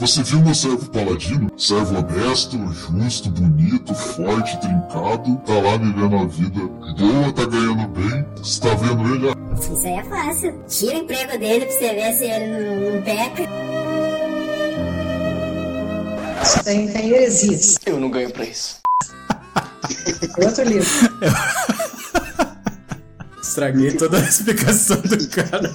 Você 0.00 0.22
viu 0.22 0.40
meu 0.40 0.54
servo 0.54 0.88
paladino? 0.88 1.52
Servo 1.58 1.98
honesto, 1.98 2.56
justo, 2.72 3.28
bonito, 3.28 3.94
forte, 3.94 4.58
trincado, 4.58 5.36
tá 5.44 5.52
lá 5.52 5.76
vivendo 5.76 6.16
a 6.16 6.24
vida 6.24 6.60
boa, 6.98 7.30
tá 7.34 7.44
ganhando 7.44 7.86
bem. 7.88 8.24
Você 8.36 8.60
tá 8.62 8.74
vendo 8.76 9.14
ele? 9.14 9.34
Isso 9.60 9.86
aí 9.86 9.92
é 9.92 10.04
fácil. 10.04 10.64
Tira 10.66 10.94
o 10.94 10.98
emprego 11.00 11.38
dele 11.38 11.66
pra 11.66 11.74
você 11.74 11.94
ver 11.94 12.14
se 12.14 12.24
ele 12.24 12.96
não, 12.96 13.02
peca. 13.02 13.42
Isso 16.42 16.64
tem, 16.64 16.88
tem 16.88 17.10
heresias. 17.10 17.78
Eu 17.84 18.00
não 18.00 18.10
ganho 18.10 18.30
pra 18.30 18.44
isso. 18.44 18.78
Outro 20.42 20.64
livro. 20.64 20.88
Estraguei 23.50 23.90
toda 23.98 24.16
a 24.16 24.20
explicação 24.20 25.00
do 25.00 25.28
cara. 25.28 25.74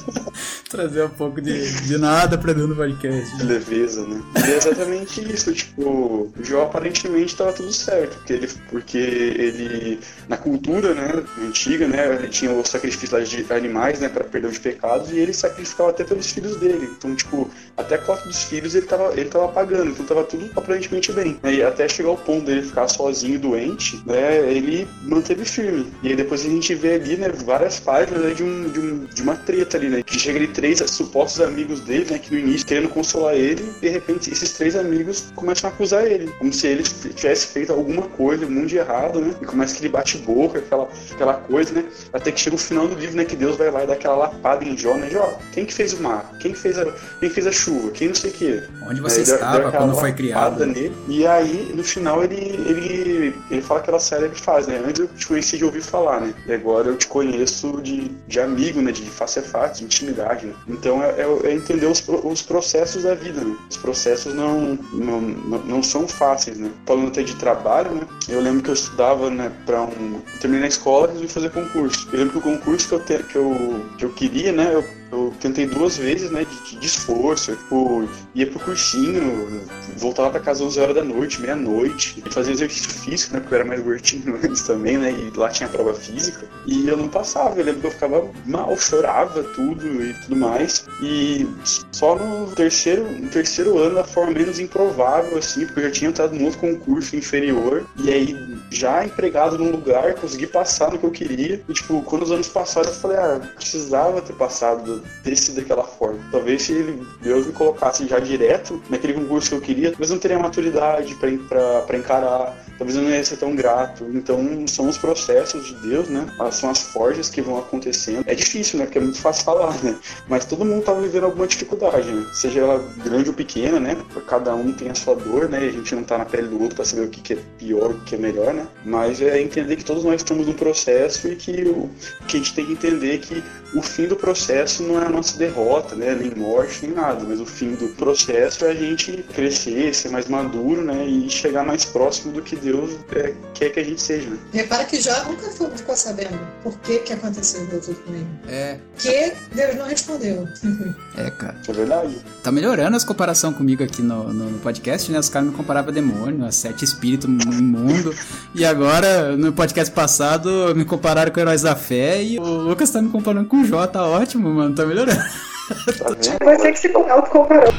Trazer 0.70 1.04
um 1.04 1.10
pouco 1.10 1.42
de, 1.42 1.72
de 1.82 1.98
nada 1.98 2.38
pra 2.38 2.54
dentro 2.54 2.70
do 2.70 2.76
podcast. 2.76 3.38
de 3.38 3.44
leveza, 3.44 4.08
né? 4.08 4.22
E 4.48 4.52
é 4.52 4.58
exatamente 4.58 5.34
isso, 5.34 5.54
tipo, 5.54 5.84
o 5.84 6.34
Jó 6.42 6.64
aparentemente 6.64 7.36
tava 7.36 7.52
tudo 7.52 7.72
certo, 7.74 8.16
porque 8.18 8.34
ele, 8.34 8.48
porque 8.70 8.98
ele 8.98 10.00
na 10.30 10.38
cultura, 10.38 10.94
né, 10.94 11.24
antiga, 11.42 11.88
né, 11.88 12.16
ele 12.16 12.30
tinha 12.30 12.52
o 12.52 12.66
sacrifício 12.66 13.22
de 13.26 13.46
animais, 13.52 14.00
né, 14.00 14.08
para 14.08 14.24
perdão 14.24 14.50
de 14.50 14.60
pecados, 14.60 15.12
e 15.12 15.20
ele 15.20 15.34
sacrificava 15.34 15.90
até 15.90 16.04
pelos 16.04 16.32
filhos 16.32 16.56
dele. 16.58 16.90
Então, 16.98 17.14
tipo, 17.14 17.50
até 17.76 17.96
a 17.96 17.98
cota 17.98 18.26
dos 18.26 18.44
filhos 18.44 18.74
ele 18.74 18.86
tava, 18.86 19.12
ele 19.14 19.30
tava 19.30 19.50
pagando, 19.50 19.92
então 19.92 20.06
tava 20.06 20.24
tudo 20.24 20.50
aparentemente 20.56 21.12
bem. 21.12 21.38
E 21.44 21.62
até 21.62 21.90
chegar 21.90 22.10
ao 22.10 22.18
ponto 22.18 22.46
dele 22.46 22.62
ficar 22.62 22.88
sozinho, 22.88 23.38
doente, 23.38 24.02
né, 24.06 24.50
ele 24.50 24.88
manteve 25.04 25.44
firme. 25.44 25.92
E 26.02 26.10
aí 26.10 26.16
depois 26.16 26.46
a 26.46 26.50
gente 26.50 26.74
vê 26.74 26.94
ali, 26.94 27.18
né, 27.18 27.30
várias 27.30 27.65
páginas 27.80 28.22
né, 28.24 28.34
de, 28.34 28.44
um, 28.44 28.70
de, 28.70 28.80
um, 28.80 29.00
de 29.06 29.22
uma 29.22 29.36
treta 29.36 29.78
ali, 29.78 29.90
né, 29.90 30.04
que 30.04 30.18
chega 30.20 30.38
ali 30.40 30.48
três 30.48 30.80
supostos 30.90 31.42
amigos 31.42 31.80
dele, 31.82 32.06
né, 32.12 32.20
que 32.20 32.32
no 32.32 32.40
início 32.40 32.66
querendo 32.66 32.90
consolar 32.90 33.34
ele, 33.36 33.64
e 33.78 33.82
de 33.82 33.90
repente 33.90 34.32
esses 34.32 34.54
três 34.54 34.76
amigos 34.76 35.32
começam 35.36 35.70
a 35.70 35.74
acusar 35.74 36.06
ele, 36.06 36.32
como 36.38 36.54
se 36.54 36.68
ele 36.68 36.84
tivesse 36.84 37.48
feito 37.48 37.72
alguma 37.74 38.04
coisa 38.04 38.46
muito 38.46 38.68
de 38.68 38.78
errado, 38.78 39.20
né, 39.20 39.34
e 39.42 39.46
começa 39.46 39.74
aquele 39.74 39.90
bate-boca, 39.90 40.60
aquela, 40.60 40.88
aquela 41.12 41.34
coisa, 41.34 41.74
né, 41.74 41.86
até 42.14 42.32
que 42.32 42.40
chega 42.40 42.56
o 42.56 42.60
final 42.60 42.88
do 42.88 42.96
livro, 42.96 43.16
né, 43.16 43.26
que 43.26 43.36
Deus 43.36 43.58
vai 43.58 43.72
lá 43.72 43.84
e 43.84 43.88
dá 43.88 43.94
aquela 43.94 44.16
lapada 44.16 44.64
em 44.64 44.78
Jó, 44.78 44.94
né, 44.96 45.10
Jó, 45.10 45.38
quem 45.52 45.66
que 45.66 45.74
fez 45.74 45.94
o 45.94 46.02
mar? 46.02 46.32
Quem 46.40 46.52
que 46.54 46.60
fez 46.60 46.78
a, 46.78 46.86
quem 47.20 47.30
fez 47.30 47.48
a 47.48 47.52
chuva? 47.52 47.92
Quem 47.92 48.10
não 48.10 48.16
sei 48.16 48.30
o 48.30 48.34
quê? 48.34 48.64
Onde 48.88 49.02
você 49.02 49.20
Aí 49.20 49.26
deu- 49.26 49.36
estava 49.36 49.58
deu 49.60 49.68
aquela 49.68 49.86
quando 49.86 50.00
foi 50.00 50.12
criado? 50.14 50.66
Nele, 50.66 50.92
e 51.08 51.26
aí, 51.26 51.72
no 51.76 51.84
final, 51.84 52.24
ele, 52.24 52.36
ele, 52.36 53.36
ele 53.50 53.62
fala 53.62 53.80
aquela 53.80 54.00
célebre 54.00 54.40
frase, 54.40 54.70
né? 54.70 54.82
Antes 54.86 55.00
eu 55.02 55.08
te 55.08 55.28
conheci 55.28 55.58
de 55.58 55.66
ouvir 55.66 55.82
falar, 55.82 56.22
né? 56.22 56.34
E 56.48 56.54
agora 56.54 56.90
eu 56.90 56.98
te 56.98 57.08
conheço 57.08 57.55
de, 57.82 58.12
de 58.28 58.40
amigo, 58.40 58.82
né? 58.82 58.92
De 58.92 59.04
face 59.04 59.40
a 59.40 59.44
face, 59.44 59.80
de 59.80 59.86
intimidade, 59.86 60.46
né? 60.46 60.54
Então 60.68 61.02
é, 61.04 61.10
é- 61.22 61.48
é 61.50 61.54
entender 61.54 61.86
os, 61.86 62.04
os 62.08 62.42
processos 62.42 63.04
da 63.04 63.16
vida, 63.16 63.42
né? 63.42 63.56
Os 63.70 63.78
processos 63.78 64.34
não, 64.34 64.78
não, 64.94 65.22
não, 65.22 65.84
são 65.84 66.08
fáceis, 66.08 66.58
né? 66.58 66.70
Falando 66.86 67.08
até 67.08 67.24
de 67.24 67.36
trabalho, 67.36 67.92
né? 67.92 68.02
Eu 68.28 68.42
lembro 68.42 68.64
que 68.64 68.70
eu 68.70 68.74
estudava, 68.74 69.30
né, 69.30 69.52
pra 69.66 69.84
um... 69.84 70.20
Terminei 70.40 70.66
a 70.66 70.70
escola 70.70 71.08
e 71.08 71.12
resolvi 71.12 71.28
fazer 71.34 71.50
concurso. 71.52 72.08
Eu 72.12 72.20
lembro 72.20 72.34
que 72.34 72.40
o 72.40 72.42
concurso 72.42 72.88
que 72.88 72.94
eu, 72.96 73.00
te, 73.00 73.24
que 73.24 73.36
eu, 73.36 73.86
que 73.98 74.06
eu 74.06 74.10
queria, 74.10 74.52
né? 74.52 74.72
Eu, 74.74 74.84
eu 75.16 75.34
tentei 75.40 75.66
duas 75.66 75.98
vezes, 75.98 76.30
né, 76.30 76.46
de, 76.46 76.78
de 76.78 76.86
esforço. 76.86 77.52
Eu, 77.52 77.58
tipo, 77.58 78.10
ia 78.34 78.48
pro 78.48 78.60
cursinho, 78.60 79.62
voltava 79.98 80.30
pra 80.32 80.40
casa 80.40 80.64
11 80.64 80.80
horas 80.80 80.96
da 80.96 81.04
noite, 81.04 81.42
meia-noite, 81.42 82.24
fazia 82.30 82.54
exercício 82.54 82.90
físico, 82.90 83.34
né, 83.34 83.40
porque 83.40 83.54
eu 83.54 83.60
era 83.60 83.68
mais 83.68 83.82
gordinho 83.82 84.36
antes 84.44 84.62
também, 84.64 84.98
né, 84.98 85.12
e 85.12 85.38
lá 85.38 85.50
tinha 85.50 85.70
prova 85.70 85.94
física. 85.94 86.46
E 86.66 86.88
eu 86.88 86.98
não 86.98 87.08
passava, 87.08 87.60
eu 87.60 87.66
lembro 87.66 87.82
que 87.82 87.88
eu 87.88 87.92
ficava 87.92 88.30
mal, 88.46 88.78
chorava 88.78 89.44
tudo 89.44 90.04
e 90.04 90.14
tudo 90.14 90.36
mais. 90.36 90.86
E 91.02 91.48
só 91.92 92.16
no 92.16 92.48
terceiro, 92.52 93.04
no 93.10 93.30
terceiro 93.30 93.78
ano, 93.78 93.96
da 93.96 94.04
forma 94.04 94.34
menos 94.34 94.60
improvável, 94.60 95.38
assim, 95.38 95.66
porque 95.66 95.80
eu 95.80 95.84
já 95.86 95.92
tinha 95.92 96.10
entrado 96.10 96.36
num 96.36 96.46
outro 96.46 96.60
concurso 96.60 97.16
inferior, 97.16 97.86
e 98.04 98.12
aí 98.12 98.58
já 98.70 99.06
empregado 99.06 99.58
num 99.58 99.72
lugar, 99.72 100.16
consegui 100.16 100.48
passar 100.48 100.92
no 100.92 101.00
que 101.00 101.06
eu 101.06 101.12
queria. 101.12 101.62
E, 101.68 101.74
tipo, 101.74 102.02
quando 102.04 102.24
os 102.24 102.32
anos 102.32 102.48
passaram, 102.48 102.90
eu 102.90 102.96
falei, 102.96 103.18
ah, 103.18 103.40
precisava 103.56 104.22
ter 104.22 104.34
passado 104.34 105.04
desse 105.24 105.52
daquela 105.52 105.84
forma. 105.84 106.20
Talvez 106.32 106.64
se 106.64 106.74
ele, 106.74 107.06
Deus 107.22 107.48
me 107.48 107.54
colocasse 107.54 108.08
já 108.08 108.20
direto 108.20 108.82
naquele 108.90 109.14
concurso 109.14 109.50
que 109.50 109.56
eu 109.56 109.62
queria, 109.62 109.90
talvez 109.90 110.10
eu 110.10 110.16
não 110.16 110.22
teria 110.22 110.40
maturidade 110.40 111.16
pra 111.16 111.98
encarar, 111.98 112.56
talvez 112.78 112.96
eu 112.98 113.04
não 113.04 113.10
ia 113.10 113.24
ser 113.24 113.38
tão 113.38 113.56
grato. 113.56 114.06
Então, 114.14 114.68
são 114.68 114.88
os 114.88 114.98
processos 114.98 115.66
de 115.68 115.76
Deus, 115.76 116.08
né? 116.10 116.28
Ah, 116.40 116.52
São 116.52 116.70
as 116.70 116.82
forjas 116.82 117.30
que 117.30 117.42
vão 117.42 117.58
acontecendo. 117.58 118.24
É 118.28 118.36
difícil, 118.36 118.80
né? 118.80 118.86
Porque 118.86 118.98
é 118.98 119.02
muito 119.02 119.20
fácil 119.20 119.44
falar, 119.46 119.74
né? 119.84 119.98
Mas 120.28 120.46
todo 120.46 120.66
mundo 120.66 120.84
tá 120.84 120.94
vivendo 120.94 121.26
alguma 121.26 121.48
dificuldade, 121.48 122.12
né? 122.12 122.26
Seja 122.34 122.62
ela 122.62 122.84
grande 123.04 123.30
ou 123.30 123.36
pequena, 123.36 123.80
né? 123.80 123.98
Cada 124.28 124.54
um 124.56 124.72
tem 124.72 124.90
a 124.90 124.96
sua 124.96 125.16
dor, 125.16 125.50
né? 125.50 125.66
E 125.66 125.70
a 125.70 125.72
gente 125.72 125.96
não 125.96 126.04
tá 126.04 126.18
na 126.18 126.26
pele 126.26 126.48
do 126.48 126.62
outro 126.62 126.76
pra 126.76 126.86
saber 126.86 127.04
o 127.04 127.10
que, 127.10 127.22
que 127.22 127.34
é 127.34 127.38
pior, 127.58 127.92
o 127.92 128.00
que 128.02 128.16
é 128.16 128.18
melhor, 128.18 128.54
né? 128.54 128.68
Mas 128.84 129.22
é 129.22 129.42
entender 129.42 129.76
que 129.76 129.86
todos 129.86 130.04
nós 130.04 130.16
estamos 130.16 130.48
num 130.48 130.54
processo 130.54 131.28
e 131.28 131.36
que, 131.36 131.64
o, 131.64 131.90
que 132.28 132.38
a 132.38 132.40
gente 132.40 132.54
tem 132.54 132.66
que 132.66 132.74
entender 132.74 133.20
que 133.20 133.44
o 133.74 133.82
fim 133.82 134.08
do 134.08 134.16
processo 134.16 134.84
não 134.86 135.02
é 135.02 135.06
a 135.06 135.10
nossa 135.10 135.38
derrota, 135.38 135.96
né? 135.96 136.16
Nem 136.16 136.34
morte, 136.36 136.86
nem 136.86 136.96
nada. 136.96 137.26
Mas 137.28 137.40
o 137.40 137.46
fim 137.46 137.76
do 137.76 137.88
processo 137.96 138.66
é 138.66 138.72
a 138.72 138.76
gente 138.76 139.24
crescer, 139.34 139.94
ser 139.94 140.10
mais 140.10 140.28
maduro, 140.28 140.84
né? 140.84 141.06
E 141.06 141.30
chegar 141.30 141.66
mais 141.66 141.86
próximo 141.86 142.34
do 142.34 142.42
que 142.42 142.56
Deus 142.56 142.92
é, 143.12 143.34
quer 143.54 143.70
que 143.70 143.80
a 143.80 143.84
gente 143.84 144.02
seja, 144.02 144.30
né? 144.30 144.38
Repara 144.54 144.84
que 144.86 145.02
Jó 145.02 145.24
nunca 145.26 145.50
ficou 145.50 145.96
sabendo 145.96 146.40
por 146.64 146.78
que 146.80 147.00
que 147.00 147.14
aconteceu 147.14 147.66
tudo 147.68 147.96
com 148.04 148.14
ele. 148.14 148.28
É, 148.48 148.78
Que 148.98 149.34
Deus 149.54 149.76
não 149.76 149.86
respondeu. 149.86 150.48
é, 151.18 151.30
cara. 151.32 151.56
É 151.68 151.72
verdade. 151.72 152.18
Tá 152.44 152.52
melhorando 152.52 152.96
as 152.96 153.04
comparação 153.04 153.54
comigo 153.54 153.84
aqui 153.84 154.02
no, 154.02 154.32
no, 154.34 154.50
no 154.52 154.60
podcast, 154.60 155.12
né? 155.12 155.20
Os 155.20 155.30
caras 155.30 155.50
me 155.50 155.56
comparavam 155.56 155.92
a 155.92 155.94
demônio, 155.94 156.46
a 156.46 156.52
sete 156.52 156.84
espíritos 156.84 157.30
imundo. 157.30 158.14
e 158.54 158.66
agora, 158.66 159.36
no 159.38 159.54
podcast 159.54 159.94
passado, 159.94 160.74
me 160.76 160.84
compararam 160.84 161.32
com 161.32 161.40
heróis 161.40 161.62
da 161.62 161.76
fé 161.76 162.22
e 162.22 162.38
o 162.40 162.44
Lucas 162.44 162.90
tá 162.90 163.02
me 163.02 163.10
comparando 163.10 163.48
com 163.48 163.62
o 163.62 163.66
Jó, 163.66 163.88
tá 163.88 164.06
ótimo, 164.06 164.54
mano, 164.54 164.75
tá 164.76 164.86
melhorando. 164.86 165.20
Tá 165.20 166.10
vendo? 166.10 166.58
Você 166.58 166.72
que 166.72 166.80
se 166.80 166.88
autocomparou. 166.96 167.74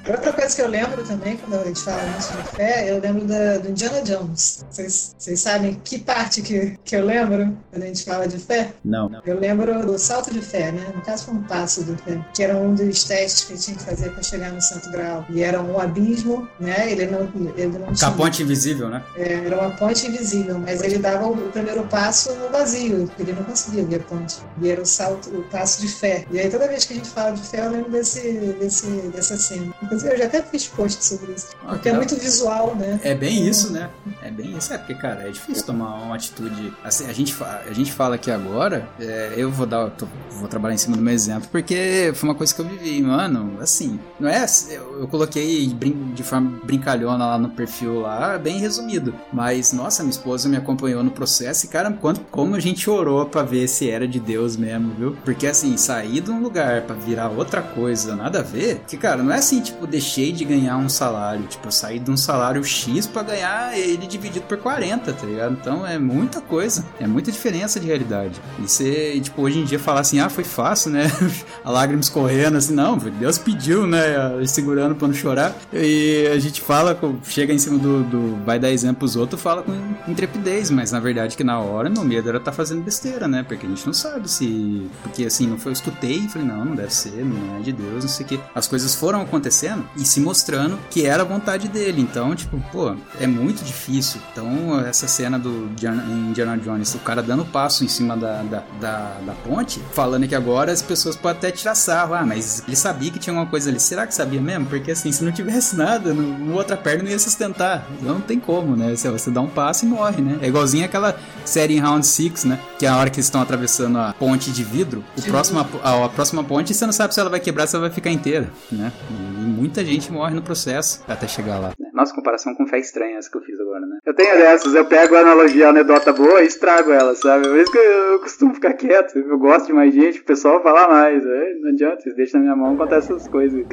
Outra 0.10 0.32
coisa 0.32 0.56
que 0.56 0.62
eu 0.62 0.70
lembro 0.70 1.04
também, 1.04 1.36
quando 1.36 1.62
a 1.62 1.66
gente 1.66 1.82
fala 1.82 2.02
isso 2.18 2.32
de 2.32 2.44
fé, 2.56 2.90
eu 2.90 3.00
lembro 3.02 3.26
da, 3.26 3.58
do 3.58 3.70
Indiana 3.70 4.02
Jones. 4.02 4.66
Vocês 4.70 5.40
sabem 5.40 5.80
que 5.84 6.00
parte 6.00 6.42
que, 6.42 6.78
que 6.86 6.96
eu 6.96 7.06
lembro 7.06 7.58
quando 7.70 7.84
a 7.84 7.88
gente 7.88 8.06
fala 8.06 8.26
de 8.26 8.40
fé? 8.40 8.74
Não. 8.86 9.12
Eu 9.26 9.38
lembro 9.38 9.86
do 9.86 10.00
salto 10.00 10.32
de 10.32 10.42
fé, 10.42 10.72
né? 10.72 10.86
No 10.96 11.02
caso 11.02 11.26
foi 11.26 11.34
um 11.34 11.44
passo 11.44 11.84
de 11.84 11.96
fé, 11.98 12.26
que 12.34 12.42
era 12.42 12.56
um 12.56 12.74
dos 12.74 13.04
testes 13.04 13.44
que 13.44 13.58
tinha 13.58 13.76
que 13.76 13.84
fazer 13.84 14.12
para 14.12 14.24
chegar 14.24 14.52
no 14.52 14.62
Santo 14.62 14.90
Grau. 14.92 15.26
E 15.30 15.44
era 15.44 15.62
um 15.62 15.78
abismo, 15.78 16.48
né? 16.58 16.90
Ele 16.90 17.08
não, 17.08 17.30
ele 17.58 17.78
não 17.78 17.94
tinha. 17.94 18.10
a 18.10 18.12
ponte 18.12 18.44
invisível, 18.44 18.90
né? 18.90 19.04
É, 19.18 19.34
era 19.46 19.60
uma 19.60 19.72
ponte 19.72 20.08
invisível, 20.08 20.58
mas 20.58 20.82
ele 20.82 21.00
dava 21.00 21.28
o 21.28 21.36
primeiro 21.52 21.84
passo 21.84 22.34
no 22.36 22.50
vazio, 22.50 23.08
porque 23.08 23.24
ele 23.24 23.34
não 23.34 23.44
conseguia 23.44 23.84
ver 23.84 24.02
a 24.02 24.04
ponte. 24.04 24.38
E 24.62 24.70
era 24.70 24.82
o 24.82 24.86
salto, 24.86 25.30
o 25.30 25.44
passo 25.44 25.82
de 25.82 25.90
fé. 25.90 26.26
E 26.32 26.40
aí 26.40 26.50
toda 26.50 26.68
vez 26.68 26.86
que 26.86 26.94
a 26.94 26.96
gente 26.96 27.10
fala 27.10 27.32
de 27.32 27.42
fé, 27.42 27.66
eu 27.66 27.72
lembro 27.72 27.92
desse, 27.92 28.22
desse, 28.60 28.88
dessa 29.14 29.38
cena. 29.38 29.74
Inclusive 29.82 29.97
Inclusive, 29.98 30.14
eu 30.14 30.18
já 30.18 30.26
até 30.26 30.42
fiz 30.44 30.68
post 30.68 31.04
sobre 31.04 31.32
isso. 31.34 31.48
Ah, 31.66 31.70
porque 31.74 31.90
é 31.90 31.94
muito 31.94 32.16
visual, 32.16 32.76
né? 32.76 33.00
É 33.04 33.16
bem 33.16 33.48
isso, 33.48 33.72
né? 33.72 33.90
É 34.22 34.30
bem 34.32 34.56
isso. 34.58 34.74
É 34.74 34.78
porque, 34.78 34.94
cara, 34.96 35.28
é 35.28 35.32
difícil 35.32 35.66
tomar 35.66 35.96
uma 35.96 36.16
atitude. 36.16 36.74
Assim, 36.84 37.06
a 37.08 37.14
gente, 37.14 37.36
a 37.44 37.74
gente 37.74 37.92
fala 37.92 38.16
aqui 38.16 38.30
agora, 38.32 38.88
é, 39.00 39.34
eu 39.36 39.50
vou 39.52 39.66
dar. 39.66 39.90
tô- 39.92 40.08
vou 40.32 40.48
trabalhar 40.48 40.76
em 40.76 40.78
cima 40.78 40.96
do 40.96 41.02
meu 41.02 41.14
exemplo, 41.14 41.50
porque 41.52 42.12
foi 42.14 42.30
uma 42.30 42.36
coisa 42.36 42.54
que 42.54 42.62
eu 42.62 42.66
vivi, 42.68 43.02
mano. 43.02 43.58
Assim, 43.60 44.00
não 44.20 44.30
é. 44.30 44.46
Eu, 44.70 45.02
eu 45.02 45.08
coloquei 45.08 45.66
de 45.68 46.24
forma 46.24 46.60
brincalhona 46.64 47.26
lá 47.26 47.38
no 47.40 47.50
perfil 47.50 48.02
lá, 48.02 48.38
bem 48.38 48.60
resumido. 48.60 49.14
Mas, 49.34 49.74
nossa, 49.74 50.04
minha 50.04 50.12
esposa 50.12 50.48
me 50.48 50.58
acompanhou 50.58 51.04
no 51.04 51.10
processo 51.12 51.66
e, 51.66 51.70
cara, 51.70 51.92
quanto, 51.92 52.22
como 52.30 52.56
a 52.56 52.60
gente 52.60 52.88
orou 52.90 53.26
pra 53.26 53.42
ver 53.44 53.68
se 53.68 53.90
era 53.90 54.08
de 54.08 54.20
Deus 54.20 54.56
mesmo, 54.56 54.94
viu? 54.98 55.18
Porque, 55.26 55.48
assim, 55.48 55.76
sair 55.78 56.22
de 56.22 56.30
um 56.30 56.40
lugar 56.42 56.84
pra 56.84 56.96
virar 56.96 57.30
outra 57.30 57.62
coisa, 57.62 58.16
nada 58.16 58.40
a 58.40 58.44
ver. 58.44 58.82
Que, 58.88 58.96
cara, 58.98 59.24
não 59.24 59.32
é 59.34 59.38
assim, 59.38 59.60
tipo, 59.62 59.87
deixei 59.88 60.32
de 60.32 60.46
ganhar 60.46 60.78
um 60.78 60.90
salário. 60.90 61.46
Tipo, 61.48 61.68
eu 61.68 61.72
saí 61.72 62.00
de 62.00 62.12
um 62.12 62.18
salário 62.18 62.64
X 62.64 63.08
pra 63.08 63.24
ganhar 63.24 63.78
ele 63.78 64.06
dividido 64.06 64.46
por 64.46 64.58
40, 64.58 65.14
tá 65.14 65.26
ligado? 65.26 65.58
Então 65.60 65.86
é 65.86 65.98
muita 65.98 66.42
coisa. 66.42 66.86
É 67.00 67.08
muita 67.08 67.32
diferença 67.32 67.80
de 67.80 67.88
realidade. 67.88 68.40
E 68.60 68.64
você, 68.64 69.20
tipo, 69.20 69.42
hoje 69.42 69.60
em 69.60 69.64
dia 69.64 69.80
falar 69.80 70.02
assim, 70.02 70.20
ah, 70.20 70.30
foi 70.30 70.44
fácil, 70.44 70.92
né? 70.92 71.12
a 71.64 71.72
lágrima 71.72 72.02
escorrendo, 72.02 72.58
assim, 72.58 72.74
não, 72.74 72.98
Deus 72.98 73.38
pediu, 73.38 73.88
né? 73.88 74.00
Segurando 74.46 74.96
pra 74.96 75.08
não 75.08 75.16
chorar. 75.16 75.56
E 75.74 76.28
a 76.34 76.40
gente 76.40 76.62
fala, 76.62 76.98
chega 77.24 77.54
em 77.54 77.60
cima 77.60 77.78
do, 77.78 78.04
do 78.04 78.46
vai 78.46 78.60
dar 78.60 78.72
exemplo 78.72 78.98
pros 78.98 79.16
outros, 79.16 79.42
fala 79.42 79.64
com 79.64 79.74
intrepidez, 80.08 80.72
mas 80.72 80.92
na 80.92 81.00
verdade 81.00 81.38
que 81.38 81.44
na 81.44 81.60
hora 81.60 81.90
meu 81.90 82.04
medo 82.04 82.30
era 82.30 82.38
estar 82.38 82.52
fazendo 82.52 82.82
besteira, 82.82 83.28
né? 83.28 83.44
Porque 83.44 83.66
a 83.66 83.70
gente 83.70 83.86
não 83.86 83.94
sabe 83.94 84.30
se. 84.30 84.90
Porque 85.04 85.26
assim, 85.26 85.48
não 85.48 85.58
foi, 85.58 85.72
eu 85.72 85.74
escutei 85.74 86.18
e 86.18 86.30
falei, 86.30 86.48
não, 86.48 86.66
não 86.66 86.76
deve 86.76 86.94
ser, 86.94 87.24
não 87.24 87.58
é 87.58 87.62
de 87.62 87.72
Deus, 87.72 88.04
não 88.04 88.10
sei 88.10 88.26
o 88.26 88.30
que. 88.30 88.40
As 88.54 88.68
coisas 88.68 88.96
foram 88.96 89.22
acontecendo 89.22 89.77
e 89.96 90.06
se 90.06 90.20
mostrando 90.20 90.78
que 90.90 91.06
era 91.06 91.24
a 91.24 91.26
vontade 91.26 91.68
dele. 91.68 92.02
Então, 92.02 92.36
tipo, 92.36 92.60
pô, 92.72 92.96
é 93.20 93.28
muito 93.28 93.64
difícil. 93.64 94.22
Então, 94.32 94.80
essa 94.86 95.08
cena 95.08 95.38
do 95.40 95.70
Indiana- 95.72 96.58
Jones, 96.58 96.94
o 96.96 97.00
cara 97.00 97.22
dando 97.22 97.46
passo 97.46 97.84
em 97.84 97.88
cima 97.88 98.16
da, 98.16 98.42
da, 98.44 98.64
da, 98.80 99.18
da 99.26 99.34
ponte, 99.44 99.80
falando 99.94 100.28
que 100.28 100.36
agora 100.36 100.72
as 100.72 100.82
pessoas 100.82 101.16
podem 101.16 101.38
até 101.38 101.52
tirar 101.52 101.76
sarro. 101.76 102.14
Ah, 102.14 102.26
mas 102.26 102.64
ele 102.68 102.76
sabia 102.76 103.12
que 103.12 103.20
tinha 103.20 103.34
alguma 103.34 103.50
coisa 103.50 103.70
ali. 103.70 103.80
Será 103.80 104.08
que 104.08 104.14
sabia 104.14 104.42
mesmo? 104.42 104.66
Porque 104.66 104.92
assim, 104.92 105.12
se 105.12 105.24
não 105.24 105.32
tivesse 105.32 105.76
nada, 105.76 106.14
no, 106.14 106.54
outra 106.56 106.76
perna 106.78 107.04
não 107.04 107.12
ia 107.12 107.20
sustentar. 107.20 107.88
Então 108.00 108.16
não 108.16 108.22
tem 108.22 108.40
como, 108.40 108.76
né? 108.76 108.96
Você, 108.96 109.10
você 109.10 109.30
dá 109.30 109.42
um 109.42 109.48
passo 109.48 109.86
e 109.86 109.88
morre, 109.88 110.22
né? 110.22 110.38
É 110.42 110.48
igualzinho 110.48 110.86
aquela 110.86 111.16
série 111.46 111.76
em 111.76 111.80
Round 111.80 112.06
6, 112.06 112.46
né? 112.46 112.60
Que 112.80 112.86
é 112.86 112.90
a 112.90 112.98
hora 112.98 113.10
que 113.10 113.18
eles 113.18 113.26
estão 113.28 113.42
atravessando 113.42 113.98
a 113.98 114.14
ponte 114.14 114.52
de 114.52 114.64
vidro, 114.64 115.04
o 115.18 115.22
próximo, 115.24 115.66
a, 115.84 116.06
a 116.06 116.10
próxima 116.10 116.44
ponte 116.44 116.74
você 116.74 116.86
não 116.86 116.94
sabe 116.94 117.14
se 117.14 117.20
ela 117.20 117.30
vai 117.30 117.40
quebrar, 117.40 117.68
se 117.68 117.76
ela 117.76 117.86
vai 117.88 117.94
ficar 117.94 118.12
inteira, 118.12 118.50
né? 118.72 118.92
E 119.12 119.46
muita 119.68 119.84
gente 119.84 120.12
morre 120.12 120.34
no 120.34 120.42
processo 120.42 121.04
até 121.08 121.28
chegar 121.28 121.60
lá. 121.60 121.72
Nossa, 121.94 122.14
comparação 122.16 122.56
com 122.56 122.66
fé 122.66 122.80
estranha 122.80 123.18
essa 123.18 123.30
que 123.30 123.38
eu 123.38 123.42
fiz 123.42 123.60
agora, 123.60 123.82
né? 123.82 123.98
Eu 124.06 124.14
tenho 124.14 124.38
dessas, 124.38 124.74
eu 124.74 124.86
pego 124.86 125.16
a 125.16 125.20
analogia, 125.20 125.68
a 125.68 125.70
anedota 125.70 126.14
boa 126.14 126.42
e 126.42 126.48
estrago 126.48 126.92
ela, 126.92 127.14
sabe? 127.16 127.48
Por 127.48 127.58
isso 127.58 127.72
que 127.72 127.78
eu, 127.78 128.14
eu 128.14 128.20
costumo 128.20 128.54
ficar 128.54 128.74
quieto. 128.74 129.18
Eu 129.18 129.38
gosto 129.38 129.68
de 129.68 129.74
mais 129.74 129.94
gente, 129.94 130.22
o 130.22 130.24
pessoal 130.24 130.62
fala 130.64 130.88
mais. 130.88 131.26
é, 131.26 131.54
Não 131.62 131.70
adianta, 131.70 132.02
vocês 132.02 132.16
deixam 132.16 132.40
na 132.40 132.46
minha 132.46 132.56
mão 132.56 132.78
contar 132.78 132.98
essas 132.98 133.28
coisas. 133.28 133.66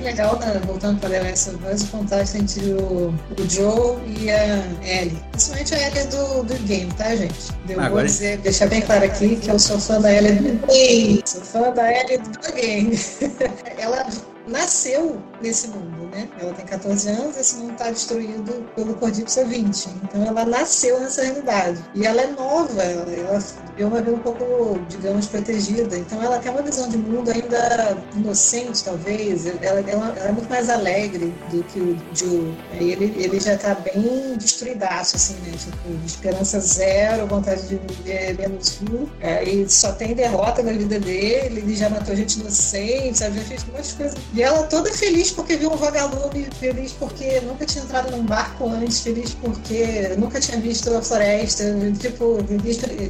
Legal, 0.00 0.38
né? 0.38 0.60
voltando 0.66 1.00
para 1.00 1.10
The 1.10 1.20
Last 1.22 1.50
of 1.50 1.58
Us, 1.66 1.82
o 1.82 1.86
contraste 1.88 2.38
entre 2.38 2.72
o, 2.72 3.08
o 3.38 3.50
Joe 3.50 3.98
e 4.06 4.30
a 4.30 4.56
Ellie. 4.82 5.18
Principalmente 5.30 5.74
a 5.74 5.78
Ellie 5.88 6.04
do, 6.06 6.42
do 6.44 6.54
game, 6.66 6.92
tá, 6.94 7.14
gente? 7.16 7.50
Eu 7.68 7.76
vou 7.76 7.84
Agora- 7.84 8.06
dizer, 8.06 8.38
deixar 8.38 8.68
bem 8.68 8.80
claro 8.82 9.04
aqui 9.04 9.36
que 9.36 9.50
eu 9.50 9.58
sou 9.58 9.78
fã 9.78 10.00
da 10.00 10.12
Ellie 10.12 10.32
do 10.32 10.66
game. 10.66 11.22
Sou 11.24 11.40
fã 11.42 11.70
da 11.70 11.92
Ellie 11.92 12.18
do 12.18 12.52
game. 12.54 12.98
Ela 13.78 14.06
nasceu 14.46 15.20
nesse 15.42 15.68
mundo, 15.68 16.08
né? 16.12 16.28
Ela 16.40 16.52
tem 16.52 16.64
14 16.64 17.08
anos, 17.08 17.36
esse 17.36 17.56
mundo 17.56 17.72
está 17.72 17.90
destruído 17.90 18.66
pelo 18.74 18.94
Cordipsa 18.94 19.44
20. 19.44 19.88
Então 20.04 20.24
ela 20.26 20.44
nasceu 20.44 21.00
nessa 21.00 21.22
realidade. 21.22 21.84
E 21.94 22.06
ela 22.06 22.20
é 22.22 22.26
nova, 22.28 22.82
ela, 22.82 23.10
ela 23.12 23.38
viveu 23.70 23.88
uma 23.88 23.98
vida 24.00 24.12
um 24.16 24.18
pouco, 24.18 24.78
digamos, 24.88 25.26
protegida. 25.26 25.96
Então 25.96 26.22
ela 26.22 26.38
tem 26.38 26.50
uma 26.50 26.62
visão 26.62 26.88
de 26.88 26.96
mundo 26.96 27.30
ainda 27.30 27.96
inocente, 28.14 28.82
talvez. 28.84 29.46
Ela, 29.46 29.80
ela- 29.80 30.14
ela 30.16 30.28
é 30.28 30.32
muito 30.32 30.48
mais 30.48 30.68
alegre 30.68 31.34
do 31.50 31.62
que 31.64 31.80
o 31.80 31.98
Joe. 32.14 32.54
Ele, 32.72 33.14
ele 33.16 33.40
já 33.40 33.56
tá 33.56 33.74
bem 33.74 34.36
destruidaço, 34.36 35.16
assim, 35.16 35.34
né? 35.34 35.52
Tipo, 35.56 36.06
esperança 36.06 36.58
zero, 36.60 37.26
vontade 37.26 37.62
de 37.68 37.76
viver 37.76 38.36
menos 38.38 38.78
viu. 38.80 39.08
É, 39.20 39.42
e 39.44 39.68
só 39.68 39.92
tem 39.92 40.14
derrota 40.14 40.62
na 40.62 40.72
vida 40.72 40.98
dele, 40.98 41.60
ele 41.60 41.76
já 41.76 41.88
matou 41.88 42.14
gente 42.16 42.40
inocente, 42.40 43.18
sabe? 43.18 43.38
Já 43.38 43.44
fez 43.44 43.64
um 43.68 43.72
monte 43.72 43.88
de 43.88 43.94
coisa. 43.94 44.16
E 44.32 44.42
ela 44.42 44.62
toda 44.64 44.92
feliz 44.92 45.30
porque 45.32 45.56
viu 45.56 45.72
um 45.72 45.76
vagalume, 45.76 46.46
feliz 46.58 46.92
porque 46.92 47.40
nunca 47.40 47.66
tinha 47.66 47.82
entrado 47.84 48.10
num 48.16 48.24
barco 48.24 48.68
antes, 48.68 49.00
feliz 49.00 49.34
porque 49.34 50.14
nunca 50.16 50.38
tinha 50.40 50.58
visto 50.60 50.94
a 50.94 51.02
floresta, 51.02 51.64
tipo, 51.98 52.38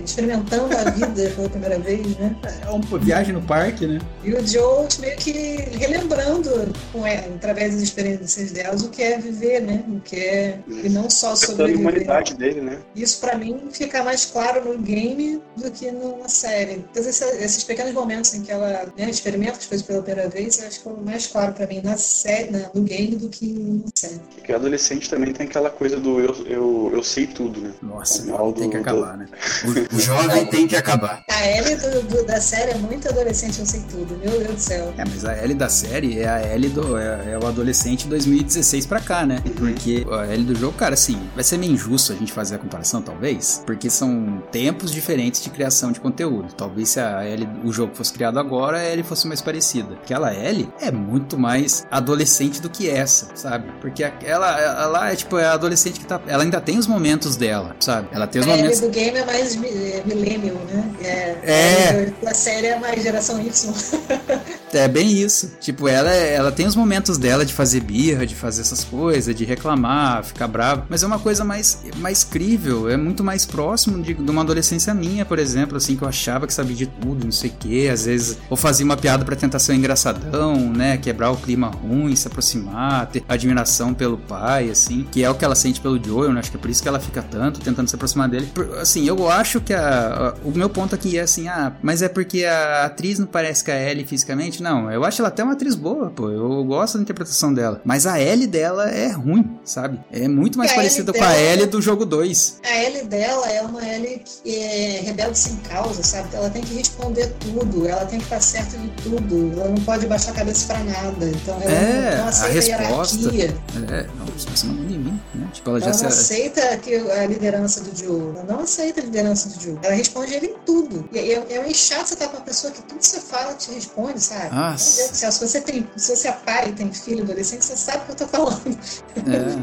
experimentando 0.05 0.77
a 0.77 0.91
vida 0.91 1.31
pela 1.35 1.49
primeira 1.49 1.79
vez, 1.79 2.07
né? 2.19 2.35
É 2.67 2.71
uma 2.71 2.99
viagem 2.99 3.33
no 3.35 3.43
parque, 3.43 3.87
né? 3.87 3.99
E 4.25 4.33
o 4.33 4.47
Joe 4.47 4.87
meio 5.01 5.17
que 5.17 5.33
relembrando 5.79 6.73
com 6.93 7.07
ela, 7.07 7.35
através 7.35 7.75
das 7.75 7.83
experiências 7.83 8.53
delas, 8.53 8.83
o 8.83 8.89
que 8.89 9.03
é 9.03 9.19
viver, 9.19 9.61
né? 9.61 9.85
O 9.89 10.01
que 10.01 10.17
é. 10.17 10.59
E 10.69 10.89
não 10.89 11.09
só 11.11 11.35
Tratando 11.35 11.63
a 11.75 11.79
humanidade 11.79 12.35
dele, 12.35 12.61
né? 12.61 12.79
Isso 12.95 13.19
pra 13.21 13.37
mim 13.37 13.69
fica 13.71 14.03
mais 14.03 14.25
claro 14.27 14.65
no 14.65 14.79
game 14.79 15.41
do 15.57 15.71
que 15.71 15.91
numa 15.91 16.29
série. 16.29 16.85
Então, 16.91 17.03
esse- 17.03 17.25
esses 17.45 17.65
pequenos 17.65 17.93
momentos 17.93 18.35
em 18.35 18.43
que 18.43 18.51
ela 18.53 18.87
né, 18.97 19.09
experimenta 19.11 19.59
as 19.59 19.67
coisas 19.67 19.87
pela 19.87 20.03
primeira 20.03 20.29
vez, 20.29 20.59
eu 20.59 20.67
acho 20.67 20.79
que 20.79 20.89
ficou 20.89 20.97
mais 21.11 21.27
claro 21.27 21.53
pra 21.53 21.67
mim 21.67 21.81
na 21.83 21.97
série, 21.97 22.51
na- 22.51 22.71
no 22.75 22.83
game 22.83 23.17
do 23.17 23.29
que 23.29 23.47
na 23.47 23.91
série. 23.95 24.21
Porque 24.35 24.53
adolescente 24.53 25.09
também 25.11 25.33
tem 25.33 25.47
aquela 25.47 25.71
coisa 25.71 25.97
do 25.99 26.21
eu, 26.21 26.35
eu, 26.47 26.91
eu 26.95 27.03
sei 27.03 27.27
tudo, 27.27 27.61
né? 27.61 27.73
Nossa, 27.83 28.23
O 28.23 28.31
mal 28.31 28.53
tem 28.53 28.71
que 28.71 28.77
do- 28.77 28.81
acabar, 28.83 29.17
né? 29.17 29.27
O, 29.65 29.97
o 29.97 30.01
jovem 30.01 30.47
tem 30.47 30.67
que 30.67 30.77
acabar. 30.77 31.23
A 31.29 31.47
Ellie 31.49 31.77
do- 31.77 32.03
do- 32.03 32.25
da 32.27 32.41
série 32.41 32.73
é 32.73 32.75
muito 32.79 33.09
adolescente, 33.09 33.59
eu 33.59 33.67
sei 33.67 33.81
tudo. 33.91 34.17
Meu 34.19 34.31
Deus 34.39 34.55
do 34.55 34.59
céu. 34.61 34.93
É, 34.97 35.05
mas 35.05 35.25
a 35.25 35.37
Ellie 35.43 35.55
da 35.55 35.69
série 35.69 36.19
é 36.21 36.29
a 36.29 36.55
Ellie 36.55 36.71
do. 36.71 36.97
É, 36.97 37.33
é 37.33 37.39
o 37.39 37.47
adolescente 37.47 38.07
2016 38.07 38.87
pra 38.87 39.01
cá, 39.01 39.27
né? 39.27 39.43
Porque 39.57 40.07
a 40.11 40.33
Ellie 40.33 40.45
do 40.47 40.55
jogo, 40.55 40.77
cara, 40.77 40.95
assim, 40.95 41.19
vai 41.35 41.45
ser 41.45 41.59
meio 41.59 41.73
injusto 41.73 42.13
a 42.13 42.17
gente 42.17 42.33
fazer 42.33 42.55
a 42.57 42.59
comparação, 42.59 43.03
talvez. 43.03 43.63
Porque 43.67 43.89
são 43.91 44.43
tempos 44.53 44.91
diferentes 44.93 45.43
de 45.43 45.51
criação 45.51 45.93
de 45.93 46.01
conteúdo. 46.01 46.53
Talvez 46.55 46.91
se 46.91 47.01
a 47.01 47.27
Ellie, 47.27 47.49
o 47.65 47.73
jogo 47.73 47.95
fosse 47.95 48.13
criado 48.13 48.39
agora, 48.39 48.79
a 48.79 48.85
Ellie 48.85 49.03
fosse 49.05 49.27
mais 49.27 49.41
parecida. 49.41 49.95
Porque 49.97 50.13
ela, 50.15 50.35
Ellie, 50.35 50.69
é 50.81 50.91
muito 51.01 51.39
mais 51.39 51.87
adolescente 51.91 52.61
do 52.61 52.69
que 52.71 52.89
essa, 52.89 53.29
sabe? 53.35 53.67
Porque 53.81 54.05
a- 54.05 54.13
ela, 54.23 54.61
ela 54.61 55.11
é 55.13 55.17
tipo, 55.17 55.39
é 55.39 55.47
a 55.47 55.53
adolescente 55.55 55.99
que 56.01 56.07
tá. 56.07 56.21
Ela 56.27 56.43
ainda 56.45 56.61
tem 56.61 56.79
os 56.79 56.87
momentos 56.87 57.37
dela, 57.37 57.75
sabe? 57.81 58.09
Ela 58.13 58.27
tem 58.27 58.41
os 58.41 58.47
A 58.47 58.51
momentos. 58.57 58.81
do 58.81 58.89
game 58.91 59.17
é 59.19 59.25
mais 59.25 59.55
é 59.57 60.03
millennial, 60.07 60.57
né? 60.73 60.91
É. 61.03 61.37
É. 61.43 61.89
A 61.91 61.95
Ellie 61.95 62.15
da 62.23 62.35
série 62.35 62.67
é 62.69 62.79
mais 62.79 63.03
geração 63.03 63.41
Y. 63.41 63.51
É 64.73 64.87
bem 64.87 65.11
isso. 65.11 65.55
Tipo, 65.61 65.89
ela, 65.89 66.11
ela 66.11 66.53
tem 66.53 66.65
os 66.65 66.77
momentos 66.77 67.19
dela 67.19 67.45
de 67.45 67.53
fazer 67.53 67.81
birra, 67.81 68.25
de 68.25 68.37
fazer 68.37 68.61
essas 68.61 68.85
coisas, 68.85 69.35
de 69.35 69.45
reclamar, 69.45 70.23
ficar 70.23 70.47
brava. 70.47 70.87
Mas 70.89 71.03
é 71.03 71.07
uma 71.09 71.19
coisa 71.19 71.43
mais, 71.45 71.81
mais 71.97 72.23
crível, 72.23 72.89
é 72.89 72.97
muito 72.97 73.25
mais 73.25 73.45
próximo 73.45 74.01
de, 74.01 74.15
de 74.15 74.31
uma 74.31 74.43
adolescência 74.43 74.95
minha, 74.95 75.25
por 75.25 75.41
exemplo, 75.41 75.77
assim, 75.77 75.97
que 75.97 76.03
eu 76.03 76.09
achava 76.09 76.47
que 76.47 76.55
sabia 76.55 76.77
de 76.77 76.87
tudo, 76.87 77.25
não 77.25 77.33
sei 77.33 77.51
o 77.51 77.55
quê. 77.59 77.91
Às 77.93 78.05
vezes, 78.05 78.39
ou 78.49 78.57
fazia 78.57 78.85
uma 78.85 78.97
piada 78.97 79.25
pra 79.25 79.35
tentar 79.35 79.59
ser 79.59 79.73
um 79.73 79.75
engraçadão, 79.75 80.55
né? 80.71 80.90
Quebrar 80.97 81.31
o 81.31 81.37
clima 81.37 81.69
ruim, 81.69 82.15
se 82.17 82.27
aproximar, 82.29 83.07
ter 83.07 83.23
admiração 83.29 83.95
pelo 83.95 84.17
pai, 84.19 84.71
assim, 84.71 85.07
que 85.11 85.23
é 85.25 85.31
o 85.31 85.35
que 85.35 85.45
ela 85.45 85.55
sente 85.55 85.81
pelo 85.81 86.03
Joel, 86.03 86.33
né? 86.33 86.41
Acho 86.41 86.51
que 86.51 86.57
é 86.57 86.61
por 86.61 86.71
isso 86.71 86.83
que 86.83 86.89
ela 86.89 87.01
fica 87.01 87.23
tanto 87.23 87.61
tentando 87.61 87.89
se 87.89 87.95
aproximar 87.95 88.29
dele. 88.29 88.51
Assim, 88.81 89.07
eu 89.07 89.29
acho 89.31 89.61
que 89.61 89.73
a, 89.75 90.35
a- 90.35 90.35
o 90.45 90.51
meu 90.51 90.69
ponto 90.69 90.95
aqui 90.95 91.19
é 91.19 91.23
assim, 91.23 91.49
ah, 91.49 91.73
mas 91.83 92.03
é 92.03 92.09
porque 92.09 92.45
a 92.45 92.85
atriz 92.87 93.19
não 93.19 93.27
parece 93.27 93.65
com 93.65 93.71
a 93.71 93.75
Ellie 93.77 94.05
fisicamente? 94.07 94.63
Não, 94.63 94.91
eu 94.91 95.05
acho 95.05 95.21
ela 95.23 95.29
até 95.29 95.43
uma 95.45 95.53
atriz 95.53 95.75
boa, 95.75 96.11
pô. 96.11 96.31
Eu 96.31 96.65
gosto 96.65 96.97
da 96.97 97.03
interpretação 97.03 97.53
dela. 97.53 97.81
Mas 97.85 98.07
a 98.07 98.21
Ellie 98.21 98.47
dela 98.47 98.89
é 98.91 99.09
ruim, 99.13 99.59
sabe? 99.65 99.99
É 100.11 100.27
muito 100.29 100.59
mais 100.59 100.73
parecida 100.73 101.13
com 101.13 101.25
a 101.25 101.37
Ellie 101.39 101.67
do 101.67 101.81
jogo 101.81 102.05
2. 102.05 102.61
A 102.65 102.83
Ellie 102.85 103.05
dela 103.05 103.47
é 103.51 103.63
uma 103.63 103.85
Ellie 103.87 104.23
que 104.25 104.57
é 104.57 105.01
rebelde 105.05 105.39
sem 105.39 105.57
causa, 105.57 106.03
sabe? 106.03 106.29
Ela 106.35 106.51
tem 106.51 106.63
que 106.63 106.75
responder 106.75 107.29
tudo, 107.41 107.87
ela 107.87 108.05
tem 108.07 108.19
que 108.19 108.25
estar 108.25 108.41
certa 108.41 108.77
de 108.79 108.89
tudo, 109.03 109.53
ela 109.61 109.69
não 109.71 109.83
pode 109.85 110.07
baixar 110.07 110.31
a 110.33 110.35
cabeça 110.35 110.67
pra 110.73 110.80
nada. 110.85 111.27
Então 111.29 111.55
ela 111.61 111.71
É, 111.71 112.17
não 112.17 112.25
a 112.25 112.29
aceita 112.29 112.77
resposta. 112.77 113.17
hierarquia. 113.19 113.57
É, 113.91 114.07
não, 114.19 114.27
você 114.27 114.67
mandou 114.67 114.85
em 114.85 114.99
mim, 114.99 115.21
né? 115.35 115.49
Tipo, 115.53 115.71
ela 115.71 115.79
Ela 115.79 115.87
já 115.93 116.03
não 116.05 116.11
se... 116.11 116.21
aceita 116.35 116.77
que 116.79 116.95
a 116.95 117.27
liderança 117.27 117.81
do 117.83 117.97
Joe. 117.97 118.21
Ela 118.37 118.45
não 118.49 118.61
aceita 118.61 119.01
a 119.01 119.05
liderança 119.05 119.49
do 119.49 119.63
Joe. 119.63 119.79
Ela 119.83 119.95
responde 119.95 120.35
ele 120.35 120.47
em 120.47 120.55
tudo. 120.65 121.09
E 121.13 121.19
é, 121.19 121.47
é 121.51 121.63
meio 121.63 121.75
chato 121.75 122.07
você 122.09 122.15
estar 122.15 122.29
com 122.29 122.37
uma 122.37 122.43
pessoa 122.45 122.73
que 122.73 122.83
tudo 122.83 122.99
que 122.99 123.07
você 123.07 123.21
fala 123.21 123.55
te 123.55 123.71
responde, 123.73 124.21
sabe? 124.21 124.43
Meu 124.43 124.51
Deus 124.51 124.61
Nossa. 124.73 125.09
do 125.13 125.17
céu, 125.17 125.33
se 125.33 125.47
você, 125.49 125.61
tem, 125.61 125.89
se 125.97 126.17
você 126.17 126.29
é 126.29 126.33
pai 126.33 126.69
e 126.69 126.73
tem 126.73 126.93
filho 126.93 127.23
adolescente, 127.25 127.65
você 127.65 127.77
sabe 127.77 127.99
o 127.99 128.07
que 128.07 128.23
eu 128.23 128.27
tô 128.27 128.29
falando. 128.29 128.79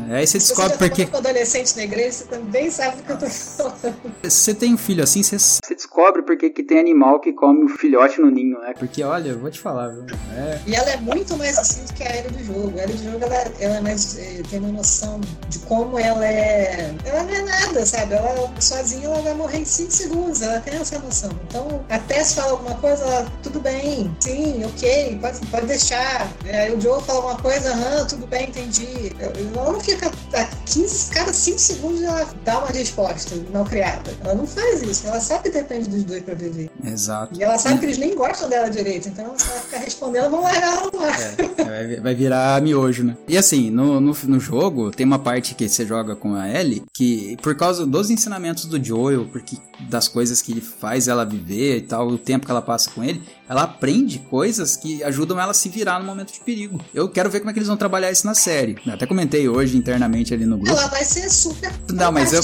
É, 0.09 0.15
aí 0.18 0.28
você 0.28 0.39
Se 0.39 0.47
você 0.47 0.53
descobre 0.55 0.72
já 0.72 0.78
porque 0.78 1.05
com 1.05 1.18
adolescente 1.18 1.76
na 1.76 1.84
igreja, 1.84 2.11
você 2.11 2.24
também 2.26 2.70
sabe 2.72 2.99
o 3.01 3.03
que 3.03 3.11
eu 3.11 3.18
tô 3.18 3.26
falando. 3.30 3.95
se 4.24 4.30
você 4.32 4.53
tem 4.53 4.74
um 4.74 4.78
filho 4.78 5.03
assim, 5.03 5.24
você 5.24 5.38
Você 5.38 5.76
descobre 5.76 6.22
porque 6.22 6.49
que 6.49 6.63
tem 6.63 6.80
animal 6.80 7.20
que 7.20 7.34
come 7.34 7.63
o 7.65 7.70
filhote 7.70 8.20
no 8.22 8.30
ninho, 8.30 8.59
né? 8.59 8.74
porque 8.78 9.03
olha, 9.03 9.30
eu 9.30 9.39
vou 9.39 9.49
te 9.49 9.59
falar, 9.59 9.89
viu? 9.89 10.05
É, 10.36 10.59
E 10.68 10.76
ela 10.76 10.89
é 10.89 10.97
muito 11.08 11.38
mais 11.38 11.58
assim 11.58 11.84
do 11.84 11.93
que 11.93 12.03
a 12.03 12.16
Ellie 12.16 12.32
do 12.32 12.43
jogo. 12.43 12.80
A 12.80 12.84
Ellie 12.84 12.97
do 12.97 13.12
jogo, 13.12 13.24
ela, 13.26 13.36
ela 13.60 13.78
é 13.78 13.82
mais, 13.82 14.18
eh, 14.18 14.41
tem 14.49 14.60
uma 14.60 14.70
noção 14.72 15.20
de 15.49 15.60
como 15.60 15.97
ela 15.97 16.26
é... 16.26 16.93
Ela 17.05 17.24
não 17.24 17.34
é 17.34 17.41
nada, 17.41 17.86
sabe? 17.86 18.14
Ela 18.14 18.51
sozinha, 18.60 19.05
ela 19.05 19.22
vai 19.22 19.34
morrer 19.34 19.60
em 19.60 19.66
5 19.66 19.91
segundos. 19.91 20.41
Ela 20.41 20.60
tem 20.60 20.76
essa 20.76 20.99
noção. 20.99 21.32
Então, 21.47 21.84
até 21.89 22.24
se 22.24 22.36
fala 22.36 22.51
alguma 22.51 22.76
coisa, 22.76 23.03
ela, 23.03 23.32
tudo 23.41 23.60
bem, 23.60 24.16
sim, 24.20 24.64
ok, 24.66 25.18
pode, 25.22 25.45
pode 25.47 25.66
deixar. 25.68 26.30
Aí 26.45 26.74
o 26.74 26.80
Joe 26.80 27.01
fala 27.03 27.20
alguma 27.20 27.38
coisa, 27.38 27.72
aham, 27.72 28.05
tudo 28.05 28.28
bem, 28.28 28.49
entendi. 28.49 29.16
Ela 29.20 29.72
não 29.72 29.80
fica 29.80 30.12
a 30.34 30.45
15, 30.66 31.12
cada 31.12 31.34
5 31.34 31.60
segundos 31.60 32.01
ela 32.03 32.28
dá 32.43 32.60
uma 32.60 32.68
resposta 32.68 33.36
não 33.51 33.64
criada. 33.64 34.14
Ela 34.24 34.36
não 34.36 34.45
faz 34.47 34.82
isso. 34.82 35.08
Ela 35.08 35.20
sabe 35.20 35.43
que 35.43 35.49
depende 35.51 35.89
dos 35.89 36.03
dois 36.03 36.24
pra 36.24 36.36
viver. 36.36 36.70
exato. 36.84 37.38
E 37.38 37.43
ela 37.43 37.58
sabe 37.58 37.80
que 37.80 37.86
eles 37.86 37.97
nem 37.97 38.16
gostam 38.16 38.49
dela 38.49 38.70
direito. 38.70 39.08
Então, 39.10 39.34
se 39.38 39.49
ela 39.49 39.60
ficar 39.62 39.78
respondendo, 39.78 40.30
vão 40.30 40.41
largar 40.41 40.78
ela. 40.78 40.91
É, 41.04 41.64
vai, 41.64 41.95
vai 41.98 42.16
virar 42.16 42.62
miojo, 42.62 43.04
né? 43.04 43.18
E 43.28 43.38
assim, 43.38 43.70
no, 43.70 44.00
no, 44.00 44.16
no 44.26 44.39
jogo, 44.39 44.91
tem 44.91 45.06
uma 45.06 45.20
parte 45.20 45.56
que 45.56 45.68
você 45.68 45.86
joga 45.86 46.16
com 46.16 46.36
a 46.36 46.50
Ellie 46.50 46.84
que, 46.93 47.38
por 47.41 47.56
causa 47.56 47.86
dos 47.86 48.10
ensinamentos 48.10 48.66
do 48.66 48.84
Joel, 48.84 49.26
porque 49.32 49.58
das 49.89 50.08
coisas 50.08 50.41
que 50.41 50.52
ele 50.52 50.62
faz 50.62 51.08
ela 51.08 51.26
viver 51.26 51.78
e 51.78 51.82
tal, 51.82 52.08
o 52.08 52.18
tempo 52.18 52.45
que 52.45 52.52
ela 52.52 52.62
passa 52.62 52.89
com 52.89 53.04
ele, 53.04 53.22
ela 53.48 53.64
aprende 53.64 54.20
coisas 54.30 54.76
que 54.76 55.04
ajudam 55.04 55.39
ela 55.39 55.52
a 55.52 55.54
se 55.54 55.70
virar 55.70 56.00
no 56.00 56.06
momento 56.06 56.34
de 56.34 56.39
perigo. 56.39 56.80
Eu 56.93 57.08
quero 57.10 57.30
ver 57.30 57.39
como 57.39 57.50
é 57.50 57.54
que 57.54 57.60
eles 57.60 57.68
vão 57.68 57.78
trabalhar 57.78 58.12
isso 58.12 58.26
na 58.26 58.36
série. 58.36 58.78
Eu 58.86 58.93
até 58.93 59.06
comentei 59.06 59.48
hoje 59.48 59.78
internamente 59.78 60.34
ali 60.34 60.45
no 60.45 60.58
grupo. 60.58 60.72
Ela 60.72 60.88
vai 60.88 61.04
ser 61.04 61.30
super 61.30 61.72
Não, 61.93 62.12
mas 62.12 62.34
eu-. 62.34 62.43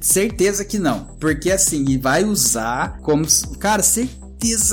Certeza 0.00 0.64
que 0.64 0.78
não. 0.78 1.04
Porque 1.20 1.50
assim, 1.50 1.98
vai 1.98 2.24
usar 2.24 2.98
como. 3.02 3.26
Cara, 3.58 3.82
certeza 3.82 4.19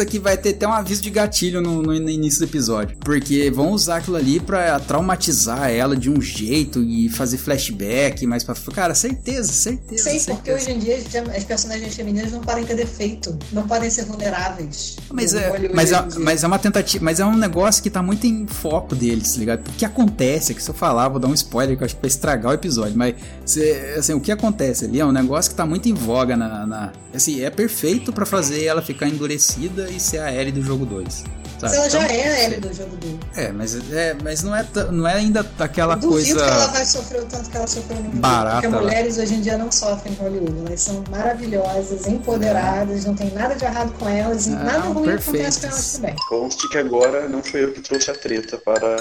que 0.10 0.18
vai 0.20 0.38
ter 0.38 0.50
até 0.52 0.68
um 0.68 0.72
aviso 0.72 1.02
de 1.02 1.10
gatilho 1.10 1.62
no, 1.62 1.82
no 1.82 1.94
início 1.94 2.40
do 2.40 2.46
episódio. 2.46 2.98
Porque 3.00 3.52
vão 3.52 3.72
usar 3.72 3.98
aquilo 3.98 4.16
ali 4.16 4.40
pra 4.40 4.80
traumatizar 4.80 5.70
ela 5.70 5.96
de 5.96 6.10
um 6.10 6.22
jeito 6.22 6.82
e 6.84 7.10
fazer 7.10 7.38
flashback 7.38 8.26
mais 8.26 8.44
pra. 8.44 8.56
Cara, 8.74 8.96
certeza, 8.96 9.52
certeza. 9.52 10.04
Sei, 10.04 10.20
certeza. 10.20 10.36
porque 10.36 10.52
hoje 10.54 10.72
em 10.72 10.80
dia 10.80 10.98
as 11.36 11.44
personagens 11.44 11.94
femininas 11.96 12.32
não 12.32 12.40
podem 12.42 12.66
ter 12.66 12.76
defeito, 12.76 13.38
não 13.52 13.68
podem 13.68 13.90
ser 13.90 14.06
vulneráveis. 14.06 14.96
Mas 15.12 15.34
No 15.34 15.40
é, 15.40 15.70
mas, 15.74 15.92
é, 15.92 16.06
mas 16.20 16.44
é 16.44 16.48
uma 16.48 16.60
tentativa, 16.60 17.04
mas 17.04 17.20
é 17.20 17.26
um 17.26 17.36
negócio 17.38 17.82
que 17.84 17.90
tá 17.90 18.02
muito 18.02 18.26
em 18.26 18.48
foco 18.48 18.96
deles, 18.96 19.34
tá 19.34 19.40
ligado? 19.40 19.68
O 19.68 19.72
que 19.74 19.84
acontece, 19.86 20.52
é 20.52 20.56
que 20.56 20.64
se 20.64 20.70
eu 20.70 20.74
falar, 20.76 21.10
vou 21.10 21.20
dar 21.20 21.28
um 21.28 21.34
spoiler 21.34 21.76
que 21.78 21.84
eu 21.84 21.86
acho 21.86 21.96
que 21.96 22.02
vai 22.02 22.10
estragar 22.10 22.52
o 22.52 22.56
episódio, 22.56 22.98
mas 22.98 23.16
cê- 23.46 23.96
assim, 23.98 24.14
o 24.14 24.20
que 24.22 24.32
acontece 24.32 24.86
ali 24.86 25.00
é 25.00 25.06
um 25.06 25.12
negócio 25.12 25.52
que 25.52 25.58
tá 25.58 25.66
muito 25.66 25.88
em 25.90 25.94
voga 25.94 26.38
na. 26.38 26.66
na- 26.66 26.94
assim, 27.14 27.42
é 27.42 27.50
perfeito 27.50 28.14
pra 28.14 28.26
fazer 28.26 28.64
ela 28.64 28.82
ficar 28.82 29.08
endurecida 29.08 29.57
e 29.66 30.00
ser 30.00 30.20
a 30.20 30.34
Ellie 30.34 30.52
do 30.52 30.62
jogo 30.62 30.86
2. 30.86 31.24
Mas 31.60 31.74
ela 31.74 31.90
já 31.90 32.04
é 32.08 32.28
a 32.30 32.44
Ellie 32.44 32.60
do 32.60 32.72
jogo 32.72 32.96
do. 32.98 33.18
É, 33.36 33.52
mas, 33.52 33.76
é, 33.92 34.16
mas 34.24 34.44
não, 34.44 34.56
é, 34.56 34.64
não 34.92 35.08
é 35.08 35.16
ainda 35.16 35.44
aquela 35.58 35.96
Duvido 35.96 36.36
coisa. 36.36 36.36
que 36.46 36.52
ela 36.52 36.68
vai 36.68 36.86
sofrer 36.86 37.22
o 37.24 37.26
tanto 37.26 37.50
que 37.50 37.58
ela 37.58 37.66
sofreu 37.66 37.98
no 38.00 38.10
barata 38.12 38.62
Porque 38.70 38.84
mulheres 38.84 39.18
hoje 39.18 39.34
em 39.34 39.42
dia 39.42 39.58
não 39.58 39.72
sofrem 39.72 40.14
em 40.14 40.18
Hollywood. 40.18 40.54
Elas 40.68 40.82
são 40.82 41.04
maravilhosas, 41.10 42.06
empoderadas, 42.06 43.06
não 43.06 43.16
tem 43.16 43.32
nada 43.34 43.56
de 43.56 43.66
errado 43.66 43.92
com 43.98 44.08
elas 44.08 44.46
e 44.46 44.52
Ah, 44.52 44.56
nada 44.64 44.80
ruim 44.82 45.10
acontece 45.10 45.32
perfeitas. 45.32 45.60
com 45.60 45.66
elas 45.68 45.94
também. 45.94 46.16
Conste 46.30 46.70
que 46.70 46.78
agora 46.78 47.28
não 47.28 47.42
foi 47.42 47.64
eu 47.64 47.72
que 47.74 47.82
trouxe 47.82 48.12
a 48.12 48.16
treta 48.16 48.58
para, 48.60 48.98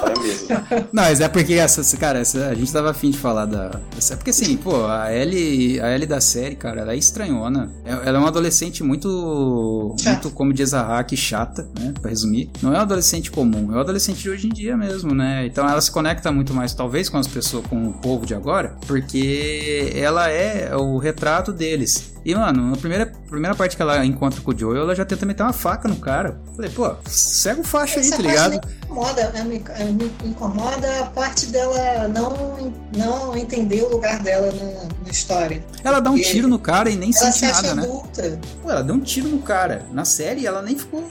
para 0.00 0.14
a 0.18 0.22
mesa. 0.22 0.64
Não, 0.92 1.02
mas 1.02 1.20
é 1.20 1.28
porque 1.28 1.54
essa, 1.54 1.96
cara, 1.98 2.20
essa, 2.20 2.46
a 2.48 2.54
gente 2.54 2.72
tava 2.72 2.90
afim 2.90 3.10
de 3.10 3.18
falar 3.18 3.44
da. 3.44 3.80
Essa, 3.98 4.16
porque 4.16 4.30
assim, 4.30 4.56
pô, 4.56 4.86
a 4.86 5.12
Ellie, 5.14 5.78
a 5.80 5.90
Ellie 5.94 6.06
da 6.06 6.20
série, 6.22 6.56
cara, 6.56 6.80
ela 6.80 6.92
é 6.94 6.96
estranhona. 6.96 7.70
É- 7.84 7.90
Ela 8.08 8.16
é 8.16 8.18
uma 8.18 8.28
adolescente 8.28 8.82
muito. 8.82 9.94
Muito, 10.04 10.30
como 10.30 10.52
diz 10.52 10.74
a 10.74 10.82
Hack, 10.82 11.16
chata, 11.16 11.68
né? 11.78 11.92
Pra 12.00 12.10
resumir. 12.10 12.50
Não 12.62 12.74
é 12.74 12.78
um 12.78 12.82
adolescente 12.82 13.30
comum, 13.30 13.72
é 13.72 13.76
um 13.76 13.80
adolescente 13.80 14.22
de 14.22 14.30
hoje 14.30 14.46
em 14.46 14.50
dia 14.50 14.76
mesmo, 14.76 15.14
né? 15.14 15.46
Então 15.46 15.68
ela 15.68 15.80
se 15.80 15.90
conecta 15.90 16.30
muito 16.32 16.54
mais, 16.54 16.74
talvez, 16.74 17.08
com 17.08 17.16
as 17.16 17.26
pessoas, 17.26 17.66
com 17.66 17.88
o 17.88 17.92
povo 17.92 18.26
de 18.26 18.34
agora, 18.34 18.76
porque 18.86 19.92
ela 19.94 20.28
é 20.28 20.74
o 20.76 20.98
retrato 20.98 21.52
deles. 21.52 22.14
E, 22.28 22.34
mano, 22.34 22.72
na 22.72 22.76
primeira, 22.76 23.06
primeira 23.06 23.54
parte 23.56 23.74
que 23.74 23.80
ela 23.80 24.04
encontra 24.04 24.42
com 24.42 24.50
o 24.50 24.54
Joel, 24.58 24.82
ela 24.82 24.94
já 24.94 25.02
tenta 25.02 25.24
meter 25.24 25.42
uma 25.42 25.52
faca 25.54 25.88
no 25.88 25.96
cara. 25.96 26.38
Falei, 26.54 26.70
pô, 26.70 26.94
cega 27.06 27.62
o 27.62 27.64
faixa 27.64 28.00
aí, 28.00 28.06
Essa 28.06 28.16
tá 28.18 28.22
parte 28.22 28.28
ligado? 28.28 28.50
me 28.50 28.74
incomoda, 28.84 29.20
ela 29.22 29.44
me, 29.44 29.64
ela 29.66 29.90
me 29.92 30.12
incomoda 30.26 31.00
a 31.00 31.06
parte 31.06 31.46
dela 31.46 32.06
não, 32.08 32.70
não 32.94 33.34
entender 33.34 33.80
o 33.80 33.88
lugar 33.88 34.22
dela 34.22 34.52
na, 34.52 35.04
na 35.06 35.10
história. 35.10 35.64
Ela 35.82 36.00
dá 36.00 36.10
um 36.10 36.16
tiro 36.20 36.48
no 36.48 36.58
cara 36.58 36.90
e 36.90 36.96
nem 36.96 37.12
Ela 37.16 37.32
sente 37.32 37.38
se 37.38 37.46
nada, 37.46 37.74
né? 37.74 37.82
adulta. 37.84 38.38
Pô, 38.62 38.70
ela 38.70 38.82
deu 38.84 38.94
um 38.94 39.00
tiro 39.00 39.28
no 39.28 39.38
cara. 39.38 39.86
Na 39.90 40.04
série, 40.04 40.46
ela 40.46 40.60
nem 40.60 40.76
ficou. 40.76 41.10